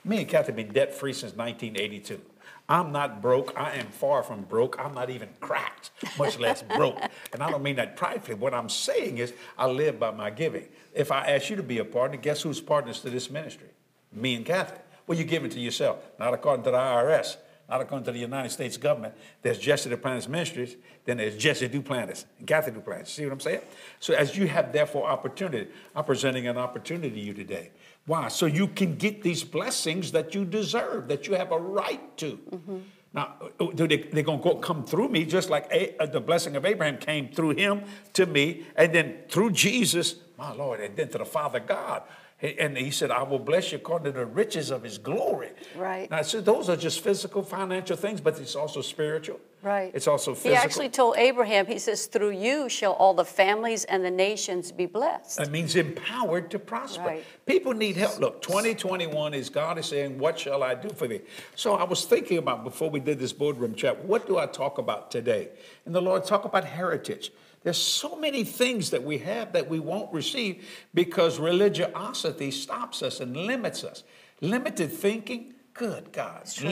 Me 0.03 0.17
and 0.17 0.27
Kathy 0.27 0.47
have 0.47 0.55
been 0.55 0.73
debt 0.73 0.95
free 0.95 1.13
since 1.13 1.35
1982. 1.35 2.19
I'm 2.67 2.91
not 2.91 3.21
broke. 3.21 3.53
I 3.55 3.75
am 3.75 3.87
far 3.87 4.23
from 4.23 4.41
broke. 4.43 4.79
I'm 4.79 4.95
not 4.95 5.11
even 5.11 5.29
cracked, 5.41 5.91
much 6.17 6.39
less 6.45 6.63
broke. 6.63 6.99
And 7.31 7.43
I 7.43 7.51
don't 7.51 7.61
mean 7.61 7.75
that 7.75 7.95
pridefully. 7.95 8.35
What 8.35 8.55
I'm 8.55 8.69
saying 8.69 9.19
is, 9.19 9.33
I 9.59 9.67
live 9.67 9.99
by 9.99 10.09
my 10.09 10.31
giving. 10.31 10.67
If 10.95 11.11
I 11.11 11.27
ask 11.27 11.51
you 11.51 11.55
to 11.55 11.63
be 11.63 11.77
a 11.77 11.85
partner, 11.85 12.17
guess 12.17 12.41
who's 12.41 12.59
partners 12.59 12.99
to 13.01 13.11
this 13.11 13.29
ministry? 13.29 13.69
Me 14.11 14.33
and 14.35 14.45
Kathy. 14.45 14.79
Well, 15.05 15.17
you 15.19 15.23
give 15.23 15.45
it 15.45 15.51
to 15.51 15.59
yourself, 15.59 15.99
not 16.17 16.33
according 16.33 16.63
to 16.63 16.71
the 16.71 16.77
IRS 16.77 17.37
not 17.69 17.81
according 17.81 18.05
to 18.05 18.11
the 18.11 18.19
United 18.19 18.49
States 18.49 18.77
government. 18.77 19.13
There's 19.41 19.59
Jesse 19.59 19.89
Duplantis 19.89 20.27
Ministries, 20.27 20.75
then 21.05 21.17
there's 21.17 21.37
Jesse 21.37 21.69
Duplantis 21.69 22.25
and 22.39 22.47
Kathy 22.47 22.71
Duplantis. 22.71 23.07
See 23.07 23.23
what 23.23 23.33
I'm 23.33 23.39
saying? 23.39 23.61
So 23.99 24.13
as 24.13 24.35
you 24.35 24.47
have 24.47 24.73
therefore 24.73 25.07
opportunity, 25.07 25.69
I'm 25.95 26.05
presenting 26.05 26.47
an 26.47 26.57
opportunity 26.57 27.11
to 27.11 27.19
you 27.19 27.33
today. 27.33 27.71
Why? 28.05 28.27
So 28.29 28.47
you 28.47 28.67
can 28.67 28.95
get 28.95 29.21
these 29.21 29.43
blessings 29.43 30.11
that 30.13 30.33
you 30.33 30.45
deserve, 30.45 31.07
that 31.09 31.27
you 31.27 31.35
have 31.35 31.51
a 31.51 31.59
right 31.59 32.17
to. 32.17 32.39
Mm-hmm. 32.51 32.77
Now, 33.13 33.35
they, 33.59 33.97
they're 33.97 34.23
going 34.23 34.41
to 34.41 34.55
come 34.59 34.85
through 34.85 35.09
me 35.09 35.25
just 35.25 35.49
like 35.49 35.67
a, 35.71 35.97
uh, 35.97 36.05
the 36.05 36.19
blessing 36.19 36.55
of 36.55 36.65
Abraham 36.65 36.97
came 36.97 37.29
through 37.29 37.51
him 37.51 37.83
to 38.13 38.25
me, 38.25 38.65
and 38.75 38.93
then 38.93 39.17
through 39.29 39.51
Jesus, 39.51 40.15
my 40.37 40.53
Lord, 40.53 40.79
and 40.79 40.95
then 40.95 41.09
to 41.09 41.17
the 41.17 41.25
Father 41.25 41.59
God. 41.59 42.03
And 42.41 42.77
he 42.77 42.89
said, 42.89 43.11
I 43.11 43.23
will 43.23 43.39
bless 43.39 43.73
you 43.73 43.79
according 43.79 44.13
to 44.13 44.19
the 44.19 44.25
riches 44.25 44.71
of 44.71 44.83
his 44.83 44.97
glory. 44.97 45.49
Right. 45.75 46.09
Now, 46.09 46.21
so 46.21 46.39
those 46.39 46.69
are 46.69 46.77
just 46.77 47.01
physical, 47.01 47.43
financial 47.43 47.97
things, 47.97 48.21
but 48.21 48.39
it's 48.39 48.55
also 48.55 48.81
spiritual. 48.81 49.41
Right. 49.61 49.91
It's 49.93 50.07
also 50.07 50.33
physical. 50.33 50.51
He 50.51 50.55
actually 50.55 50.87
told 50.87 51.17
Abraham, 51.17 51.65
he 51.65 51.79
says, 51.79 52.05
through 52.05 52.31
you 52.31 52.69
shall 52.69 52.93
all 52.93 53.13
the 53.13 53.25
families 53.25 53.83
and 53.83 54.05
the 54.05 54.11
nations 54.11 54.71
be 54.71 54.85
blessed. 54.85 55.37
That 55.37 55.51
means 55.51 55.75
empowered 55.75 56.49
to 56.51 56.59
prosper. 56.59 57.03
Right. 57.03 57.25
People 57.45 57.73
need 57.73 57.97
help. 57.97 58.19
Look, 58.19 58.41
2021 58.41 59.33
is 59.33 59.49
God 59.49 59.77
is 59.77 59.87
saying, 59.87 60.17
What 60.17 60.39
shall 60.39 60.63
I 60.63 60.75
do 60.75 60.87
for 60.89 61.09
thee? 61.09 61.19
So 61.55 61.75
I 61.75 61.83
was 61.83 62.05
thinking 62.05 62.37
about 62.37 62.63
before 62.63 62.89
we 62.89 63.01
did 63.01 63.19
this 63.19 63.33
boardroom 63.33 63.75
chat, 63.75 64.05
what 64.05 64.27
do 64.27 64.37
I 64.37 64.45
talk 64.45 64.77
about 64.77 65.11
today? 65.11 65.49
And 65.85 65.93
the 65.93 66.01
Lord 66.01 66.23
talk 66.23 66.45
about 66.45 66.63
heritage. 66.63 67.31
There's 67.63 67.77
so 67.77 68.15
many 68.15 68.43
things 68.43 68.91
that 68.91 69.03
we 69.03 69.17
have 69.19 69.53
that 69.53 69.69
we 69.69 69.79
won't 69.79 70.11
receive 70.13 70.65
because 70.93 71.39
religiosity 71.39 72.51
stops 72.51 73.03
us 73.03 73.19
and 73.19 73.35
limits 73.35 73.83
us. 73.83 74.03
Limited 74.41 74.91
thinking, 74.91 75.53
good 75.73 76.11
God. 76.11 76.41
It's, 76.43 76.63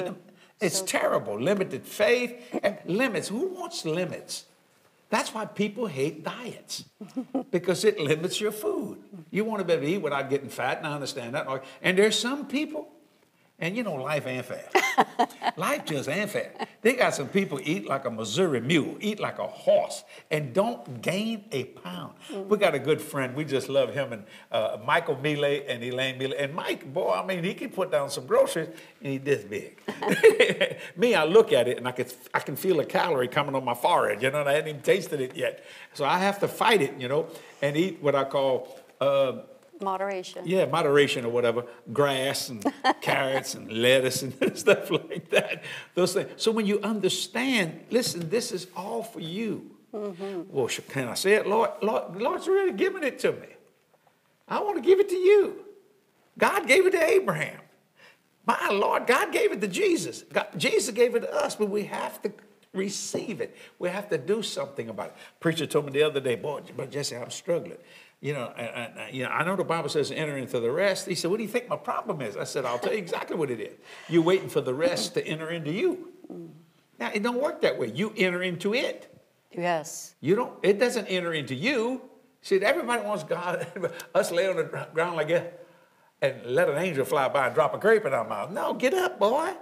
it's 0.62 0.80
so 0.80 0.86
terrible. 0.86 1.36
True. 1.36 1.44
Limited 1.44 1.86
faith 1.86 2.42
and 2.64 2.78
limits. 2.86 3.28
Who 3.28 3.48
wants 3.48 3.84
limits? 3.84 4.46
That's 5.10 5.34
why 5.34 5.46
people 5.46 5.88
hate 5.88 6.24
diets 6.24 6.86
because 7.52 7.86
it 7.86 8.00
limits 8.00 8.42
your 8.42 8.52
food. 8.52 8.98
You 9.32 9.46
want 9.46 9.60
to 9.60 9.66
be 9.66 9.74
able 9.74 9.84
to 9.84 9.90
eat 9.90 9.98
without 10.00 10.30
getting 10.30 10.50
fat, 10.50 10.80
and 10.80 10.88
I 10.88 10.94
understand 10.94 11.36
that. 11.36 11.64
And 11.82 11.98
there's 11.98 12.18
some 12.18 12.48
people 12.48 12.90
and 13.60 13.76
you 13.76 13.82
know, 13.84 13.96
life 13.96 14.28
ain't 14.28 14.46
fair. 14.46 14.70
life 15.58 15.84
just 15.86 16.08
ain't 16.08 16.30
fair. 16.30 16.52
They 16.82 16.94
got 16.94 17.16
some 17.16 17.28
people 17.28 17.60
eat 17.64 17.88
like 17.88 18.06
a 18.06 18.12
Missouri 18.12 18.62
mule, 18.62 18.98
eat 19.00 19.20
like 19.20 19.40
a 19.40 19.48
horse, 19.48 20.04
and 20.30 20.54
don't 20.54 21.02
gain 21.02 21.46
a 21.52 21.64
pound. 21.64 22.14
Mm-hmm. 22.32 22.50
We 22.50 22.58
got 22.58 22.76
a 22.76 22.80
good 22.80 23.02
friend. 23.02 23.36
We 23.36 23.46
just 23.46 23.68
love 23.68 23.96
him 23.96 24.14
and 24.14 24.26
uh, 24.52 24.78
Michael 24.86 25.18
Miele 25.18 25.64
and 25.68 25.84
Elaine 25.84 26.20
Miele. 26.20 26.34
And 26.38 26.54
Mike, 26.54 26.94
boy, 26.94 27.12
I 27.12 27.26
mean, 27.26 27.44
he 27.44 27.56
can 27.56 27.72
put 27.72 27.92
down 27.92 28.12
some 28.12 28.28
groceries 28.28 28.70
and 29.02 29.14
he's 29.14 29.22
this 29.22 29.44
big. 29.44 29.82
Me, 30.96 31.16
I 31.16 31.24
look 31.24 31.52
at 31.52 31.68
it 31.68 31.78
and 31.78 31.88
I 31.88 31.94
can, 31.94 32.06
I 32.36 32.40
can 32.40 32.56
feel 32.56 32.80
a 32.80 32.86
calorie 32.86 33.28
coming 33.28 33.56
on 33.56 33.66
my 33.66 33.74
forehead, 33.74 34.22
you 34.22 34.30
know, 34.30 34.42
and 34.42 34.50
I 34.50 34.54
hadn't 34.54 34.70
even 34.70 34.82
tasted 34.82 35.20
it 35.20 35.36
yet. 35.36 35.66
So 35.96 36.06
I 36.06 36.20
have 36.20 36.38
to 36.40 36.48
fight 36.48 36.84
it, 36.84 36.94
you 37.00 37.08
know, 37.08 37.28
and 37.64 37.76
eat 37.76 38.04
what 38.04 38.14
I 38.14 38.24
call. 38.24 38.80
Uh, 39.02 39.40
Moderation. 39.82 40.44
Yeah, 40.46 40.66
moderation 40.66 41.26
or 41.26 41.30
whatever. 41.30 41.66
Grass 41.94 42.50
and 42.50 42.66
carrots 43.02 43.56
and 43.56 43.72
lettuce 43.72 44.24
and 44.24 44.58
stuff 44.58 44.90
like 44.90 45.30
that. 45.30 45.64
Those 45.94 46.14
things. 46.14 46.32
So 46.38 46.52
when 46.52 46.66
you 46.66 46.80
understand, 46.82 47.82
listen, 47.90 48.30
this 48.30 48.52
is 48.52 48.68
all 48.76 49.04
for 49.04 49.20
you. 49.20 49.72
Mm-hmm. 49.94 50.42
Well, 50.50 50.68
can 50.90 51.08
I 51.08 51.14
say 51.14 51.34
it, 51.34 51.48
Lord? 51.48 51.72
Lord? 51.82 52.22
Lord's 52.22 52.48
really 52.48 52.74
giving 52.74 53.04
it 53.04 53.20
to 53.20 53.32
me. 53.32 53.48
I 54.48 54.60
want 54.62 54.78
to 54.78 54.82
give 54.82 55.00
it 55.00 55.10
to 55.10 55.16
you. 55.16 55.66
God 56.38 56.68
gave 56.68 56.86
it 56.86 56.92
to 56.92 57.04
Abraham. 57.04 57.60
My 58.46 58.70
Lord, 58.70 59.08
God 59.08 59.34
gave 59.34 59.52
it 59.52 59.60
to 59.62 59.68
Jesus. 59.68 60.24
God, 60.32 60.48
Jesus 60.56 60.94
gave 60.94 61.16
it 61.16 61.22
to 61.22 61.34
us, 61.34 61.56
but 61.56 61.70
we 61.70 61.84
have 61.84 62.22
to 62.22 62.32
receive 62.74 63.42
it. 63.42 63.58
We 63.80 63.90
have 63.90 64.10
to 64.10 64.18
do 64.18 64.42
something 64.42 64.90
about 64.90 65.08
it. 65.08 65.16
Preacher 65.40 65.66
told 65.66 65.86
me 65.86 65.92
the 65.92 66.04
other 66.04 66.20
day, 66.20 66.36
boy, 66.36 66.62
but 66.76 66.92
Jesse, 66.92 67.16
I'm 67.16 67.30
struggling 67.30 67.78
you 68.20 68.34
know, 68.34 68.46
I, 68.58 69.10
you 69.12 69.24
know, 69.24 69.30
I 69.30 69.44
know 69.44 69.56
the 69.56 69.64
Bible 69.64 69.90
says 69.90 70.12
enter 70.12 70.38
into 70.38 70.60
the 70.60 70.72
rest. 70.72 71.08
He 71.08 71.16
said, 71.16 71.30
What 71.30 71.38
do 71.38 71.44
you 71.44 71.50
think 71.50 71.70
my 71.70 71.76
problem 71.76 72.22
is? 72.22 72.36
I 72.36 72.46
said, 72.46 72.66
I'll 72.66 72.80
tell 72.80 72.94
you 72.94 72.98
exactly 72.98 73.38
what 73.38 73.52
it 73.52 73.60
is. 73.60 73.78
You're 74.10 74.24
waiting 74.24 74.50
for 74.50 74.62
the 74.62 74.74
rest 74.74 75.14
to 75.14 75.26
enter 75.26 75.50
into 75.50 75.72
you. 75.72 76.12
Now, 77.00 77.12
it 77.14 77.22
don't 77.22 77.40
work 77.40 77.62
that 77.62 77.78
way. 77.78 77.92
You 77.94 78.12
enter 78.18 78.42
into 78.42 78.74
it. 78.74 79.14
Yes. 79.52 80.16
You 80.20 80.36
don't, 80.36 80.54
it 80.64 80.80
doesn't 80.80 81.06
enter 81.08 81.34
into 81.34 81.54
you. 81.54 82.02
See, 82.42 82.60
everybody 82.60 83.04
wants 83.04 83.24
God, 83.24 83.68
us 84.16 84.32
lay 84.32 84.48
on 84.50 84.58
the 84.58 84.88
ground 84.94 85.16
like 85.16 85.28
that 85.30 85.66
and 86.22 86.46
let 86.46 86.70
an 86.70 86.78
angel 86.78 87.06
fly 87.06 87.28
by 87.30 87.48
and 87.48 87.56
drop 87.56 87.76
a 87.76 87.78
grape 87.78 88.06
in 88.06 88.14
our 88.14 88.28
mouth. 88.28 88.52
No, 88.52 88.74
get 88.74 88.94
up, 88.94 89.20
boy. 89.20 89.54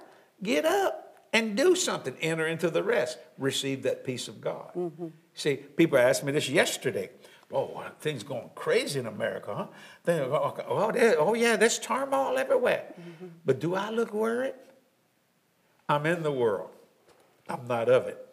Get 0.41 0.65
up 0.65 1.18
and 1.34 1.58
do 1.58 1.76
something. 1.76 2.15
Enter 2.22 2.48
into 2.48 2.70
the 2.70 2.84
rest. 2.84 3.18
Receive 3.38 3.84
that 3.84 4.06
peace 4.06 4.28
of 4.28 4.39
God. 4.39 4.72
Mm-hmm. 4.76 5.08
See, 5.34 5.56
people 5.56 5.98
asked 5.98 6.24
me 6.24 6.32
this 6.32 6.48
yesterday 6.50 7.10
oh, 7.51 7.84
things 7.99 8.23
going 8.23 8.49
crazy 8.55 8.99
in 8.99 9.05
America, 9.05 9.53
huh? 9.55 9.67
They, 10.03 10.19
oh, 10.19 10.55
oh, 11.17 11.34
yeah, 11.34 11.55
there's 11.55 11.79
turmoil 11.79 12.38
everywhere. 12.38 12.86
Mm-hmm. 12.99 13.27
But 13.45 13.60
do 13.60 13.75
I 13.75 13.89
look 13.89 14.13
worried? 14.13 14.53
I'm 15.88 16.05
in 16.05 16.23
the 16.23 16.31
world. 16.31 16.69
I'm 17.47 17.67
not 17.67 17.89
of 17.89 18.08
it. 18.08 18.25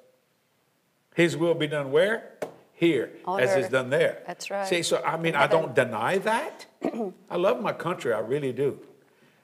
His 1.15 1.37
will 1.37 1.55
be 1.55 1.67
done 1.67 1.93
where? 1.93 2.31
Here, 2.73 3.13
On 3.27 3.39
as 3.39 3.55
it's 3.55 3.69
done 3.69 3.91
there. 3.91 4.23
That's 4.27 4.51
right. 4.51 4.67
See, 4.67 4.83
so 4.83 5.01
I 5.05 5.17
mean, 5.17 5.37
I 5.37 5.47
don't 5.47 5.73
deny 5.73 6.19
that. 6.19 6.67
I 7.31 7.37
love 7.37 7.61
my 7.61 7.73
country, 7.73 8.13
I 8.13 8.19
really 8.19 8.53
do. 8.53 8.81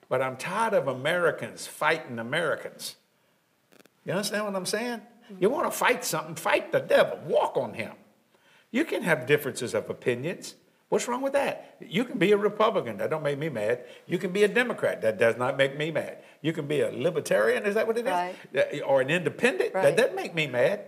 But 0.09 0.23
I'm 0.23 0.37
tired 0.37 0.75
of 0.75 0.89
Americans 0.89 1.67
fighting 1.67 2.19
Americans. 2.19 2.97
You 4.05 4.13
understand 4.13 4.47
what 4.47 4.57
I'm 4.57 4.67
saying? 4.67 5.03
You 5.39 5.51
want 5.51 5.71
to 5.71 5.79
fight 5.79 6.05
something, 6.05 6.35
fight 6.35 6.73
the 6.73 6.81
devil, 6.81 7.19
walk 7.27 7.57
on 7.57 7.75
him. 7.75 7.93
You 8.71 8.85
can 8.85 9.03
have 9.03 9.27
differences 9.27 9.75
of 9.75 9.89
opinions. 9.89 10.55
What's 10.89 11.07
wrong 11.07 11.21
with 11.21 11.35
that? 11.35 11.77
You 11.81 12.05
can 12.05 12.19
be 12.19 12.33
a 12.33 12.37
Republican. 12.37 12.97
That 12.97 13.11
don't 13.11 13.23
make 13.23 13.39
me 13.39 13.49
mad. 13.49 13.85
You 14.07 14.19
can 14.19 14.33
be 14.33 14.45
a 14.45 14.49
Democrat. 14.49 15.03
That 15.03 15.19
does 15.19 15.37
not 15.37 15.57
make 15.57 15.77
me 15.77 15.91
mad. 15.91 16.19
You 16.41 16.53
can 16.53 16.67
be 16.67 16.81
a 16.81 16.91
libertarian. 16.91 17.67
Is 17.67 17.75
that 17.75 17.87
what 17.87 17.99
it 17.99 18.07
is? 18.07 18.13
Right. 18.13 18.83
Or 18.87 19.01
an 19.03 19.11
independent. 19.11 19.75
Right. 19.75 19.83
That 19.83 19.97
doesn't 19.97 20.17
make 20.17 20.35
me 20.35 20.47
mad. 20.47 20.81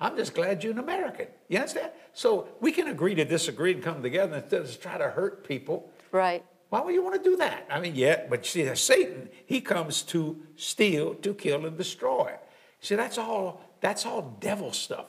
I'm 0.00 0.16
just 0.16 0.34
glad 0.34 0.64
you're 0.64 0.72
an 0.72 0.78
American. 0.78 1.26
You 1.48 1.58
understand? 1.58 1.92
So 2.12 2.48
we 2.60 2.72
can 2.72 2.88
agree 2.88 3.14
to 3.14 3.24
disagree 3.24 3.72
and 3.72 3.82
come 3.82 4.02
together 4.02 4.36
instead 4.36 4.62
of 4.62 4.80
try 4.80 4.98
to 4.98 5.10
hurt 5.10 5.46
people. 5.46 5.90
Right. 6.10 6.44
Why 6.70 6.80
would 6.80 6.94
you 6.94 7.04
want 7.04 7.22
to 7.22 7.30
do 7.30 7.36
that? 7.36 7.66
I 7.70 7.78
mean, 7.78 7.94
yeah, 7.94 8.22
but 8.30 8.46
see, 8.46 8.74
Satan, 8.74 9.28
he 9.44 9.60
comes 9.60 10.02
to 10.04 10.42
steal, 10.56 11.14
to 11.16 11.34
kill, 11.34 11.66
and 11.66 11.76
destroy. 11.76 12.32
See, 12.80 12.94
that's 12.94 13.18
all, 13.18 13.60
that's 13.80 14.06
all 14.06 14.38
devil 14.40 14.72
stuff. 14.72 15.04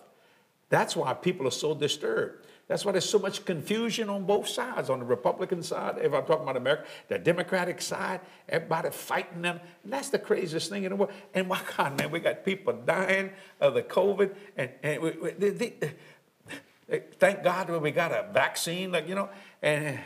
That's 0.70 0.96
why 0.96 1.14
people 1.14 1.48
are 1.48 1.52
so 1.52 1.76
disturbed. 1.76 2.46
That's 2.68 2.86
why 2.86 2.94
there's 2.94 3.10
so 3.10 3.20
much 3.20 3.44
confusion 3.46 4.10
on 4.10 4.26
both 4.26 4.48
sides. 4.48 4.90
On 4.90 5.00
the 5.00 5.06
Republican 5.06 5.62
side, 5.62 5.98
if 5.98 6.14
I'm 6.14 6.26
talking 6.26 6.44
about 6.44 6.56
America, 6.56 6.86
the 7.10 7.20
Democratic 7.20 7.82
side, 7.82 8.22
everybody 8.48 8.90
fighting 8.90 9.42
them. 9.42 9.60
That's 9.84 10.10
the 10.10 10.20
craziest 10.20 10.70
thing 10.70 10.84
in 10.84 10.92
the 10.92 10.96
world. 10.96 11.12
And 11.34 11.48
my 11.48 11.60
God, 11.76 11.98
man, 11.98 12.10
we 12.10 12.20
got 12.20 12.46
people 12.46 12.74
dying 12.74 13.32
of 13.60 13.74
the 13.74 13.84
COVID. 13.84 14.34
And, 14.58 14.70
and 14.82 15.02
we, 15.02 15.12
we, 15.12 15.32
they, 15.32 15.50
they, 15.50 17.04
thank 17.20 17.44
God 17.44 17.70
we 17.70 17.92
got 17.92 18.12
a 18.12 18.32
vaccine, 18.32 18.92
like, 18.92 19.10
you 19.10 19.16
know, 19.16 19.30
and, 19.62 20.00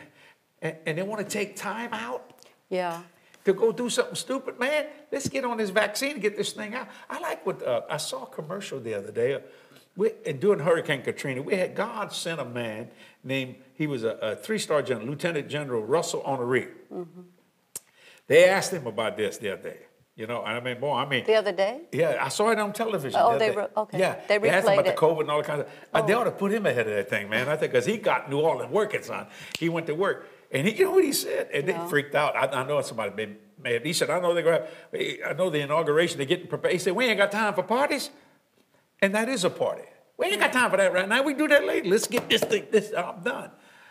and, 0.60 0.76
and 0.84 0.98
they 0.98 1.02
want 1.02 1.26
to 1.26 1.32
take 1.32 1.54
time 1.54 1.92
out. 1.92 2.32
Yeah 2.68 3.02
to 3.48 3.54
go 3.54 3.72
do 3.72 3.88
something 3.88 4.14
stupid, 4.14 4.60
man. 4.60 4.86
Let's 5.10 5.26
get 5.26 5.42
on 5.42 5.56
this 5.56 5.70
vaccine 5.70 6.12
and 6.12 6.20
get 6.20 6.36
this 6.36 6.52
thing 6.52 6.74
out. 6.74 6.86
I 7.08 7.18
like 7.18 7.46
what 7.46 7.62
uh, 7.66 7.80
I 7.88 7.96
saw 7.96 8.24
a 8.24 8.26
commercial 8.26 8.78
the 8.78 8.92
other 8.92 9.10
day 9.10 9.40
we, 9.98 10.10
during 10.34 10.60
Hurricane 10.60 11.02
Katrina, 11.02 11.42
we 11.42 11.56
had 11.56 11.74
God 11.74 12.12
sent 12.12 12.40
a 12.40 12.44
man 12.44 12.88
named, 13.24 13.56
he 13.74 13.88
was 13.88 14.04
a, 14.04 14.10
a 14.22 14.36
three 14.36 14.60
star 14.60 14.80
general, 14.80 15.08
Lieutenant 15.08 15.48
General 15.48 15.82
Russell 15.82 16.22
Honoré. 16.22 16.68
Mm-hmm. 16.92 17.22
They 18.28 18.48
asked 18.48 18.72
him 18.72 18.86
about 18.86 19.16
this 19.16 19.38
the 19.38 19.54
other 19.54 19.70
day. 19.70 19.78
You 20.14 20.28
know, 20.28 20.44
I 20.44 20.60
mean, 20.60 20.78
boy, 20.78 20.94
I 20.94 21.08
mean. 21.08 21.24
The 21.26 21.34
other 21.34 21.52
day? 21.52 21.80
Yeah, 21.90 22.18
I 22.20 22.28
saw 22.28 22.50
it 22.50 22.58
on 22.60 22.72
television. 22.72 23.20
Oh, 23.20 23.32
the 23.32 23.38
they 23.38 23.50
were, 23.50 23.70
okay. 23.76 23.98
Yeah, 23.98 24.20
they, 24.28 24.38
they 24.38 24.50
asked 24.50 24.68
him 24.68 24.74
about 24.74 24.86
it. 24.86 24.94
the 24.94 25.00
COVID 25.00 25.20
and 25.22 25.30
all 25.30 25.38
the 25.38 25.44
kinds 25.44 25.60
of. 25.62 25.68
Oh. 25.94 26.06
they 26.06 26.12
ought 26.12 26.24
to 26.24 26.30
put 26.30 26.52
him 26.52 26.66
ahead 26.66 26.86
of 26.86 26.94
that 26.94 27.10
thing, 27.10 27.28
man. 27.28 27.48
I 27.48 27.56
think 27.56 27.72
because 27.72 27.86
he 27.86 27.96
got 27.96 28.30
New 28.30 28.38
Orleans 28.38 28.72
working, 28.72 29.02
son. 29.02 29.26
He 29.58 29.68
went 29.68 29.88
to 29.88 29.94
work, 29.94 30.28
and 30.52 30.66
he, 30.66 30.74
you 30.74 30.84
know 30.84 30.92
what 30.92 31.04
he 31.04 31.12
said, 31.12 31.48
and 31.52 31.66
no. 31.66 31.72
they 31.72 31.90
freaked 31.90 32.14
out. 32.14 32.36
I, 32.36 32.46
I 32.62 32.66
know 32.66 32.80
somebody 32.82 33.14
may, 33.16 33.36
may 33.60 33.74
have. 33.74 33.84
He 33.84 33.92
said, 33.92 34.10
"I 34.10 34.20
know 34.20 34.34
they're 34.34 34.42
going. 34.42 35.20
I 35.24 35.32
know 35.34 35.50
the 35.50 35.60
inauguration. 35.60 36.18
They're 36.18 36.26
getting 36.26 36.48
prepared." 36.48 36.72
He 36.72 36.78
said, 36.78 36.94
"We 36.94 37.06
ain't 37.06 37.18
got 37.18 37.32
time 37.32 37.54
for 37.54 37.64
parties." 37.64 38.10
And 39.02 39.14
that 39.14 39.28
is 39.28 39.44
a 39.44 39.50
party. 39.50 39.82
We 40.16 40.26
ain't 40.26 40.40
got 40.40 40.52
time 40.52 40.70
for 40.70 40.76
that 40.76 40.92
right 40.92 41.08
now. 41.08 41.22
We 41.22 41.34
do 41.34 41.46
that 41.48 41.64
later. 41.64 41.88
Let's 41.88 42.08
get 42.08 42.28
this 42.28 42.42
thing, 42.42 42.66
this 42.70 42.90
job 42.90 43.24
done. 43.24 43.50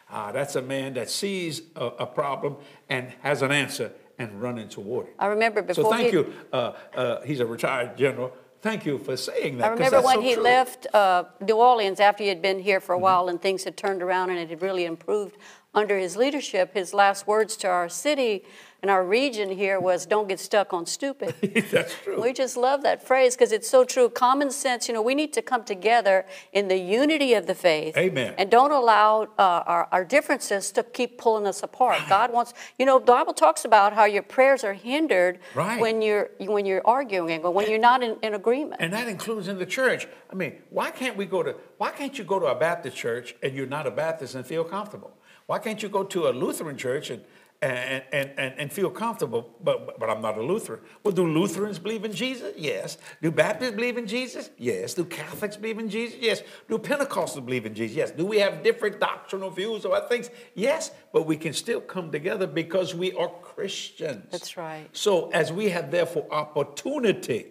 Ah, 0.09 0.31
that's 0.31 0.55
a 0.55 0.61
man 0.61 0.93
that 0.95 1.09
sees 1.09 1.61
a, 1.75 1.85
a 1.85 2.05
problem 2.05 2.57
and 2.89 3.11
has 3.21 3.41
an 3.41 3.51
answer 3.51 3.91
and 4.19 4.41
running 4.41 4.67
toward 4.69 5.07
it. 5.07 5.15
I 5.19 5.27
remember 5.27 5.61
before 5.61 5.85
So 5.85 5.89
thank 5.91 6.07
he- 6.07 6.13
you. 6.13 6.33
Uh, 6.51 6.73
uh, 6.95 7.21
he's 7.21 7.39
a 7.39 7.45
retired 7.45 7.97
general. 7.97 8.33
Thank 8.61 8.85
you 8.85 8.97
for 8.97 9.15
saying 9.15 9.59
that. 9.59 9.65
I 9.67 9.69
remember 9.73 10.01
when 10.01 10.15
so 10.15 10.21
he 10.21 10.33
true. 10.33 10.43
left 10.43 10.87
uh, 10.93 11.25
New 11.41 11.55
Orleans 11.57 11.99
after 11.99 12.23
he 12.23 12.29
had 12.29 12.41
been 12.41 12.59
here 12.59 12.79
Mm-hmm. 12.79 12.85
for 12.85 12.93
a 12.93 12.99
while 12.99 13.29
and 13.29 13.41
things 13.41 13.63
had 13.63 13.77
turned 13.77 14.01
around 14.01 14.29
and 14.31 14.39
it 14.39 14.49
had 14.49 14.61
really 14.61 14.85
improved 14.85 15.37
under 15.77 15.97
his 15.97 16.17
leadership. 16.17 16.73
His 16.73 16.93
last 16.93 17.27
words 17.27 17.55
to 17.57 17.67
our 17.67 17.87
city 17.87 18.43
and 18.81 18.91
our 18.91 19.03
region 19.03 19.49
here 19.49 19.79
was, 19.79 20.05
Don't 20.05 20.27
get 20.27 20.39
stuck 20.39 20.73
on 20.73 20.85
stupid. 20.85 21.35
that's 21.71 21.93
true. 22.03 22.21
We 22.21 22.33
just 22.33 22.57
love 22.57 22.83
that 22.83 23.05
phrase 23.05 23.35
because 23.35 23.51
it's 23.51 23.69
so 23.69 23.83
true. 23.83 24.09
Common 24.09 24.49
sense, 24.51 24.87
you 24.87 24.93
know, 24.93 25.01
we 25.01 25.13
need 25.15 25.33
to 25.33 25.41
come 25.41 25.63
together 25.63 26.25
in 26.51 26.67
the 26.67 26.77
unity 26.77 27.33
of 27.33 27.45
the 27.47 27.55
faith. 27.55 27.95
Amen. 27.97 28.33
And 28.37 28.49
don't 28.49 28.71
allow 28.71 29.23
uh, 29.37 29.63
our, 29.65 29.87
our 29.91 30.05
differences 30.05 30.71
to 30.71 30.83
keep 30.83 31.17
pulling 31.17 31.45
us 31.47 31.61
apart. 31.63 31.99
God 32.09 32.31
wants, 32.33 32.53
you 32.79 32.85
know, 32.85 32.97
the 32.99 33.05
Bible 33.05 33.33
talks 33.33 33.65
about 33.65 33.93
how 33.93 34.05
your 34.05 34.23
prayers 34.23 34.63
are 34.63 34.73
hindered 34.73 35.39
Right. 35.55 35.79
when 35.79 36.01
you're 36.01 36.29
when 36.39 36.65
you're 36.65 36.85
arguing 36.85 37.43
or 37.43 37.51
when 37.51 37.69
you're 37.69 37.79
not 37.79 38.01
in, 38.03 38.17
in 38.23 38.33
agreement. 38.33 38.81
And 38.81 38.93
that 38.93 39.07
includes 39.07 39.47
in 39.47 39.57
the 39.59 39.65
church. 39.65 40.07
I 40.31 40.35
mean, 40.35 40.53
why 40.69 40.91
can't 40.91 41.15
we 41.17 41.25
go 41.25 41.41
to, 41.43 41.55
why 41.77 41.91
can't 41.91 42.17
you 42.17 42.23
go 42.23 42.39
to 42.39 42.47
a 42.47 42.55
Baptist 42.55 42.95
church 42.97 43.35
and 43.41 43.55
you're 43.55 43.65
not 43.65 43.85
a 43.87 43.91
Baptist 43.91 44.35
and 44.35 44.45
feel 44.45 44.63
comfortable? 44.63 45.13
Why 45.47 45.59
can't 45.59 45.81
you 45.81 45.89
go 45.89 46.03
to 46.03 46.27
a 46.27 46.31
Lutheran 46.31 46.77
church 46.77 47.09
and, 47.09 47.23
and, 47.61 48.03
and, 48.11 48.31
and, 48.37 48.53
and 48.59 48.71
feel 48.71 48.89
comfortable, 48.89 49.55
but, 49.63 49.97
but 49.97 50.09
I'm 50.09 50.21
not 50.21 50.37
a 50.37 50.43
Lutheran? 50.43 50.81
Well, 51.03 51.13
do 51.13 51.25
Lutherans 51.25 51.79
believe 51.79 52.03
in 52.03 52.11
Jesus? 52.11 52.53
Yes. 52.57 52.97
Do 53.21 53.31
Baptists 53.31 53.71
believe 53.71 53.97
in 53.97 54.07
Jesus? 54.07 54.49
Yes. 54.57 54.93
Do 54.93 55.05
Catholics 55.05 55.55
believe 55.55 55.79
in 55.79 55.89
Jesus? 55.89 56.19
Yes. 56.19 56.43
Do 56.69 56.77
Pentecostals 56.77 57.45
believe 57.45 57.65
in 57.65 57.73
Jesus? 57.73 57.95
Yes. 57.95 58.11
Do 58.11 58.25
we 58.25 58.39
have 58.39 58.61
different 58.61 58.99
doctrinal 58.99 59.49
views 59.49 59.85
about 59.85 60.09
things? 60.09 60.29
Yes. 60.53 60.91
But 61.13 61.25
we 61.25 61.37
can 61.37 61.53
still 61.53 61.79
come 61.79 62.11
together 62.11 62.45
because 62.45 62.93
we 62.93 63.13
are 63.13 63.29
Christians. 63.41 64.27
That's 64.29 64.57
right. 64.57 64.87
So 64.91 65.29
as 65.31 65.51
we 65.51 65.69
have 65.69 65.89
therefore 65.91 66.27
opportunity, 66.29 67.47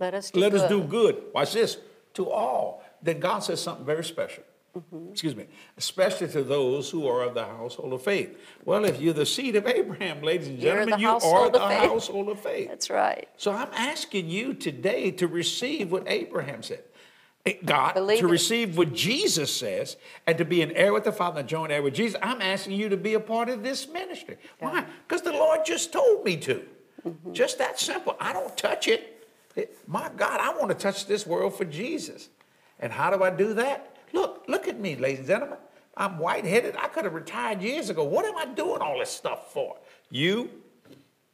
Let 0.00 0.14
us 0.14 0.30
do 0.32 0.40
let 0.40 0.52
us 0.54 0.68
do 0.68 0.82
good. 0.82 1.22
Watch 1.32 1.52
this 1.52 1.78
to 2.14 2.28
all. 2.28 2.82
Then 3.02 3.20
God 3.20 3.38
says 3.38 3.62
something 3.62 3.86
very 3.86 4.04
special. 4.04 4.42
Mm-hmm. 4.76 5.10
Excuse 5.10 5.34
me, 5.34 5.46
especially 5.76 6.28
to 6.28 6.44
those 6.44 6.90
who 6.90 7.08
are 7.08 7.22
of 7.24 7.34
the 7.34 7.44
household 7.44 7.92
of 7.92 8.02
faith. 8.02 8.38
Well, 8.64 8.84
if 8.84 9.00
you're 9.00 9.12
the 9.14 9.26
seed 9.26 9.56
of 9.56 9.66
Abraham, 9.66 10.22
ladies 10.22 10.46
and 10.46 10.60
gentlemen, 10.60 11.00
you 11.00 11.08
are 11.08 11.50
the 11.50 11.58
faith. 11.58 11.78
household 11.78 12.28
of 12.28 12.40
faith. 12.40 12.68
That's 12.68 12.88
right. 12.88 13.28
So 13.36 13.50
I'm 13.52 13.70
asking 13.74 14.30
you 14.30 14.54
today 14.54 15.10
to 15.12 15.26
receive 15.26 15.90
what 15.90 16.04
Abraham 16.06 16.62
said. 16.62 16.84
Eh, 17.46 17.54
God, 17.64 17.94
Believe 17.94 18.20
to 18.20 18.26
it. 18.28 18.30
receive 18.30 18.76
what 18.76 18.92
Jesus 18.92 19.52
says 19.52 19.96
and 20.26 20.38
to 20.38 20.44
be 20.44 20.62
an 20.62 20.70
heir 20.72 20.92
with 20.92 21.04
the 21.04 21.10
Father 21.12 21.40
and 21.40 21.48
joint 21.48 21.72
heir 21.72 21.82
with 21.82 21.94
Jesus. 21.94 22.18
I'm 22.22 22.40
asking 22.40 22.74
you 22.74 22.88
to 22.90 22.96
be 22.96 23.14
a 23.14 23.20
part 23.20 23.48
of 23.48 23.62
this 23.64 23.88
ministry. 23.88 24.36
Why? 24.60 24.84
Because 25.08 25.22
the 25.22 25.32
Lord 25.32 25.64
just 25.64 25.92
told 25.92 26.24
me 26.24 26.36
to. 26.36 26.62
Mm-hmm. 27.04 27.32
Just 27.32 27.58
that 27.58 27.80
simple. 27.80 28.14
I 28.20 28.32
don't 28.32 28.56
touch 28.56 28.86
it. 28.86 29.26
It- 29.56 29.76
My 29.88 30.10
God, 30.16 30.38
I 30.40 30.50
want 30.56 30.68
to 30.68 30.74
touch 30.76 31.06
this 31.06 31.26
world 31.26 31.56
for 31.56 31.64
Jesus. 31.64 32.28
And 32.78 32.92
how 32.92 33.10
do 33.10 33.24
I 33.24 33.30
do 33.30 33.54
that? 33.54 33.89
Look, 34.12 34.44
look 34.48 34.68
at 34.68 34.78
me, 34.78 34.96
ladies 34.96 35.20
and 35.20 35.28
gentlemen. 35.28 35.58
I'm 35.96 36.18
white 36.18 36.44
headed. 36.44 36.76
I 36.76 36.88
could 36.88 37.04
have 37.04 37.14
retired 37.14 37.62
years 37.62 37.90
ago. 37.90 38.04
What 38.04 38.24
am 38.24 38.36
I 38.36 38.46
doing 38.46 38.80
all 38.80 38.98
this 38.98 39.10
stuff 39.10 39.52
for? 39.52 39.76
You 40.10 40.50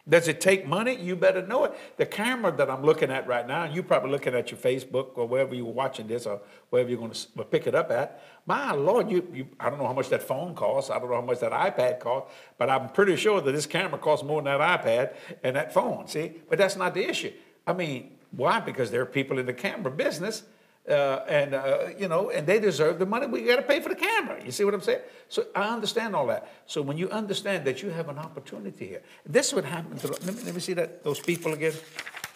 does 0.09 0.29
it 0.29 0.41
take 0.41 0.69
money? 0.69 0.95
You 0.95 1.17
better 1.17 1.45
know 1.45 1.65
it. 1.65 1.75
The 1.97 2.07
camera 2.07 2.53
that 2.53 2.71
I'm 2.71 2.85
looking 2.85 3.11
at 3.11 3.27
right 3.27 3.47
now, 3.47 3.65
you're 3.65 3.83
probably 3.83 4.11
looking 4.11 4.35
at 4.35 4.53
your 4.53 4.59
Facebook 4.59 5.19
or 5.19 5.27
wherever 5.27 5.53
you're 5.53 5.65
watching 5.65 6.07
this 6.07 6.27
or 6.27 6.41
wherever 6.71 6.89
you're 6.89 6.99
going 6.99 7.11
to 7.11 7.45
pick 7.45 7.67
it 7.67 7.75
up 7.75 7.91
at. 7.91 8.23
My 8.47 8.71
Lord, 8.71 9.11
you, 9.11 9.27
you, 9.33 9.49
I 9.59 9.69
don't 9.69 9.81
know 9.81 9.87
how 9.87 9.93
much 9.93 10.09
that 10.11 10.23
phone 10.23 10.55
costs. 10.55 10.91
I 10.91 11.01
don't 11.01 11.11
know 11.11 11.17
how 11.17 11.23
much 11.23 11.41
that 11.41 11.51
iPad 11.51 11.99
costs, 11.99 12.33
but 12.57 12.71
I'm 12.71 12.91
pretty 12.91 13.17
sure 13.17 13.41
that 13.41 13.51
this 13.51 13.67
camera 13.67 13.99
costs 13.99 14.25
more 14.25 14.41
than 14.41 14.57
that 14.57 14.85
iPad 14.85 15.15
and 15.43 15.57
that 15.57 15.75
phone, 15.75 16.07
see? 16.07 16.35
But 16.49 16.59
that's 16.59 16.77
not 16.77 16.95
the 16.95 17.09
issue. 17.09 17.33
I 17.67 17.73
mean, 17.73 18.13
why? 18.31 18.61
Because 18.61 18.93
there 18.93 19.03
are 19.03 19.07
people 19.07 19.41
in 19.41 19.47
the 19.47 19.55
camera 19.55 19.91
business 19.91 20.45
uh, 20.89 21.25
and 21.29 21.55
uh, 21.55 21.89
you 21.99 22.09
know, 22.09 22.31
and 22.31 22.47
they 22.47 22.61
deserve 22.61 22.99
the 22.99 23.07
money. 23.07 23.27
We 23.27 23.43
got 23.43 23.57
to 23.57 23.63
pay 23.63 23.81
for 23.81 23.89
the 23.89 23.97
camera. 23.97 24.43
You 24.45 24.53
see 24.53 24.65
what 24.65 24.75
I'm 24.75 24.81
saying? 24.81 25.01
So 25.29 25.47
I 25.55 25.69
understand 25.69 26.15
all 26.15 26.27
that. 26.29 26.49
So 26.67 26.83
when 26.83 26.97
you 26.97 27.11
understand 27.11 27.65
that 27.65 27.83
you 27.83 27.91
have 27.91 28.09
an 28.09 28.19
opportunity 28.19 28.87
here, 28.87 29.03
this 29.25 29.53
would 29.53 29.65
happen 29.65 29.99
to. 29.99 30.09
Let 30.09 30.25
me, 30.27 30.43
let 30.45 30.55
me 30.55 30.61
see 30.61 30.75
that 30.75 31.03
those 31.03 31.21
people 31.21 31.53
again, 31.53 31.73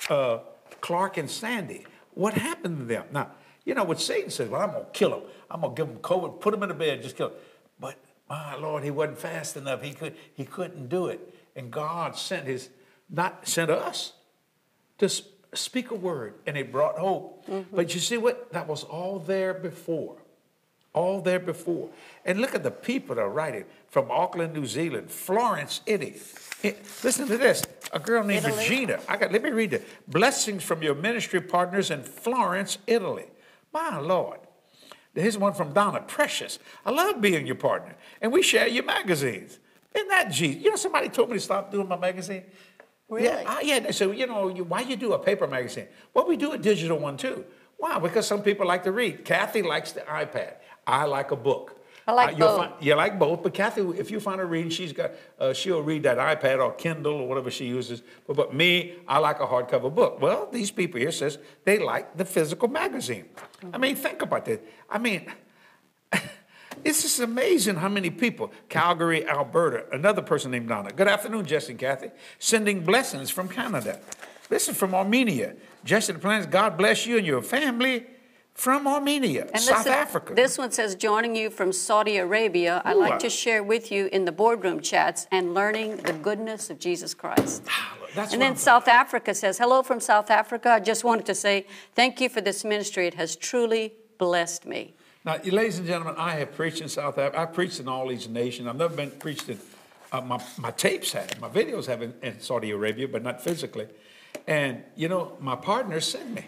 uh, 0.09 0.39
Clark 0.81 1.17
and 1.19 1.31
Sandy. 1.31 1.87
What 2.15 2.35
happened 2.35 2.79
to 2.79 2.85
them? 2.85 3.05
Now, 3.13 3.31
you 3.65 3.75
know 3.75 3.85
what 3.85 4.01
Satan 4.01 4.31
says. 4.31 4.49
Well, 4.49 4.61
I'm 4.61 4.73
gonna 4.73 4.87
kill 4.93 5.11
them. 5.11 5.23
I'm 5.51 5.61
gonna 5.61 5.75
give 5.75 5.87
them 5.87 5.99
COVID, 5.99 6.41
put 6.41 6.51
them 6.51 6.63
in 6.65 6.71
the 6.71 6.75
bed, 6.75 7.03
just 7.03 7.17
kill 7.17 7.29
them. 7.29 7.39
But 7.79 7.97
my 8.29 8.57
Lord, 8.57 8.83
he 8.83 8.91
wasn't 8.91 9.19
fast 9.19 9.57
enough. 9.57 9.83
He 9.83 9.93
could. 9.93 10.17
He 10.35 10.45
couldn't 10.45 10.89
do 10.89 11.07
it. 11.07 11.35
And 11.55 11.71
God 11.71 12.17
sent 12.17 12.47
his, 12.47 12.69
not 13.09 13.47
sent 13.47 13.71
us 13.71 14.15
to 14.99 15.09
speak 15.55 15.91
a 15.91 15.95
word 15.95 16.35
and 16.47 16.57
it 16.57 16.71
brought 16.73 16.99
hope. 16.99 17.47
Mm-hmm. 17.47 17.77
But 17.77 17.95
you 17.95 18.01
see 18.01 18.17
what? 18.17 18.53
That 18.53 18.67
was 18.67 18.85
all 18.85 19.19
there 19.19 19.55
before. 19.55 20.17
All 20.93 21.21
there 21.21 21.39
before. 21.39 21.89
And 22.25 22.41
look 22.41 22.55
at 22.55 22.63
the 22.63 22.71
people 22.71 23.15
that 23.15 23.23
are 23.23 23.31
writing 23.31 23.65
from 23.89 24.11
Auckland, 24.11 24.55
New 24.55 24.67
Zealand, 24.67 25.11
Florence, 25.11 25.81
Italy. 25.87 26.17
It- 26.63 26.85
listen 27.05 27.27
to 27.29 27.39
this. 27.39 27.63
A 27.93 27.99
girl 27.99 28.25
named 28.25 28.45
Italy? 28.45 28.59
Regina. 28.59 29.01
I 29.09 29.17
got 29.17 29.33
let 29.33 29.43
me 29.43 29.51
read 29.51 29.73
it. 29.73 29.87
Blessings 30.09 30.63
from 30.63 30.83
your 30.83 30.95
ministry 30.95 31.41
partners 31.41 31.91
in 31.91 32.03
Florence, 32.03 32.79
Italy. 32.87 33.27
My 33.73 33.99
Lord. 33.99 34.41
Here's 35.15 35.37
one 35.37 35.55
from 35.55 35.73
Donna. 35.73 36.01
Precious. 36.01 36.59
I 36.87 36.91
love 36.91 37.21
being 37.21 37.47
your 37.47 37.57
partner. 37.57 37.97
And 38.21 38.33
we 38.33 38.43
share 38.43 38.69
your 38.69 38.85
magazines. 38.85 39.59
Isn't 39.95 40.09
that 40.09 40.31
Jesus? 40.31 40.63
You 40.63 40.71
know, 40.71 40.77
somebody 40.77 41.09
told 41.09 41.31
me 41.31 41.37
to 41.37 41.41
stop 41.41 41.73
doing 41.73 41.89
my 41.89 41.97
magazine. 41.97 42.45
Really? 43.11 43.27
Yeah, 43.27 43.43
I, 43.47 43.61
yeah. 43.63 43.81
They 43.81 43.93
said, 43.93 44.17
you 44.17 44.27
know, 44.27 44.49
you, 44.49 44.65
why 44.65 44.81
you 44.81 44.97
do 44.97 45.13
a 45.13 45.19
paper 45.19 45.47
magazine? 45.47 45.89
Well, 46.15 46.27
we 46.27 46.37
do 46.37 46.53
a 46.53 46.59
digital 46.59 46.99
one 46.99 47.17
too. 47.17 47.45
Why? 47.77 47.99
Because 47.99 48.27
some 48.27 48.43
people 48.43 48.67
like 48.67 48.85
to 48.85 48.93
read. 48.93 49.25
Kathy 49.25 49.63
likes 49.63 49.93
the 49.93 50.01
iPad. 50.03 50.55
I 50.87 51.05
like 51.05 51.31
a 51.31 51.37
book. 51.37 51.77
I 52.07 52.13
like 52.13 52.35
Uh, 52.37 52.39
both. 52.39 52.57
Find, 52.59 52.73
you 52.81 52.95
like 52.95 53.19
both, 53.19 53.43
but 53.43 53.55
Kathy, 53.55 53.83
if 53.99 54.11
you 54.11 54.21
find 54.21 54.41
her 54.41 54.47
reading, 54.47 54.71
she's 54.71 54.93
got 54.93 55.11
uh, 55.39 55.53
she'll 55.53 55.83
read 55.83 56.03
that 56.05 56.19
iPad 56.19 56.63
or 56.65 56.73
Kindle 56.73 57.15
or 57.15 57.29
whatever 57.29 57.51
she 57.51 57.67
uses. 57.67 58.03
But, 58.27 58.37
but 58.37 58.55
me, 58.55 58.95
I 59.07 59.19
like 59.19 59.39
a 59.41 59.47
hardcover 59.47 59.95
book. 59.95 60.21
Well, 60.21 60.49
these 60.51 60.71
people 60.71 60.99
here 61.01 61.13
says 61.13 61.39
they 61.65 61.79
like 61.79 62.17
the 62.17 62.25
physical 62.25 62.69
magazine. 62.69 63.27
I 63.73 63.79
mean, 63.79 63.97
think 63.97 64.23
about 64.23 64.45
that. 64.47 64.65
I 64.89 64.99
mean, 64.99 65.31
it's 66.85 67.03
just 67.03 67.21
amazing 67.21 67.77
how 67.77 67.89
many 67.89 68.11
people. 68.11 68.53
Calgary, 68.69 69.27
Alberta, 69.29 69.85
another 69.93 70.23
person 70.23 70.51
named 70.51 70.69
Donna. 70.69 70.91
Good 70.93 71.09
afternoon, 71.09 71.47
Jesse 71.47 71.73
and 71.73 71.81
Kathy. 71.81 72.11
Sending 72.39 72.85
blessings 72.85 73.31
from 73.31 73.49
Canada. 73.49 74.01
Listen, 74.51 74.75
from 74.75 74.95
Armenia. 74.95 75.55
Jesse 75.85 76.13
Duplantis, 76.13 76.51
God 76.51 76.77
bless 76.77 77.07
you 77.07 77.19
and 77.19 77.27
your 77.27 77.43
family 77.43 78.07
from 78.55 78.87
Armenia, 78.87 79.49
And 79.55 79.63
South 79.63 79.79
listen, 79.79 79.93
Africa. 79.93 80.35
This 80.35 80.59
one 80.59 80.71
says, 80.71 80.95
joining 80.95 81.35
you 81.35 81.49
from 81.49 81.73
Saudi 81.73 82.19
Arabia. 82.19 82.83
I'd 82.85 82.97
like 82.97 83.19
to 83.21 83.31
share 83.31 83.63
with 83.63 83.91
you 83.91 84.09
in 84.13 84.27
the 84.27 84.33
boardroom 84.33 84.81
chats 84.81 85.27
and 85.31 85.55
learning 85.55 85.97
the 85.99 86.13
goodness 86.13 86.69
of 86.69 86.79
Jesus 86.79 87.15
Christ. 87.15 87.63
Ah, 87.71 87.97
that's 88.15 88.33
and 88.33 88.43
then 88.43 88.57
South 88.57 88.89
Africa 88.89 89.35
says, 89.35 89.57
hello 89.57 89.83
from 89.83 90.01
South 90.01 90.31
Africa. 90.31 90.71
I 90.71 90.81
just 90.81 91.05
wanted 91.05 91.27
to 91.27 91.35
say 91.35 91.67
thank 91.95 92.21
you 92.21 92.29
for 92.29 92.41
this 92.41 92.65
ministry. 92.65 93.07
It 93.07 93.15
has 93.15 93.35
truly 93.37 93.95
blessed 94.19 94.67
me. 94.67 94.95
Now, 95.23 95.37
ladies 95.45 95.79
and 95.79 95.87
gentlemen, 95.87 96.15
I 96.17 96.37
have 96.37 96.55
preached 96.55 96.81
in 96.81 96.89
South 96.89 97.19
Africa. 97.19 97.41
I've 97.41 97.53
preached 97.53 97.79
in 97.79 97.89
all 97.89 98.09
these 98.09 98.27
nations. 98.27 98.67
I've 98.67 98.77
never 98.77 98.95
been 98.95 99.11
preached 99.11 99.51
in, 99.51 99.59
uh, 100.13 100.23
my, 100.23 100.43
my 100.57 100.71
tapes 100.71 101.13
have, 101.13 101.39
my 101.41 101.49
videos 101.49 101.87
have 101.87 102.01
in, 102.01 102.15
in 102.23 102.41
Saudi 102.41 102.71
Arabia, 102.71 103.07
but 103.07 103.23
not 103.23 103.43
physically. 103.43 103.87
And, 104.47 104.83
you 104.97 105.09
know, 105.09 105.37
my 105.41 105.57
partners 105.57 106.07
send 106.07 106.35
me. 106.35 106.45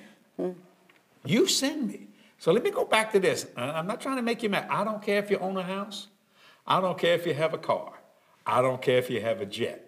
You 1.25 1.47
send 1.47 1.87
me. 1.87 2.07
So 2.39 2.51
let 2.51 2.65
me 2.65 2.71
go 2.71 2.87
back 2.87 3.13
to 3.13 3.21
this. 3.21 3.47
I'm 3.57 3.87
not 3.87 4.01
trying 4.01 4.17
to 4.17 4.23
make 4.23 4.43
you 4.43 4.49
mad. 4.49 4.67
I 4.71 4.85
don't 4.85 5.03
care 5.03 5.19
if 5.19 5.31
you 5.31 5.39
own 5.39 5.57
a 5.59 5.63
house. 5.63 6.09
I 6.67 6.81
don't 6.81 6.99
care 6.99 7.15
if 7.15 7.27
you 7.27 7.35
have 7.35 7.53
a 7.53 7.59
car. 7.59 7.93
I 8.47 8.63
don't 8.63 8.81
care 8.81 8.99
if 8.99 9.11
you 9.11 9.21
have 9.21 9.43
a 9.43 9.47
jet. 9.47 9.87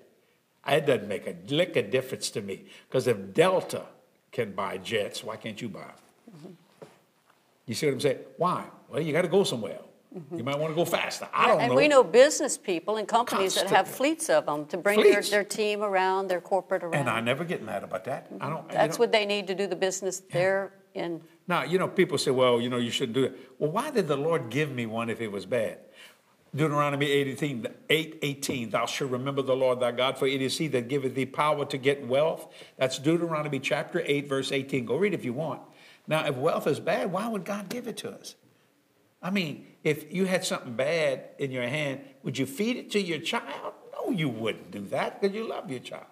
It 0.67 0.87
doesn't 0.87 1.09
make 1.09 1.27
a 1.27 1.35
lick 1.49 1.77
of 1.77 1.91
difference 1.91 2.31
to 2.31 2.43
me. 2.43 2.67
Because 2.87 3.07
if 3.07 3.33
Delta 3.33 3.83
can 4.31 4.53
buy 4.53 4.77
jets, 4.79 5.25
why 5.25 5.37
can't 5.37 5.61
you 5.61 5.69
buy 5.69 5.81
them? 5.81 6.57
You 7.67 7.75
see 7.75 7.87
what 7.87 7.95
I'm 7.95 8.01
saying? 8.01 8.19
Why? 8.37 8.65
Well, 8.89 9.01
you 9.01 9.13
got 9.13 9.23
to 9.23 9.29
go 9.29 9.45
somewhere. 9.45 9.79
You 10.37 10.45
might 10.45 10.57
want 10.59 10.71
to 10.71 10.77
go 10.77 10.85
faster. 10.85 11.29
I 11.33 11.49
don't 11.49 11.59
and 11.59 11.59
know. 11.59 11.65
And 11.65 11.75
we 11.75 11.89
know 11.89 12.05
business 12.05 12.57
people 12.57 12.99
and 12.99 13.09
companies 13.09 13.57
that 13.57 13.69
have 13.71 13.89
fleets 13.89 14.31
of 14.31 14.47
them 14.47 14.65
to 14.67 14.77
bring 14.77 15.03
their, 15.03 15.23
their 15.23 15.43
team 15.43 15.83
around, 15.83 16.29
their 16.29 16.41
corporate 16.41 16.85
around. 16.85 16.95
And 16.95 17.11
I 17.11 17.21
never 17.21 17.43
get 17.43 17.65
mad 17.65 17.83
about 17.83 18.05
that. 18.05 18.29
I 18.41 18.49
don't. 18.49 18.59
Mm-hmm. 18.59 18.71
you 18.71 18.75
That's 18.75 18.97
know- 18.97 19.03
what 19.03 19.13
they 19.13 19.27
need 19.27 19.49
to 19.49 19.57
do 19.57 19.67
the 19.67 19.75
business 19.75 20.23
they're 20.31 20.73
in. 20.95 21.21
Now, 21.49 21.65
you 21.65 21.79
know, 21.79 21.89
people 21.89 22.17
say, 22.17 22.31
well, 22.31 22.61
you 22.61 22.71
know, 22.71 22.77
you 22.77 22.93
shouldn't 22.93 23.15
do 23.15 23.23
that. 23.23 23.37
Well, 23.59 23.73
why 23.73 23.91
did 23.91 24.07
the 24.07 24.17
Lord 24.17 24.51
give 24.51 24.71
me 24.71 24.87
one 24.87 25.11
if 25.11 25.21
it 25.21 25.33
was 25.33 25.47
bad? 25.47 25.79
Deuteronomy 26.55 27.11
18, 27.11 27.67
8, 27.91 28.19
18, 28.23 28.71
thou 28.71 28.87
shalt 28.87 29.11
remember 29.11 29.43
the 29.43 29.57
Lord 29.57 29.81
thy 29.81 29.91
God, 29.91 30.17
for 30.17 30.29
it 30.29 30.41
is 30.41 30.57
he 30.57 30.69
that 30.69 30.87
giveth 30.87 31.17
thee 31.17 31.27
power 31.27 31.65
to 31.65 31.77
get 31.77 32.07
wealth. 32.07 32.47
That's 32.77 33.01
Deuteronomy 33.01 33.59
chapter 33.59 34.05
8, 34.07 34.29
verse 34.29 34.53
18. 34.53 34.85
Go 34.87 34.97
read 34.97 35.13
if 35.15 35.25
you 35.25 35.33
want. 35.33 35.61
Now, 36.07 36.27
if 36.27 36.37
wealth 36.37 36.67
is 36.67 36.81
bad, 36.81 37.11
why 37.11 37.29
would 37.29 37.45
God 37.45 37.69
give 37.69 37.87
it 37.87 37.97
to 37.99 38.11
us? 38.11 38.35
I 39.23 39.31
mean, 39.31 39.67
if 39.83 40.13
you 40.13 40.27
had 40.27 40.45
something 40.45 40.75
bad 40.75 41.31
in 41.39 41.51
your 41.51 41.67
hand, 41.67 42.01
would 42.23 42.37
you 42.37 42.45
feed 42.45 42.77
it 42.77 42.91
to 42.91 43.01
your 43.01 43.19
child? 43.19 43.73
No, 43.93 44.11
you 44.11 44.29
wouldn't 44.29 44.71
do 44.71 44.81
that 44.89 45.21
because 45.21 45.35
you 45.35 45.49
love 45.49 45.71
your 45.71 45.81
child. 45.81 46.07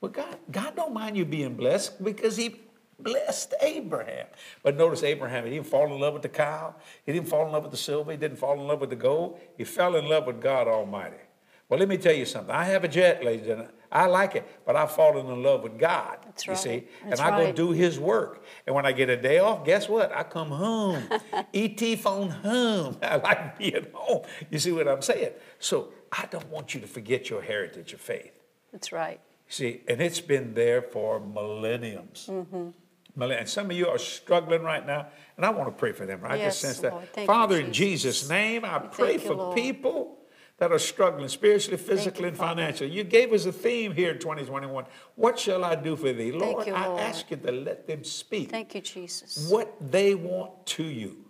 But 0.00 0.12
God, 0.12 0.36
God 0.50 0.76
don't 0.76 0.94
mind 0.94 1.16
you 1.16 1.24
being 1.24 1.54
blessed 1.54 2.02
because 2.04 2.36
He 2.36 2.60
blessed 2.98 3.54
Abraham. 3.60 4.26
But 4.62 4.76
notice 4.76 5.02
Abraham, 5.02 5.44
he 5.44 5.50
didn't 5.50 5.66
fall 5.66 5.92
in 5.92 6.00
love 6.00 6.14
with 6.14 6.22
the 6.22 6.28
cow. 6.28 6.74
He 7.04 7.12
didn't 7.12 7.28
fall 7.28 7.46
in 7.46 7.52
love 7.52 7.62
with 7.64 7.72
the 7.72 7.78
silver. 7.78 8.10
He 8.10 8.16
didn't 8.16 8.38
fall 8.38 8.54
in 8.54 8.66
love 8.66 8.80
with 8.80 8.90
the 8.90 8.96
gold. 8.96 9.38
He 9.56 9.64
fell 9.64 9.96
in 9.96 10.08
love 10.08 10.26
with 10.26 10.40
God 10.40 10.68
Almighty. 10.68 11.16
Well, 11.68 11.80
let 11.80 11.88
me 11.88 11.96
tell 11.96 12.14
you 12.14 12.24
something. 12.24 12.54
I 12.54 12.64
have 12.64 12.84
a 12.84 12.88
jet, 12.88 13.24
ladies 13.24 13.40
and 13.40 13.48
gentlemen. 13.48 13.72
I 13.96 14.04
like 14.04 14.34
it, 14.34 14.46
but 14.66 14.76
I've 14.76 14.92
fallen 14.92 15.24
in 15.26 15.42
love 15.42 15.62
with 15.62 15.78
God. 15.78 16.18
That's 16.26 16.46
you 16.46 16.52
right. 16.52 16.58
see, 16.58 16.84
That's 17.08 17.18
and 17.18 17.34
I 17.34 17.46
go 17.46 17.50
do 17.50 17.70
His 17.70 17.98
work. 17.98 18.44
And 18.66 18.76
when 18.76 18.84
I 18.84 18.92
get 18.92 19.08
a 19.08 19.16
day 19.16 19.38
off, 19.38 19.64
guess 19.64 19.88
what? 19.88 20.14
I 20.14 20.22
come 20.22 20.48
home. 20.50 21.02
ET 21.54 21.80
phone 21.98 22.28
home. 22.28 22.98
I 23.02 23.16
like 23.16 23.58
being 23.58 23.86
home. 23.94 24.26
You 24.50 24.58
see 24.58 24.70
what 24.70 24.86
I'm 24.86 25.00
saying? 25.00 25.32
So 25.58 25.94
I 26.12 26.26
don't 26.30 26.46
want 26.50 26.74
you 26.74 26.80
to 26.82 26.86
forget 26.86 27.30
your 27.30 27.40
heritage 27.40 27.94
of 27.94 28.00
faith. 28.02 28.32
That's 28.70 28.92
right. 28.92 29.18
See, 29.48 29.80
and 29.88 30.02
it's 30.02 30.20
been 30.20 30.52
there 30.52 30.82
for 30.82 31.18
millenniums. 31.18 32.28
Mm-hmm. 32.30 33.22
And 33.22 33.48
some 33.48 33.70
of 33.70 33.76
you 33.78 33.88
are 33.88 33.96
struggling 33.96 34.62
right 34.62 34.86
now, 34.86 35.06
and 35.38 35.46
I 35.46 35.48
want 35.48 35.68
to 35.68 35.72
pray 35.72 35.92
for 35.92 36.04
them. 36.04 36.20
Right? 36.20 36.38
Yes, 36.38 36.60
just 36.60 36.60
sense 36.60 36.80
that. 36.80 36.92
Lord. 36.92 37.12
Thank 37.14 37.26
you, 37.28 37.34
Father, 37.34 37.58
in 37.58 37.72
Jesus. 37.72 38.18
Jesus' 38.18 38.28
name, 38.28 38.62
I 38.66 38.78
pray 38.78 39.12
Thank 39.12 39.22
you, 39.22 39.28
for 39.28 39.34
Lord. 39.36 39.56
people 39.56 40.18
that 40.58 40.72
are 40.72 40.78
struggling 40.78 41.28
spiritually, 41.28 41.76
physically, 41.76 42.28
and 42.28 42.36
financially. 42.36 42.90
You 42.90 43.04
gave 43.04 43.32
us 43.32 43.44
a 43.44 43.52
theme 43.52 43.92
here 43.92 44.12
in 44.12 44.18
2021. 44.18 44.86
What 45.14 45.38
shall 45.38 45.64
I 45.64 45.74
do 45.74 45.96
for 45.96 46.12
thee? 46.12 46.32
Lord, 46.32 46.66
you, 46.66 46.74
I 46.74 46.86
Lord. 46.86 47.00
ask 47.00 47.30
you 47.30 47.36
to 47.36 47.52
let 47.52 47.86
them 47.86 48.04
speak 48.04 48.50
Thank 48.50 48.74
you, 48.74 48.80
Jesus. 48.80 49.50
what 49.50 49.74
they 49.80 50.14
want 50.14 50.66
to 50.66 50.84
you. 50.84 51.24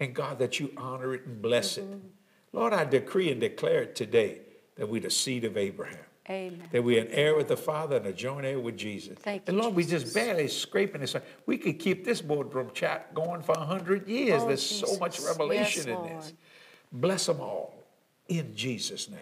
And 0.00 0.14
God, 0.14 0.38
that 0.40 0.58
you 0.58 0.72
honor 0.76 1.14
it 1.14 1.24
and 1.26 1.40
bless 1.40 1.78
it. 1.78 1.84
Mm-hmm. 1.84 2.06
Lord, 2.52 2.72
I 2.72 2.84
decree 2.84 3.30
and 3.30 3.40
declare 3.40 3.82
it 3.82 3.94
today 3.94 4.40
that 4.76 4.88
we're 4.88 5.00
the 5.00 5.10
seed 5.10 5.44
of 5.44 5.56
Abraham 5.56 5.98
Amen. 6.30 6.62
that 6.72 6.82
we're 6.82 7.00
an 7.00 7.08
heir 7.10 7.36
with 7.36 7.48
the 7.48 7.56
Father 7.56 7.96
and 7.96 8.06
a 8.06 8.12
joint 8.12 8.44
heir 8.44 8.58
with 8.60 8.76
Jesus. 8.76 9.18
Thank 9.18 9.42
you. 9.42 9.52
and 9.52 9.58
Lord, 9.58 9.74
we 9.74 9.84
just 9.84 10.14
barely 10.14 10.48
scraping 10.48 11.00
this. 11.00 11.16
We 11.46 11.58
could 11.58 11.78
keep 11.78 12.04
this 12.04 12.20
boardroom 12.20 12.70
chat 12.74 13.14
going 13.14 13.42
for 13.42 13.52
a 13.52 13.64
hundred 13.64 14.08
years. 14.08 14.42
Oh, 14.42 14.48
There's 14.48 14.64
so 14.64 14.98
much 14.98 15.20
revelation 15.20 15.84
Yes, 15.86 15.98
in 15.98 16.16
this. 16.16 16.32
Bless 16.92 17.26
them 17.26 17.40
all 17.40 17.77
in 18.28 18.54
Jesus' 18.54 19.08
name. 19.08 19.18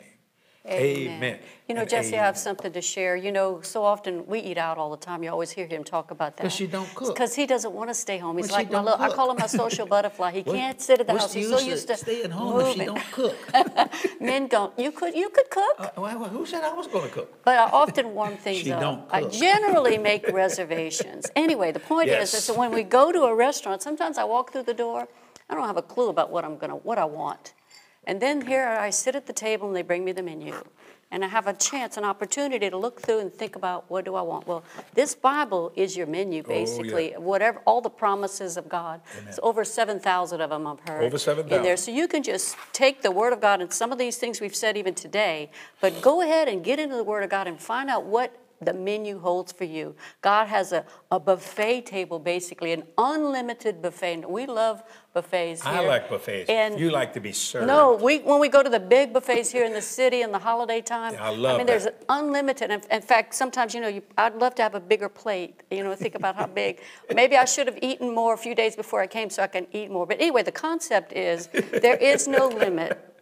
Amen. 0.68 1.22
Amen. 1.22 1.38
You 1.68 1.76
know, 1.76 1.82
and 1.82 1.90
Jesse, 1.90 2.18
I 2.18 2.24
have 2.26 2.36
something 2.36 2.72
to 2.72 2.82
share. 2.82 3.14
You 3.14 3.30
know, 3.30 3.60
so 3.60 3.84
often 3.84 4.26
we 4.26 4.40
eat 4.40 4.58
out 4.58 4.78
all 4.78 4.90
the 4.90 4.96
time. 4.96 5.22
You 5.22 5.30
always 5.30 5.52
hear 5.52 5.64
him 5.68 5.84
talk 5.84 6.10
about 6.10 6.36
that. 6.38 6.42
'Cause 6.42 6.54
she 6.54 6.66
don't 6.66 6.92
cook. 6.92 7.14
Because 7.14 7.36
he 7.36 7.46
doesn't 7.46 7.72
want 7.72 7.88
to 7.88 7.94
stay 7.94 8.18
home. 8.18 8.36
He's 8.36 8.50
like 8.50 8.68
my 8.72 8.80
little, 8.82 9.00
I 9.00 9.08
call 9.10 9.30
him 9.30 9.36
my 9.38 9.46
social 9.46 9.86
butterfly. 9.86 10.32
He 10.32 10.42
can't 10.56 10.80
sit 10.80 10.98
at 10.98 11.06
the 11.06 11.12
house. 11.16 11.32
He's 11.32 11.48
so 11.48 11.60
used 11.60 11.86
to 11.86 11.96
staying 11.96 12.32
home 12.32 12.60
if 12.60 12.72
she 12.72 12.78
moving. 12.80 12.86
don't 12.94 13.12
cook. 13.12 13.36
Men 14.20 14.48
don't. 14.48 14.76
You 14.76 14.90
could, 14.90 15.14
you 15.14 15.28
could 15.28 15.48
cook. 15.50 15.74
Uh, 15.78 15.88
well, 15.98 16.24
who 16.24 16.44
said 16.44 16.64
I 16.64 16.72
was 16.72 16.88
going 16.88 17.04
to 17.10 17.14
cook? 17.14 17.44
But 17.44 17.58
I 17.58 17.64
often 17.70 18.12
warm 18.12 18.36
things 18.46 18.62
She 18.62 18.72
up. 18.72 18.80
don't 18.80 19.08
cook. 19.08 19.12
I 19.12 19.28
generally 19.28 19.98
make 19.98 20.26
reservations. 20.26 21.30
Anyway, 21.36 21.70
the 21.70 21.78
point 21.78 22.08
Yes. 22.08 22.34
is, 22.34 22.40
is 22.40 22.46
that 22.48 22.56
when 22.56 22.72
we 22.72 22.82
go 22.82 23.12
to 23.12 23.22
a 23.22 23.34
restaurant, 23.36 23.82
sometimes 23.82 24.18
I 24.18 24.24
walk 24.24 24.50
through 24.52 24.64
the 24.64 24.74
door, 24.74 25.06
I 25.48 25.54
don't 25.54 25.66
have 25.68 25.76
a 25.76 25.82
clue 25.82 26.08
about 26.08 26.32
what 26.32 26.44
I'm 26.44 26.56
gonna, 26.58 26.74
what 26.74 26.98
I 26.98 27.04
want. 27.04 27.52
And 28.06 28.20
then 28.20 28.46
here 28.46 28.66
I 28.66 28.90
sit 28.90 29.14
at 29.16 29.26
the 29.26 29.32
table 29.32 29.66
and 29.66 29.76
they 29.76 29.82
bring 29.82 30.04
me 30.04 30.12
the 30.12 30.22
menu. 30.22 30.54
And 31.12 31.24
I 31.24 31.28
have 31.28 31.46
a 31.46 31.52
chance, 31.52 31.96
an 31.96 32.04
opportunity 32.04 32.68
to 32.68 32.76
look 32.76 33.00
through 33.00 33.20
and 33.20 33.32
think 33.32 33.54
about 33.54 33.88
what 33.88 34.04
do 34.04 34.16
I 34.16 34.22
want. 34.22 34.46
Well, 34.48 34.64
this 34.94 35.14
Bible 35.14 35.72
is 35.76 35.96
your 35.96 36.06
menu, 36.06 36.42
Oh, 36.44 36.50
yeah. 36.50 36.58
basically. 36.58 37.10
Whatever, 37.16 37.60
all 37.64 37.80
the 37.80 37.90
promises 37.90 38.56
of 38.56 38.68
God. 38.68 39.00
It's 39.28 39.38
over 39.40 39.64
7,000 39.64 40.40
of 40.40 40.50
them 40.50 40.66
I've 40.66 40.80
heard. 40.80 41.04
Over 41.14 41.30
in 41.42 41.62
there. 41.62 41.76
So 41.76 41.92
you 41.92 42.08
can 42.08 42.24
just 42.24 42.56
take 42.72 43.02
the 43.02 43.12
Word 43.12 43.32
of 43.32 43.40
God 43.40 43.60
and 43.60 43.72
some 43.72 43.92
of 43.92 43.98
these 43.98 44.18
things 44.18 44.40
we've 44.40 44.54
said 44.56 44.76
even 44.76 44.94
today, 44.94 45.50
but 45.80 46.02
go 46.02 46.22
ahead 46.22 46.48
and 46.48 46.64
get 46.64 46.80
into 46.80 46.96
the 46.96 47.04
Word 47.04 47.22
of 47.22 47.30
God 47.30 47.46
and 47.46 47.58
find 47.60 47.88
out 47.88 48.04
what 48.04 48.36
the 48.60 48.72
menu 48.72 49.18
holds 49.18 49.52
for 49.52 49.64
you. 49.64 49.94
God 50.22 50.46
has 50.48 50.72
a, 50.72 50.84
a 51.10 51.20
buffet 51.20 51.82
table, 51.82 52.18
basically, 52.18 52.72
an 52.72 52.84
unlimited 52.96 53.82
buffet. 53.82 54.14
And 54.14 54.26
we 54.26 54.46
love 54.46 54.82
buffets 55.12 55.62
here. 55.62 55.72
I 55.72 55.86
like 55.86 56.08
buffets. 56.08 56.48
And 56.48 56.78
you 56.80 56.90
like 56.90 57.12
to 57.14 57.20
be 57.20 57.32
served. 57.32 57.66
no, 57.66 57.94
we, 57.94 58.18
when 58.20 58.40
we 58.40 58.48
go 58.48 58.62
to 58.62 58.68
the 58.70 58.80
big 58.80 59.12
buffets 59.12 59.50
here 59.50 59.64
in 59.64 59.72
the 59.72 59.82
city 59.82 60.22
in 60.22 60.32
the 60.32 60.38
holiday 60.38 60.80
time, 60.80 61.14
Yeah, 61.14 61.26
I 61.26 61.30
love 61.30 61.54
I 61.54 61.58
mean, 61.58 61.66
there's 61.66 61.84
that. 61.84 62.02
unlimited. 62.08 62.70
In, 62.70 62.80
in 62.90 63.02
fact, 63.02 63.34
sometimes, 63.34 63.74
you 63.74 63.80
know, 63.80 63.88
you, 63.88 64.02
I'd 64.16 64.36
love 64.36 64.54
to 64.56 64.62
have 64.62 64.74
a 64.74 64.80
bigger 64.80 65.08
plate, 65.08 65.62
you 65.70 65.84
know, 65.84 65.94
think 65.94 66.14
about 66.14 66.36
how 66.36 66.46
big. 66.46 66.80
Maybe 67.14 67.36
I 67.36 67.44
should 67.44 67.66
have 67.66 67.78
eaten 67.82 68.14
more 68.14 68.34
a 68.34 68.38
few 68.38 68.54
days 68.54 68.74
before 68.76 69.00
I 69.00 69.06
came 69.06 69.30
so 69.30 69.42
I 69.42 69.46
can 69.48 69.66
eat 69.72 69.90
more. 69.90 70.06
But 70.06 70.20
anyway, 70.20 70.42
the 70.42 70.52
concept 70.52 71.12
is 71.12 71.48
there 71.48 71.96
is 71.96 72.26
no 72.28 72.48
limit. 72.48 73.12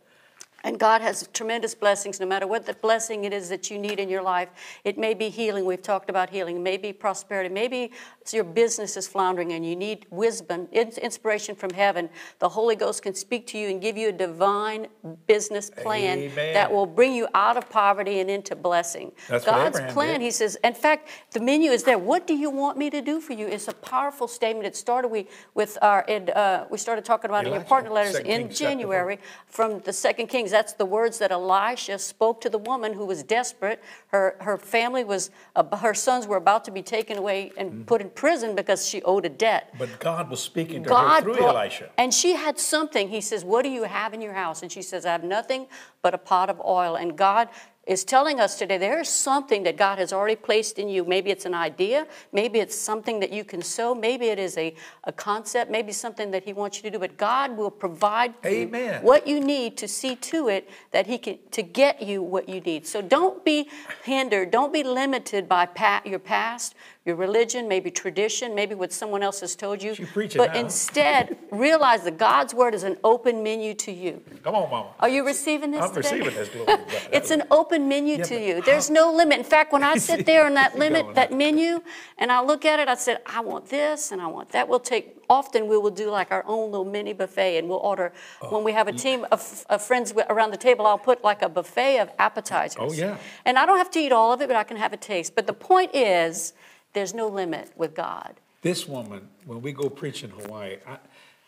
And 0.65 0.79
God 0.79 1.03
has 1.03 1.29
tremendous 1.35 1.75
blessings, 1.75 2.19
no 2.19 2.27
matter 2.27 2.47
what 2.47 2.65
the 2.65 2.73
blessing 2.73 3.25
it 3.25 3.35
is 3.35 3.51
that 3.51 3.71
you 3.71 3.79
need 3.79 4.01
in 4.01 4.09
your 4.09 4.23
life. 4.23 4.49
It 4.83 4.97
may 4.97 5.13
be 5.13 5.29
healing, 5.29 5.67
we've 5.67 5.83
talked 5.83 6.09
about 6.09 6.31
healing, 6.31 6.63
maybe 6.63 6.93
prosperity, 6.93 7.53
maybe 7.53 7.93
your 8.33 8.45
business 8.45 8.97
is 8.97 9.07
floundering 9.07 9.53
and 9.53 9.67
you 9.67 9.77
need 9.77 10.07
wisdom, 10.11 10.67
inspiration 10.73 11.55
from 11.55 11.71
heaven. 11.71 12.09
The 12.39 12.49
Holy 12.49 12.75
Ghost 12.77 13.03
can 13.03 13.15
speak 13.15 13.47
to 13.49 13.59
you 13.59 13.69
and 13.69 13.81
give 13.81 13.99
you 13.99 14.09
a 14.09 14.13
divine 14.13 14.87
business 15.27 15.69
plan 15.69 16.19
Amen. 16.19 16.55
that 16.55 16.73
will 16.73 16.87
bring 16.87 17.13
you 17.13 17.29
out 17.35 17.59
of 17.59 17.69
poverty 17.69 18.21
and 18.21 18.31
into 18.31 18.57
blessing. 18.57 19.13
That's 19.29 19.45
God's 19.45 19.81
plan, 19.93 20.21
did. 20.21 20.23
he 20.23 20.31
says, 20.31 20.57
in 20.65 20.73
fact, 20.73 21.11
the 21.33 21.41
menu 21.41 21.71
is 21.71 21.85
there. 21.85 21.99
What 21.99 22.27
do 22.27 22.35
you 22.35 22.49
want 22.49 22.79
me 22.79 22.89
to 22.89 23.03
do 23.03 23.21
for 23.21 23.35
you? 23.35 23.47
It's 23.47 23.69
a 23.69 23.75
powerful 23.75 24.27
statement. 24.27 24.67
It 24.67 24.77
started 24.77 25.09
we, 25.09 25.27
with 25.53 25.77
our, 25.83 26.07
it, 26.09 26.35
uh, 26.35 26.65
we 26.71 26.79
started 26.79 27.05
talking 27.05 27.31
about 27.31 27.45
it 27.45 27.49
in 27.49 27.55
your 27.55 27.65
partner 27.65 27.91
letters 27.91 28.13
Second 28.15 28.31
in 28.31 28.43
Kings. 28.47 28.59
January 28.59 29.19
from 29.47 29.81
the 29.81 29.93
second 29.93 30.29
Kings. 30.29 30.54
That's 30.55 30.73
the 30.75 30.87
words 30.87 31.19
that 31.19 31.33
Elisha 31.33 31.99
spoke 31.99 32.41
to 32.43 32.49
the 32.49 32.59
woman 32.59 32.93
who 32.93 33.05
was 33.05 33.25
desperate. 33.25 33.83
Her, 34.13 34.37
her 34.41 34.57
family 34.57 35.03
was, 35.03 35.31
uh, 35.57 35.77
her 35.79 35.95
sons 35.95 36.29
were 36.29 36.37
about 36.37 36.65
to 36.67 36.71
be 36.71 36.81
taken 36.81 37.19
away 37.19 37.51
and 37.59 37.65
Mm-hmm. 37.73 37.83
put 37.85 38.01
in 38.01 38.11
prison 38.11 38.55
because 38.55 38.87
she 38.89 39.03
owed 39.03 39.25
a 39.25 39.29
debt. 39.29 39.75
But 39.79 39.99
God 39.99 40.31
was 40.31 40.39
speaking 40.41 40.85
to 40.85 40.95
her 40.95 41.21
through 41.23 41.35
brought- 41.39 41.57
Elisha. 41.57 41.91
And 41.99 42.15
she 42.15 42.35
had 42.35 42.57
something. 42.61 43.09
He 43.09 43.21
says, 43.21 43.45
What 43.45 43.63
do 43.63 43.69
you 43.69 43.83
have 43.83 44.15
in 44.15 44.21
your 44.21 44.35
house? 44.35 44.63
And 44.63 44.71
she 44.71 44.81
says, 44.83 45.05
I 45.05 45.11
have 45.11 45.25
nothing 45.25 45.67
but 46.03 46.15
a 46.15 46.19
pot 46.19 46.51
of 46.51 46.61
oil. 46.65 46.95
And 46.95 47.19
God 47.19 47.49
is 47.87 48.05
telling 48.05 48.41
us 48.41 48.59
today 48.59 48.79
there 48.79 49.01
is 49.01 49.09
something 49.09 49.63
that 49.65 49.77
God 49.77 49.99
has 49.99 50.13
already 50.13 50.37
placed 50.37 50.79
in 50.79 50.89
you. 50.89 51.05
Maybe 51.05 51.31
it's 51.31 51.45
an 51.45 51.55
idea, 51.55 52.07
maybe 52.33 52.61
it's 52.61 52.77
something 52.77 53.21
that 53.21 53.33
you 53.33 53.45
can 53.45 53.63
sow, 53.63 53.95
maybe 53.95 54.27
it 54.27 54.39
is 54.39 54.57
a, 54.57 54.75
a 55.05 55.13
concept, 55.13 55.71
maybe 55.71 55.93
something 55.93 56.31
that 56.31 56.45
He 56.45 56.53
wants 56.53 56.79
you 56.79 56.83
to 56.85 56.91
do, 56.91 56.99
but 56.99 57.17
God 57.17 57.57
will 57.57 57.71
provide 57.71 58.35
you 58.45 58.51
Amen. 58.51 59.03
what 59.03 59.27
you 59.27 59.41
need 59.41 59.77
to 59.79 59.89
see 59.89 60.17
to 60.17 60.49
it 60.49 60.69
that 60.93 61.07
He 61.07 61.19
can 61.19 61.39
to 61.51 61.63
get 61.63 62.03
you 62.03 62.23
what 62.23 62.49
you 62.49 62.61
need. 62.61 62.87
So 62.87 63.03
don't 63.03 63.45
be 63.45 63.69
hindered, 64.05 64.51
don't 64.51 64.73
be 64.73 64.83
limited 64.83 65.49
by 65.49 65.69
your 66.05 66.19
past, 66.19 66.75
your 67.05 67.17
religion, 67.17 67.69
maybe 67.69 67.91
tradition, 67.91 68.55
maybe 68.55 68.75
what 68.75 68.91
someone 68.91 69.23
else 69.23 69.41
has 69.41 69.55
told 69.55 69.83
you. 69.83 69.95
She 69.95 70.07
preaching 70.07 70.39
but 70.39 70.55
now. 70.55 70.61
instead, 70.61 71.37
realize 71.51 72.03
that 72.05 72.17
God's 72.17 72.55
word 72.55 72.75
is 72.75 72.83
an 72.83 72.97
open 73.05 73.43
menu 73.43 73.75
to 73.75 73.93
you. 73.93 74.23
Come 74.43 74.55
on, 74.55 74.71
Mama. 74.71 74.89
Are 75.01 75.09
you 75.11 75.25
receiving 75.27 75.71
this 75.71 75.83
I'm 75.83 75.93
today? 75.93 76.21
receiving 76.21 76.35
this. 76.35 76.49
Glory. 76.49 76.81
It's 77.13 77.31
an 77.31 77.43
open 77.51 77.89
menu 77.89 78.17
Yeah, 78.17 78.25
to 78.25 78.41
you. 78.41 78.63
There's 78.63 78.89
no 78.89 79.13
limit. 79.13 79.39
In 79.39 79.45
fact, 79.45 79.71
when 79.73 79.83
I 79.83 79.97
sit 80.11 80.25
there 80.25 80.47
in 80.47 80.55
that 80.55 80.79
limit, 80.79 81.15
that 81.15 81.31
menu, 81.31 81.83
and 82.17 82.33
I 82.33 82.41
look 82.43 82.65
at 82.65 82.81
it, 82.81 82.89
I 82.89 82.95
said, 82.95 83.19
I 83.27 83.41
want 83.41 83.67
this 83.69 84.11
and 84.11 84.23
I 84.23 84.27
want 84.27 84.49
that. 84.53 84.67
We'll 84.67 84.81
take. 84.81 85.19
Often 85.29 85.69
we 85.69 85.77
will 85.79 85.91
do 85.91 86.11
like 86.11 86.31
our 86.33 86.45
own 86.47 86.71
little 86.71 86.85
mini 86.85 87.13
buffet, 87.15 87.57
and 87.59 87.69
we'll 87.69 87.79
order. 87.79 88.13
Oh, 88.43 88.53
when 88.55 88.63
we 88.65 88.73
have 88.73 88.89
a 88.89 88.93
team 88.93 89.27
of, 89.33 89.65
of 89.71 89.83
friends 89.83 90.13
around 90.31 90.51
the 90.51 90.59
table, 90.59 90.87
I'll 90.87 90.99
put 90.99 91.25
like 91.25 91.41
a 91.43 91.49
buffet 91.49 91.99
of 91.99 92.11
appetizers. 92.19 92.77
Oh, 92.79 92.93
yeah. 92.93 93.17
And 93.47 93.59
I 93.59 93.65
don't 93.67 93.79
have 93.79 93.91
to 93.93 93.99
eat 93.99 94.13
all 94.13 94.33
of 94.33 94.41
it, 94.43 94.49
but 94.49 94.57
I 94.57 94.65
can 94.65 94.77
have 94.77 94.93
a 94.93 94.99
taste. 94.99 95.35
But 95.35 95.47
the 95.47 95.55
point 95.55 95.95
is, 95.95 96.53
there's 96.95 97.13
no 97.13 97.29
limit 97.29 97.71
with 97.77 97.95
God. 97.95 98.41
This 98.63 98.89
woman, 98.89 99.29
when 99.45 99.61
we 99.61 99.73
go 99.73 99.91
preach 99.91 100.25
in 100.25 100.31
Hawaii, 100.31 100.79
I, 100.87 100.99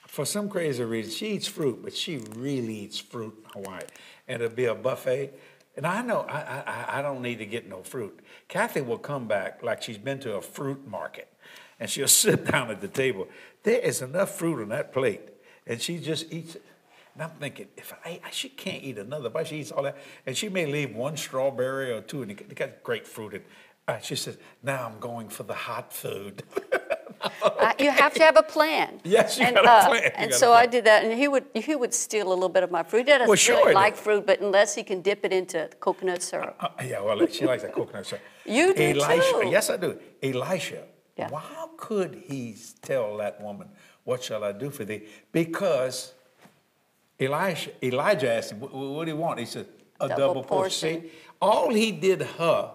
for 0.07 0.25
some 0.25 0.49
crazy 0.49 0.85
reason, 0.85 1.13
she 1.13 1.29
eats 1.29 1.47
fruit, 1.47 1.81
but 1.83 1.95
she 1.95 2.19
really 2.37 2.81
eats 2.81 2.99
fruit 2.99 3.35
in 3.45 3.63
Hawaii. 3.63 3.83
And 4.29 4.43
it'll 4.43 4.55
be 4.55 4.67
a 4.67 4.75
buffet. 4.75 5.33
And 5.77 5.87
I 5.87 6.03
know 6.03 6.21
I, 6.21 6.63
I, 6.67 6.99
I 6.99 7.03
don't 7.03 7.23
need 7.23 7.39
to 7.39 7.47
get 7.47 7.69
no 7.69 7.83
fruit. 7.83 8.21
Kathy 8.49 8.81
will 8.81 8.99
come 8.99 9.29
back 9.29 9.63
like 9.63 9.83
she's 9.83 9.99
been 9.99 10.19
to 10.21 10.37
a 10.37 10.43
fruit 10.43 10.87
market, 10.87 11.29
and 11.79 11.89
she'll 11.89 12.09
sit 12.25 12.51
down 12.51 12.71
at 12.71 12.81
the 12.81 12.89
table. 12.89 13.29
There 13.63 13.79
is 13.79 14.03
enough 14.03 14.37
fruit 14.39 14.63
on 14.63 14.69
that 14.71 14.93
plate, 14.93 15.23
and 15.67 15.81
she 15.81 15.99
just 15.99 16.33
eats 16.33 16.55
it. 16.55 16.65
And 17.15 17.23
I'm 17.23 17.31
thinking, 17.31 17.69
if 17.79 17.95
I, 18.05 18.21
she 18.31 18.51
can't 18.51 18.83
eat 18.83 18.99
another 18.99 19.31
bite, 19.31 19.47
she 19.47 19.61
eats 19.61 19.73
all 19.73 19.83
that, 19.85 19.97
and 20.27 20.37
she 20.37 20.51
may 20.51 20.67
leave 20.67 20.95
one 20.95 21.17
strawberry 21.17 21.91
or 21.91 22.03
two, 22.03 22.21
and 22.21 22.31
they 22.31 22.55
got 22.55 22.83
great 22.83 23.07
fruit. 23.07 23.33
And 23.33 23.45
uh, 23.89 23.99
she 23.99 24.17
says, 24.17 24.39
"Now 24.63 24.87
I'm 24.87 24.99
going 24.99 25.29
for 25.29 25.43
the 25.45 25.55
hot 25.55 25.93
food." 25.93 26.43
Uh, 27.43 27.73
you 27.79 27.91
have 27.91 28.13
to 28.15 28.23
have 28.23 28.37
a 28.37 28.43
plan. 28.43 29.01
Yes, 29.05 29.39
you 29.39 29.47
and, 29.47 29.57
gotta 29.57 29.69
uh, 29.69 29.89
plan. 29.89 30.13
And 30.17 30.33
so 30.33 30.53
I 30.53 30.67
did 30.67 30.85
that, 30.85 31.03
and 31.05 31.13
he 31.19 31.27
would 31.29 31.47
he 31.55 31.75
would 31.75 31.95
steal 31.95 32.29
a 32.29 32.35
little 32.35 32.49
bit 32.49 32.63
of 32.63 32.71
my 32.71 32.83
fruit. 32.83 33.01
He 33.01 33.05
doesn't 33.05 33.27
Well, 33.27 33.37
sure 33.37 33.57
really 33.57 33.75
like 33.75 33.97
fruit, 33.97 34.27
but 34.27 34.41
unless 34.41 34.75
he 34.75 34.83
can 34.85 35.01
dip 35.01 35.25
it 35.25 35.33
into 35.33 35.69
coconut 35.81 36.23
syrup. 36.23 36.57
Uh, 36.61 36.69
yeah, 36.85 37.01
well, 37.01 37.27
she 37.27 37.47
likes 37.47 37.63
that 37.63 37.73
coconut 37.73 38.07
syrup. 38.07 38.23
You 38.45 38.75
do 38.75 38.83
Elisha, 38.83 39.33
too. 39.33 39.49
Yes, 39.49 39.71
I 39.71 39.77
do. 39.77 39.99
Elisha 40.23 40.83
Yeah. 41.17 41.31
Why 41.31 41.67
could 41.77 42.23
he 42.29 42.55
tell 42.83 43.17
that 43.17 43.41
woman, 43.41 43.69
What 44.05 44.23
shall 44.23 44.45
I 44.45 44.53
do 44.53 44.71
for 44.71 44.85
thee? 44.85 45.03
Because 45.33 46.13
Elijah, 47.21 47.71
Elijah 47.85 48.33
asked 48.33 48.53
him, 48.53 48.61
What, 48.61 49.05
do 49.07 49.11
you 49.11 49.17
want? 49.17 49.41
He 49.41 49.47
said, 49.47 49.67
A 50.01 50.09
Double 50.09 50.21
double, 50.21 50.43
portion. 50.45 51.01
portion. 51.01 51.11
All 51.41 51.73
he 51.73 51.91
did 51.93 52.23
her 52.23 52.73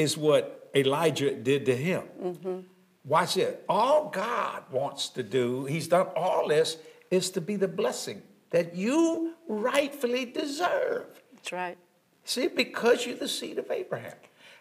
is 0.00 0.16
what 0.16 0.70
Elijah 0.74 1.34
did 1.34 1.66
to 1.66 1.76
him. 1.76 2.02
Mm-hmm. 2.22 2.58
Watch 3.04 3.36
it. 3.36 3.64
All 3.68 4.08
God 4.08 4.64
wants 4.70 5.10
to 5.10 5.22
do, 5.22 5.66
he's 5.66 5.88
done 5.88 6.06
all 6.16 6.48
this, 6.48 6.78
is 7.10 7.30
to 7.30 7.40
be 7.40 7.56
the 7.56 7.68
blessing 7.68 8.22
that 8.50 8.74
you 8.74 9.34
rightfully 9.46 10.24
deserve. 10.24 11.06
That's 11.34 11.52
right. 11.52 11.78
See, 12.24 12.48
because 12.48 13.04
you're 13.06 13.16
the 13.16 13.28
seed 13.28 13.58
of 13.58 13.70
Abraham. 13.70 14.16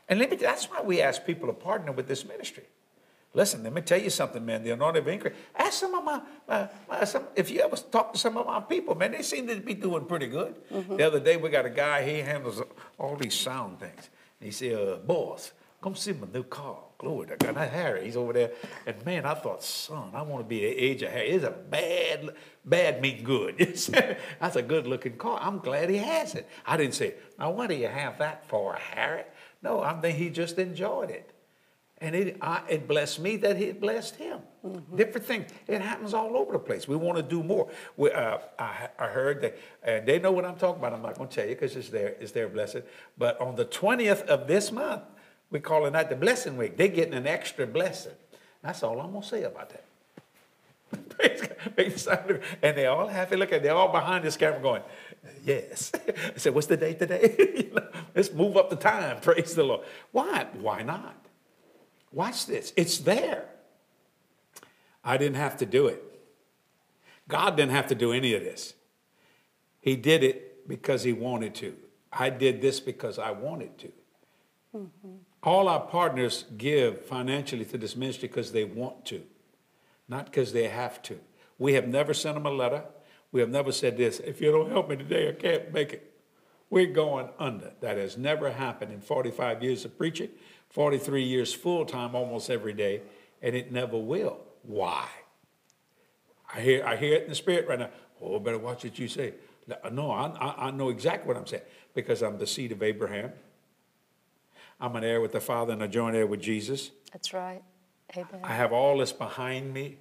And 0.07 0.19
let 0.19 0.29
me, 0.31 0.37
that's 0.37 0.65
why 0.65 0.81
we 0.81 1.01
ask 1.01 1.25
people 1.25 1.47
to 1.47 1.53
partner 1.53 1.91
with 1.91 2.07
this 2.07 2.25
ministry. 2.25 2.63
Listen, 3.33 3.61
let 3.63 3.73
me 3.73 3.81
tell 3.81 4.01
you 4.01 4.09
something, 4.09 4.43
man. 4.43 4.63
The 4.63 4.71
anointing 4.71 5.03
of 5.03 5.07
increase. 5.07 5.35
Ask 5.55 5.73
some 5.73 5.93
of 5.93 6.03
my, 6.03 6.21
my, 6.47 6.67
my 6.89 7.03
some, 7.05 7.25
if 7.35 7.51
you 7.51 7.61
ever 7.61 7.75
talk 7.75 8.13
to 8.13 8.19
some 8.19 8.35
of 8.37 8.47
my 8.47 8.59
people, 8.59 8.95
man, 8.95 9.11
they 9.11 9.21
seem 9.21 9.45
to 9.47 9.55
be 9.57 9.75
doing 9.75 10.05
pretty 10.05 10.27
good. 10.27 10.55
The 10.97 11.05
other 11.05 11.19
day, 11.19 11.37
we 11.37 11.49
got 11.49 11.65
a 11.65 11.69
guy, 11.69 12.03
he 12.03 12.19
handles 12.19 12.61
all 12.97 13.15
these 13.15 13.35
sound 13.35 13.79
things. 13.79 14.09
And 14.39 14.45
he 14.45 14.51
said, 14.51 14.73
uh, 14.73 14.95
boss, 14.97 15.51
come 15.81 15.95
see 15.95 16.13
my 16.13 16.27
new 16.33 16.43
car. 16.43 16.77
Glory 16.97 17.27
to 17.27 17.37
God. 17.37 17.55
Not 17.55 17.69
Harry, 17.69 18.05
he's 18.05 18.17
over 18.17 18.33
there. 18.33 18.51
And 18.85 19.05
man, 19.05 19.25
I 19.25 19.33
thought, 19.33 19.63
son, 19.63 20.11
I 20.13 20.21
want 20.21 20.43
to 20.43 20.47
be 20.47 20.59
the 20.59 20.67
age 20.67 21.01
of 21.01 21.11
Harry. 21.11 21.29
It's 21.29 21.45
a 21.45 21.51
bad, 21.51 22.31
bad 22.65 23.01
mean 23.01 23.23
good. 23.23 23.57
That's 24.39 24.55
a 24.55 24.61
good 24.61 24.85
looking 24.85 25.15
car. 25.15 25.39
I'm 25.41 25.59
glad 25.59 25.89
he 25.89 25.97
has 25.97 26.35
it. 26.35 26.47
I 26.65 26.77
didn't 26.77 26.95
say, 26.95 27.15
now 27.37 27.51
what 27.51 27.69
do 27.69 27.75
you 27.75 27.87
have 27.87 28.17
that 28.19 28.47
for, 28.47 28.75
Harry? 28.75 29.23
No, 29.61 29.81
I 29.81 29.93
think 29.99 30.17
he 30.17 30.29
just 30.29 30.57
enjoyed 30.57 31.09
it. 31.09 31.31
And 32.01 32.15
it, 32.15 32.37
I, 32.41 32.61
it 32.69 32.87
blessed 32.87 33.19
me 33.19 33.35
that 33.37 33.61
it 33.61 33.81
blessed 33.81 34.15
him. 34.15 34.39
Different 34.95 35.27
things. 35.27 35.51
It 35.67 35.81
happens 35.81 36.13
all 36.13 36.37
over 36.37 36.53
the 36.53 36.59
place. 36.59 36.87
We 36.87 36.95
want 36.95 37.17
to 37.17 37.23
do 37.23 37.43
more. 37.43 37.69
We, 37.97 38.11
uh, 38.11 38.37
I, 38.57 38.89
I 38.97 39.07
heard 39.07 39.41
that, 39.41 39.57
and 39.83 40.05
they 40.05 40.17
know 40.17 40.31
what 40.31 40.45
I'm 40.45 40.55
talking 40.55 40.79
about. 40.79 40.93
I'm 40.93 41.01
not 41.01 41.17
going 41.17 41.29
to 41.29 41.35
tell 41.35 41.47
you 41.47 41.55
because 41.55 41.75
it's 41.75 41.89
their, 41.89 42.15
it's 42.19 42.31
their 42.31 42.47
blessing. 42.47 42.83
But 43.17 43.39
on 43.41 43.55
the 43.55 43.65
20th 43.65 44.21
of 44.27 44.47
this 44.47 44.71
month, 44.71 45.03
we're 45.51 45.59
calling 45.59 45.93
that 45.93 46.09
the 46.09 46.15
blessing 46.15 46.55
week. 46.55 46.77
They're 46.77 46.87
getting 46.87 47.15
an 47.15 47.27
extra 47.27 47.67
blessing. 47.67 48.13
That's 48.61 48.83
all 48.83 48.99
I'm 49.01 49.11
going 49.11 49.23
to 49.23 49.27
say 49.27 49.43
about 49.43 49.69
that. 49.69 49.83
Praise 51.17 51.41
God. 51.41 51.55
Make 51.77 51.87
it 51.87 51.99
sound 51.99 52.27
good. 52.27 52.41
And 52.61 52.77
they 52.77 52.85
all 52.85 53.07
happy. 53.07 53.35
Look 53.35 53.49
at 53.49 53.57
it, 53.57 53.63
they're 53.63 53.75
all 53.75 53.91
behind 53.91 54.23
this 54.23 54.37
camera 54.37 54.61
going, 54.61 54.81
yes. 55.43 55.91
I 56.07 56.37
said, 56.37 56.53
what's 56.53 56.67
the 56.67 56.77
date 56.77 56.99
today? 56.99 57.35
You 57.69 57.75
know, 57.75 57.87
Let's 58.15 58.33
move 58.33 58.57
up 58.57 58.69
the 58.69 58.75
time. 58.75 59.19
Praise 59.21 59.53
the 59.53 59.63
Lord. 59.63 59.85
Why? 60.11 60.47
Why 60.59 60.81
not? 60.81 61.15
Watch 62.11 62.45
this. 62.45 62.73
It's 62.75 62.99
there. 62.99 63.45
I 65.03 65.17
didn't 65.17 65.37
have 65.37 65.57
to 65.57 65.65
do 65.65 65.87
it. 65.87 66.03
God 67.27 67.55
didn't 67.55 67.71
have 67.71 67.87
to 67.87 67.95
do 67.95 68.11
any 68.11 68.33
of 68.33 68.43
this. 68.43 68.73
He 69.79 69.95
did 69.95 70.23
it 70.23 70.67
because 70.67 71.03
he 71.03 71.13
wanted 71.13 71.55
to. 71.55 71.75
I 72.11 72.29
did 72.29 72.61
this 72.61 72.79
because 72.79 73.19
I 73.19 73.31
wanted 73.31 73.77
to. 73.77 73.91
Mm-hmm. 74.75 75.09
All 75.43 75.67
our 75.67 75.79
partners 75.79 76.45
give 76.57 77.05
financially 77.05 77.65
to 77.65 77.77
this 77.77 77.95
ministry 77.95 78.27
because 78.27 78.51
they 78.51 78.65
want 78.65 79.05
to, 79.05 79.23
not 80.07 80.25
because 80.25 80.51
they 80.51 80.67
have 80.67 81.01
to. 81.03 81.19
We 81.57 81.73
have 81.73 81.87
never 81.87 82.13
sent 82.13 82.35
them 82.35 82.45
a 82.45 82.51
letter. 82.51 82.83
We 83.31 83.41
have 83.41 83.49
never 83.49 83.71
said 83.71 83.95
this 83.95 84.19
if 84.19 84.41
you 84.41 84.51
don't 84.51 84.71
help 84.71 84.89
me 84.89 84.97
today, 84.97 85.29
I 85.29 85.33
can't 85.33 85.71
make 85.71 85.93
it. 85.93 86.13
We're 86.69 86.87
going 86.87 87.29
under. 87.39 87.71
That 87.81 87.97
has 87.97 88.17
never 88.17 88.51
happened 88.51 88.91
in 88.91 89.01
45 89.01 89.63
years 89.63 89.85
of 89.85 89.97
preaching, 89.97 90.29
43 90.69 91.23
years 91.23 91.53
full 91.53 91.85
time 91.85 92.15
almost 92.15 92.49
every 92.49 92.73
day, 92.73 93.01
and 93.41 93.55
it 93.55 93.71
never 93.71 93.97
will. 93.97 94.39
Why? 94.63 95.07
I 96.53 96.61
hear, 96.61 96.85
I 96.85 96.95
hear 96.95 97.15
it 97.15 97.23
in 97.23 97.29
the 97.29 97.35
spirit 97.35 97.67
right 97.67 97.79
now. 97.79 97.89
Oh, 98.21 98.39
better 98.39 98.57
watch 98.57 98.83
what 98.83 98.97
you 98.99 99.07
say. 99.07 99.33
No, 99.91 100.11
I, 100.11 100.27
I, 100.27 100.67
I 100.67 100.71
know 100.71 100.89
exactly 100.89 101.27
what 101.27 101.37
I'm 101.37 101.45
saying 101.45 101.63
because 101.93 102.21
I'm 102.21 102.37
the 102.37 102.47
seed 102.47 102.71
of 102.71 102.81
Abraham. 102.81 103.31
I'm 104.79 104.95
an 104.95 105.03
heir 105.03 105.21
with 105.21 105.31
the 105.31 105.41
Father 105.41 105.73
and 105.73 105.83
a 105.83 105.87
joint 105.87 106.15
heir 106.15 106.25
with 106.25 106.41
Jesus. 106.41 106.91
That's 107.11 107.33
right. 107.33 107.61
Amen. 108.15 108.41
I 108.43 108.53
have 108.53 108.71
all 108.71 108.97
this 108.97 109.11
behind 109.11 109.73
me. 109.73 109.97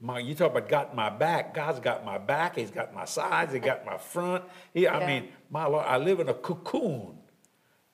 My, 0.00 0.18
you 0.18 0.34
talk 0.34 0.52
about 0.52 0.68
got 0.68 0.94
my 0.94 1.10
back. 1.10 1.54
God's 1.54 1.80
got 1.80 2.04
my 2.04 2.18
back. 2.18 2.56
He's 2.56 2.70
got 2.70 2.94
my 2.94 3.04
sides. 3.04 3.52
He 3.52 3.58
got 3.58 3.84
my 3.84 3.96
front. 3.96 4.44
He, 4.72 4.86
I 4.86 5.06
mean, 5.06 5.28
my 5.50 5.66
Lord, 5.66 5.86
I 5.86 5.96
live 5.96 6.20
in 6.20 6.28
a 6.28 6.34
cocoon 6.34 7.18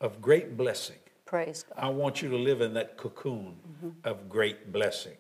of 0.01 0.21
great 0.21 0.57
blessing. 0.57 0.97
Praise 1.25 1.65
God. 1.69 1.83
I 1.83 1.89
want 1.89 2.23
you 2.23 2.29
to 2.31 2.37
live 2.37 2.61
in 2.61 2.75
that 2.75 2.97
cocoon 2.97 3.57
mm-hmm. 3.69 3.91
of 4.05 4.29
great 4.29 4.73
blessing. 4.73 5.15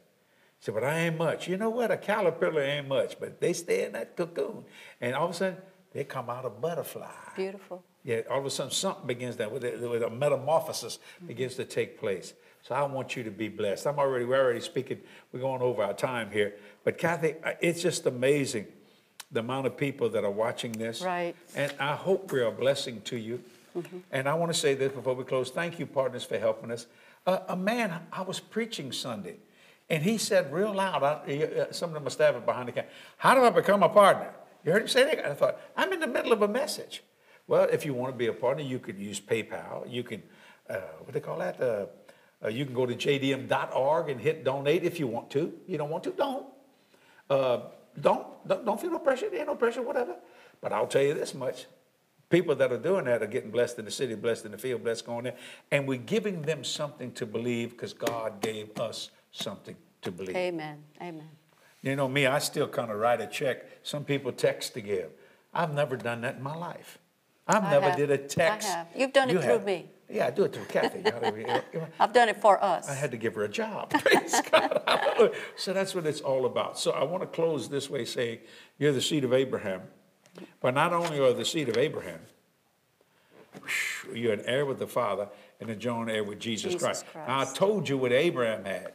Say, 0.60 0.72
but 0.72 0.84
I 0.84 0.98
ain't 1.00 1.18
much. 1.18 1.48
You 1.48 1.56
know 1.56 1.70
what? 1.70 1.90
A 1.90 1.96
caterpillar 1.96 2.62
ain't 2.62 2.88
much, 2.88 3.18
but 3.20 3.40
they 3.40 3.52
stay 3.52 3.84
in 3.84 3.92
that 3.92 4.16
cocoon. 4.16 4.64
And 5.00 5.14
all 5.14 5.26
of 5.26 5.30
a 5.32 5.34
sudden, 5.34 5.56
they 5.92 6.04
come 6.04 6.30
out 6.30 6.44
a 6.44 6.50
butterfly. 6.50 7.08
Beautiful. 7.36 7.84
Yeah, 8.02 8.20
all 8.30 8.38
of 8.38 8.46
a 8.46 8.50
sudden 8.50 8.72
something 8.72 9.06
begins 9.06 9.36
that 9.36 9.50
with 9.50 9.64
a, 9.64 9.88
with 9.88 10.02
a 10.02 10.10
metamorphosis 10.10 10.98
mm-hmm. 10.98 11.26
begins 11.26 11.54
to 11.56 11.64
take 11.64 11.98
place. 11.98 12.34
So 12.62 12.74
I 12.74 12.82
want 12.84 13.14
you 13.14 13.22
to 13.24 13.30
be 13.30 13.48
blessed. 13.48 13.86
I'm 13.86 13.98
already 13.98 14.24
we're 14.24 14.42
already 14.42 14.60
speaking. 14.60 15.00
We're 15.32 15.40
going 15.40 15.60
over 15.60 15.82
our 15.82 15.92
time 15.92 16.30
here, 16.30 16.54
but 16.82 16.96
Kathy, 16.96 17.34
it's 17.60 17.82
just 17.82 18.06
amazing 18.06 18.66
the 19.30 19.40
amount 19.40 19.66
of 19.66 19.76
people 19.76 20.08
that 20.10 20.24
are 20.24 20.30
watching 20.30 20.72
this. 20.72 21.02
Right. 21.02 21.34
And 21.54 21.72
I 21.78 21.94
hope 21.94 22.32
we're 22.32 22.46
a 22.46 22.52
blessing 22.52 23.02
to 23.02 23.16
you. 23.16 23.42
And 24.10 24.28
I 24.28 24.34
want 24.34 24.52
to 24.52 24.58
say 24.58 24.74
this 24.74 24.92
before 24.92 25.14
we 25.14 25.24
close. 25.24 25.50
Thank 25.50 25.78
you, 25.78 25.86
partners, 25.86 26.24
for 26.24 26.38
helping 26.38 26.70
us. 26.70 26.86
Uh, 27.26 27.38
a 27.48 27.56
man, 27.56 27.92
I 28.12 28.22
was 28.22 28.40
preaching 28.40 28.92
Sunday, 28.92 29.36
and 29.90 30.02
he 30.02 30.18
said 30.18 30.52
real 30.52 30.74
loud. 30.74 31.02
I, 31.02 31.42
uh, 31.42 31.72
some 31.72 31.90
of 31.90 31.94
them 31.94 32.06
are 32.06 32.10
stabbing 32.10 32.44
behind 32.44 32.68
the 32.68 32.72
camera. 32.72 32.90
How 33.16 33.34
do 33.34 33.42
I 33.42 33.50
become 33.50 33.82
a 33.82 33.88
partner? 33.88 34.32
You 34.64 34.72
heard 34.72 34.82
him 34.82 34.88
say 34.88 35.04
that? 35.04 35.26
I 35.26 35.34
thought 35.34 35.60
I'm 35.76 35.92
in 35.92 36.00
the 36.00 36.06
middle 36.06 36.32
of 36.32 36.42
a 36.42 36.48
message. 36.48 37.02
Well, 37.46 37.68
if 37.70 37.84
you 37.84 37.94
want 37.94 38.14
to 38.14 38.16
be 38.16 38.26
a 38.26 38.32
partner, 38.32 38.62
you 38.62 38.78
could 38.78 38.98
use 38.98 39.20
PayPal. 39.20 39.90
You 39.90 40.02
can, 40.02 40.22
uh, 40.70 40.76
what 40.98 41.06
do 41.06 41.12
they 41.12 41.20
call 41.20 41.38
that? 41.38 41.60
Uh, 41.60 41.86
uh, 42.42 42.48
you 42.48 42.64
can 42.64 42.74
go 42.74 42.86
to 42.86 42.94
jdm.org 42.94 44.08
and 44.08 44.20
hit 44.20 44.44
donate 44.44 44.84
if 44.84 44.98
you 44.98 45.06
want 45.06 45.30
to. 45.30 45.52
You 45.66 45.78
don't 45.78 45.90
want 45.90 46.04
to, 46.04 46.10
don't. 46.10 46.46
Uh, 47.28 47.58
don't, 48.00 48.26
don't 48.46 48.64
don't 48.64 48.80
feel 48.80 48.90
no 48.90 48.98
pressure. 48.98 49.30
There 49.30 49.38
ain't 49.38 49.48
no 49.48 49.54
pressure, 49.54 49.82
whatever. 49.82 50.16
But 50.60 50.72
I'll 50.72 50.86
tell 50.86 51.02
you 51.02 51.14
this 51.14 51.34
much: 51.34 51.66
people 52.30 52.54
that 52.56 52.72
are 52.72 52.78
doing 52.78 53.04
that 53.04 53.22
are 53.22 53.26
getting 53.26 53.50
blessed 53.50 53.78
in 53.78 53.84
the 53.84 53.90
city, 53.90 54.14
blessed 54.14 54.44
in 54.46 54.52
the 54.52 54.58
field, 54.58 54.82
blessed 54.82 55.06
going 55.06 55.24
there, 55.24 55.36
and 55.70 55.86
we're 55.86 55.98
giving 55.98 56.42
them 56.42 56.64
something 56.64 57.12
to 57.12 57.26
believe 57.26 57.70
because 57.70 57.92
God 57.92 58.40
gave 58.40 58.78
us 58.80 59.10
something 59.32 59.76
to 60.02 60.10
believe. 60.10 60.36
Amen. 60.36 60.82
Amen. 61.00 61.28
You 61.82 61.96
know 61.96 62.08
me, 62.08 62.26
I 62.26 62.38
still 62.38 62.66
kind 62.68 62.90
of 62.90 62.98
write 62.98 63.20
a 63.20 63.26
check. 63.26 63.64
Some 63.82 64.04
people 64.04 64.32
text 64.32 64.74
to 64.74 64.80
give. 64.80 65.10
I've 65.52 65.74
never 65.74 65.96
done 65.96 66.22
that 66.22 66.36
in 66.36 66.42
my 66.42 66.54
life. 66.56 66.98
I've 67.46 67.64
I 67.64 67.70
never 67.70 67.88
have. 67.90 67.96
did 67.98 68.10
a 68.10 68.18
text. 68.18 68.68
have. 68.68 68.88
You've 68.96 69.12
done 69.12 69.28
it 69.28 69.34
You 69.34 69.42
through 69.42 69.60
me. 69.60 69.90
Yeah, 70.10 70.26
I 70.26 70.30
do 70.30 70.44
it 70.44 70.52
through 70.54 70.64
Kathy. 70.66 71.02
I've 72.00 72.12
done 72.12 72.28
it 72.28 72.40
for 72.40 72.62
us. 72.62 72.88
I 72.88 72.94
had 72.94 73.10
to 73.10 73.16
give 73.16 73.34
her 73.34 73.44
a 73.44 73.48
job. 73.48 73.90
Praise 74.02 74.40
God. 74.50 74.80
So 75.56 75.72
that's 75.72 75.94
what 75.94 76.06
it's 76.06 76.20
all 76.20 76.44
about. 76.46 76.78
So 76.78 76.90
I 76.90 77.04
want 77.04 77.22
to 77.22 77.26
close 77.28 77.68
this 77.68 77.88
way 77.88 78.04
saying, 78.04 78.40
You're 78.78 78.92
the 78.92 79.00
seed 79.00 79.24
of 79.24 79.32
Abraham. 79.32 79.82
But 80.60 80.74
not 80.74 80.92
only 80.92 81.18
are 81.20 81.32
the 81.32 81.44
seed 81.44 81.68
of 81.68 81.76
Abraham, 81.76 82.20
you're 84.12 84.32
an 84.32 84.42
heir 84.46 84.66
with 84.66 84.78
the 84.78 84.86
Father 84.86 85.28
and 85.60 85.70
a 85.70 85.76
joint 85.76 86.10
heir 86.10 86.24
with 86.24 86.40
Jesus, 86.40 86.72
Jesus 86.72 86.82
Christ. 86.82 87.06
Christ. 87.12 87.28
Now, 87.28 87.40
I 87.40 87.44
told 87.44 87.88
you 87.88 87.96
what 87.98 88.12
Abraham 88.12 88.64
had. 88.64 88.92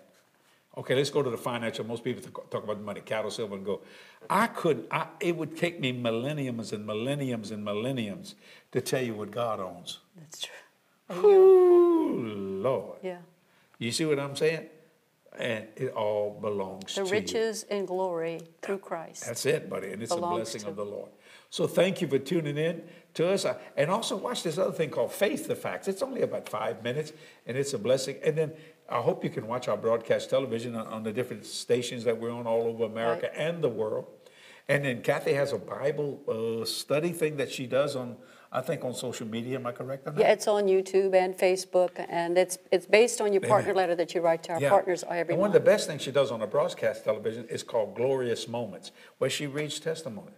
Okay, 0.77 0.95
let's 0.95 1.09
go 1.09 1.23
to 1.23 1.29
the 1.29 1.37
financial. 1.37 1.85
Most 1.85 2.03
people 2.03 2.21
talk 2.49 2.63
about 2.63 2.79
money, 2.81 3.01
cattle, 3.01 3.31
silver, 3.31 3.55
and 3.55 3.65
gold. 3.65 3.83
I 4.29 4.47
could, 4.47 4.85
I, 4.91 5.07
it 5.19 5.35
would 5.35 5.57
take 5.57 5.79
me 5.79 5.91
millenniums 5.91 6.71
and 6.73 6.85
millenniums 6.85 7.51
and 7.51 7.63
millenniums 7.65 8.35
to 8.71 8.79
tell 8.81 9.01
you 9.01 9.13
what 9.15 9.31
God 9.31 9.59
owns. 9.59 9.99
That's 10.17 10.41
true. 10.41 11.17
Ooh, 11.25 12.59
Lord. 12.61 12.99
Yeah. 13.01 13.17
You 13.79 13.91
see 13.91 14.05
what 14.05 14.19
I'm 14.19 14.35
saying? 14.35 14.67
And 15.37 15.67
it 15.75 15.91
all 15.93 16.37
belongs 16.39 16.95
The 16.95 17.01
to 17.03 17.07
you. 17.07 17.11
riches 17.13 17.65
and 17.69 17.87
glory 17.87 18.41
through 18.61 18.79
Christ. 18.79 19.25
That's 19.25 19.45
it, 19.45 19.69
buddy. 19.69 19.91
And 19.91 20.03
it's 20.03 20.11
a 20.11 20.17
blessing 20.17 20.61
to- 20.61 20.67
of 20.69 20.75
the 20.75 20.85
Lord. 20.85 21.09
So 21.49 21.65
thank 21.67 22.01
you 22.01 22.07
for 22.07 22.19
tuning 22.19 22.57
in 22.57 22.83
to 23.15 23.29
us. 23.29 23.45
Uh, 23.45 23.57
And 23.75 23.89
also 23.89 24.15
watch 24.15 24.43
this 24.43 24.57
other 24.57 24.71
thing 24.71 24.89
called 24.91 25.11
Faith 25.11 25.47
the 25.47 25.55
Facts. 25.55 25.87
It's 25.87 26.03
only 26.03 26.21
about 26.21 26.47
five 26.47 26.83
minutes 26.83 27.11
and 27.47 27.57
it's 27.57 27.73
a 27.73 27.79
blessing. 27.79 28.17
And 28.23 28.37
then 28.37 28.53
I 28.87 29.01
hope 29.01 29.23
you 29.23 29.29
can 29.29 29.47
watch 29.47 29.67
our 29.67 29.77
broadcast 29.77 30.29
television 30.29 30.75
on, 30.75 31.03
the 31.03 31.11
different 31.11 31.45
stations 31.45 32.03
that 32.03 32.19
we're 32.19 32.31
on 32.31 32.45
all 32.47 32.63
over 32.67 32.85
America 32.85 33.35
and 33.37 33.63
the 33.63 33.69
world. 33.69 34.05
And 34.67 34.85
then 34.85 35.01
Kathy 35.01 35.33
has 35.33 35.51
a 35.51 35.57
Bible 35.57 36.21
uh, 36.27 36.65
study 36.65 37.11
thing 37.11 37.37
that 37.37 37.51
she 37.51 37.65
does 37.65 37.95
on, 37.95 38.15
I 38.51 38.61
think, 38.61 38.83
on 38.85 38.93
social 38.93 39.25
media. 39.25 39.57
Am 39.57 39.65
I 39.65 39.71
correct 39.71 40.05
on 40.07 40.13
that? 40.13 40.21
Yeah, 40.21 40.31
it's 40.31 40.47
on 40.47 40.65
YouTube 40.67 41.15
and 41.15 41.35
Facebook, 41.35 42.05
and 42.07 42.37
it's 42.37 42.59
it's 42.71 42.85
based 42.85 43.19
on 43.19 43.33
your 43.33 43.41
partner 43.41 43.73
letter 43.73 43.95
that 43.95 44.13
you 44.13 44.21
write 44.21 44.43
to 44.43 44.53
our 44.53 44.61
Yeah. 44.61 44.69
partners 44.69 45.03
every 45.09 45.33
and 45.33 45.41
one 45.41 45.49
month. 45.49 45.55
of 45.55 45.65
the 45.65 45.71
best 45.71 45.87
things 45.87 46.03
she 46.03 46.11
does 46.11 46.29
on 46.31 46.43
a 46.43 46.47
broadcast 46.47 47.03
television 47.03 47.47
is 47.49 47.63
called 47.63 47.95
Glorious 47.95 48.47
Moments, 48.47 48.91
where 49.17 49.29
she 49.31 49.47
reads 49.47 49.79
testimony. 49.79 50.33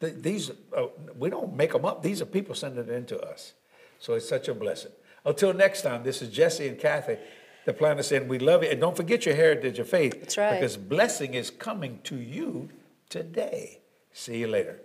Th- 0.00 0.14
These, 0.14 0.50
uh, 0.76 0.86
we 1.18 1.30
don't 1.30 1.54
make 1.56 1.72
them 1.72 1.84
up. 1.84 2.02
These 2.02 2.20
are 2.22 2.26
people 2.26 2.54
sending 2.54 2.84
it 2.84 2.90
in 2.90 3.06
to 3.06 3.20
us. 3.20 3.54
So 3.98 4.14
it's 4.14 4.28
such 4.28 4.48
a 4.48 4.54
blessing. 4.54 4.92
Until 5.24 5.52
next 5.54 5.82
time, 5.82 6.02
this 6.04 6.22
is 6.22 6.28
Jesse 6.30 6.68
and 6.68 6.78
Kathy 6.78 7.16
Duplantis 7.66 8.04
saying, 8.04 8.28
we 8.28 8.38
love 8.38 8.62
you. 8.62 8.70
And 8.70 8.80
don't 8.80 8.96
forget 8.96 9.26
your 9.26 9.34
heritage 9.34 9.78
of 9.78 9.88
faith. 9.88 10.20
That's 10.20 10.36
right. 10.38 10.54
Because 10.60 10.76
blessing 10.76 11.34
is 11.34 11.50
coming 11.50 11.98
to 12.04 12.16
you 12.16 12.68
today. 13.08 13.80
See 14.12 14.38
you 14.38 14.46
later. 14.48 14.80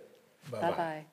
Bye-bye. 0.50 0.70
Bye 0.70 0.76
bye. 0.76 1.04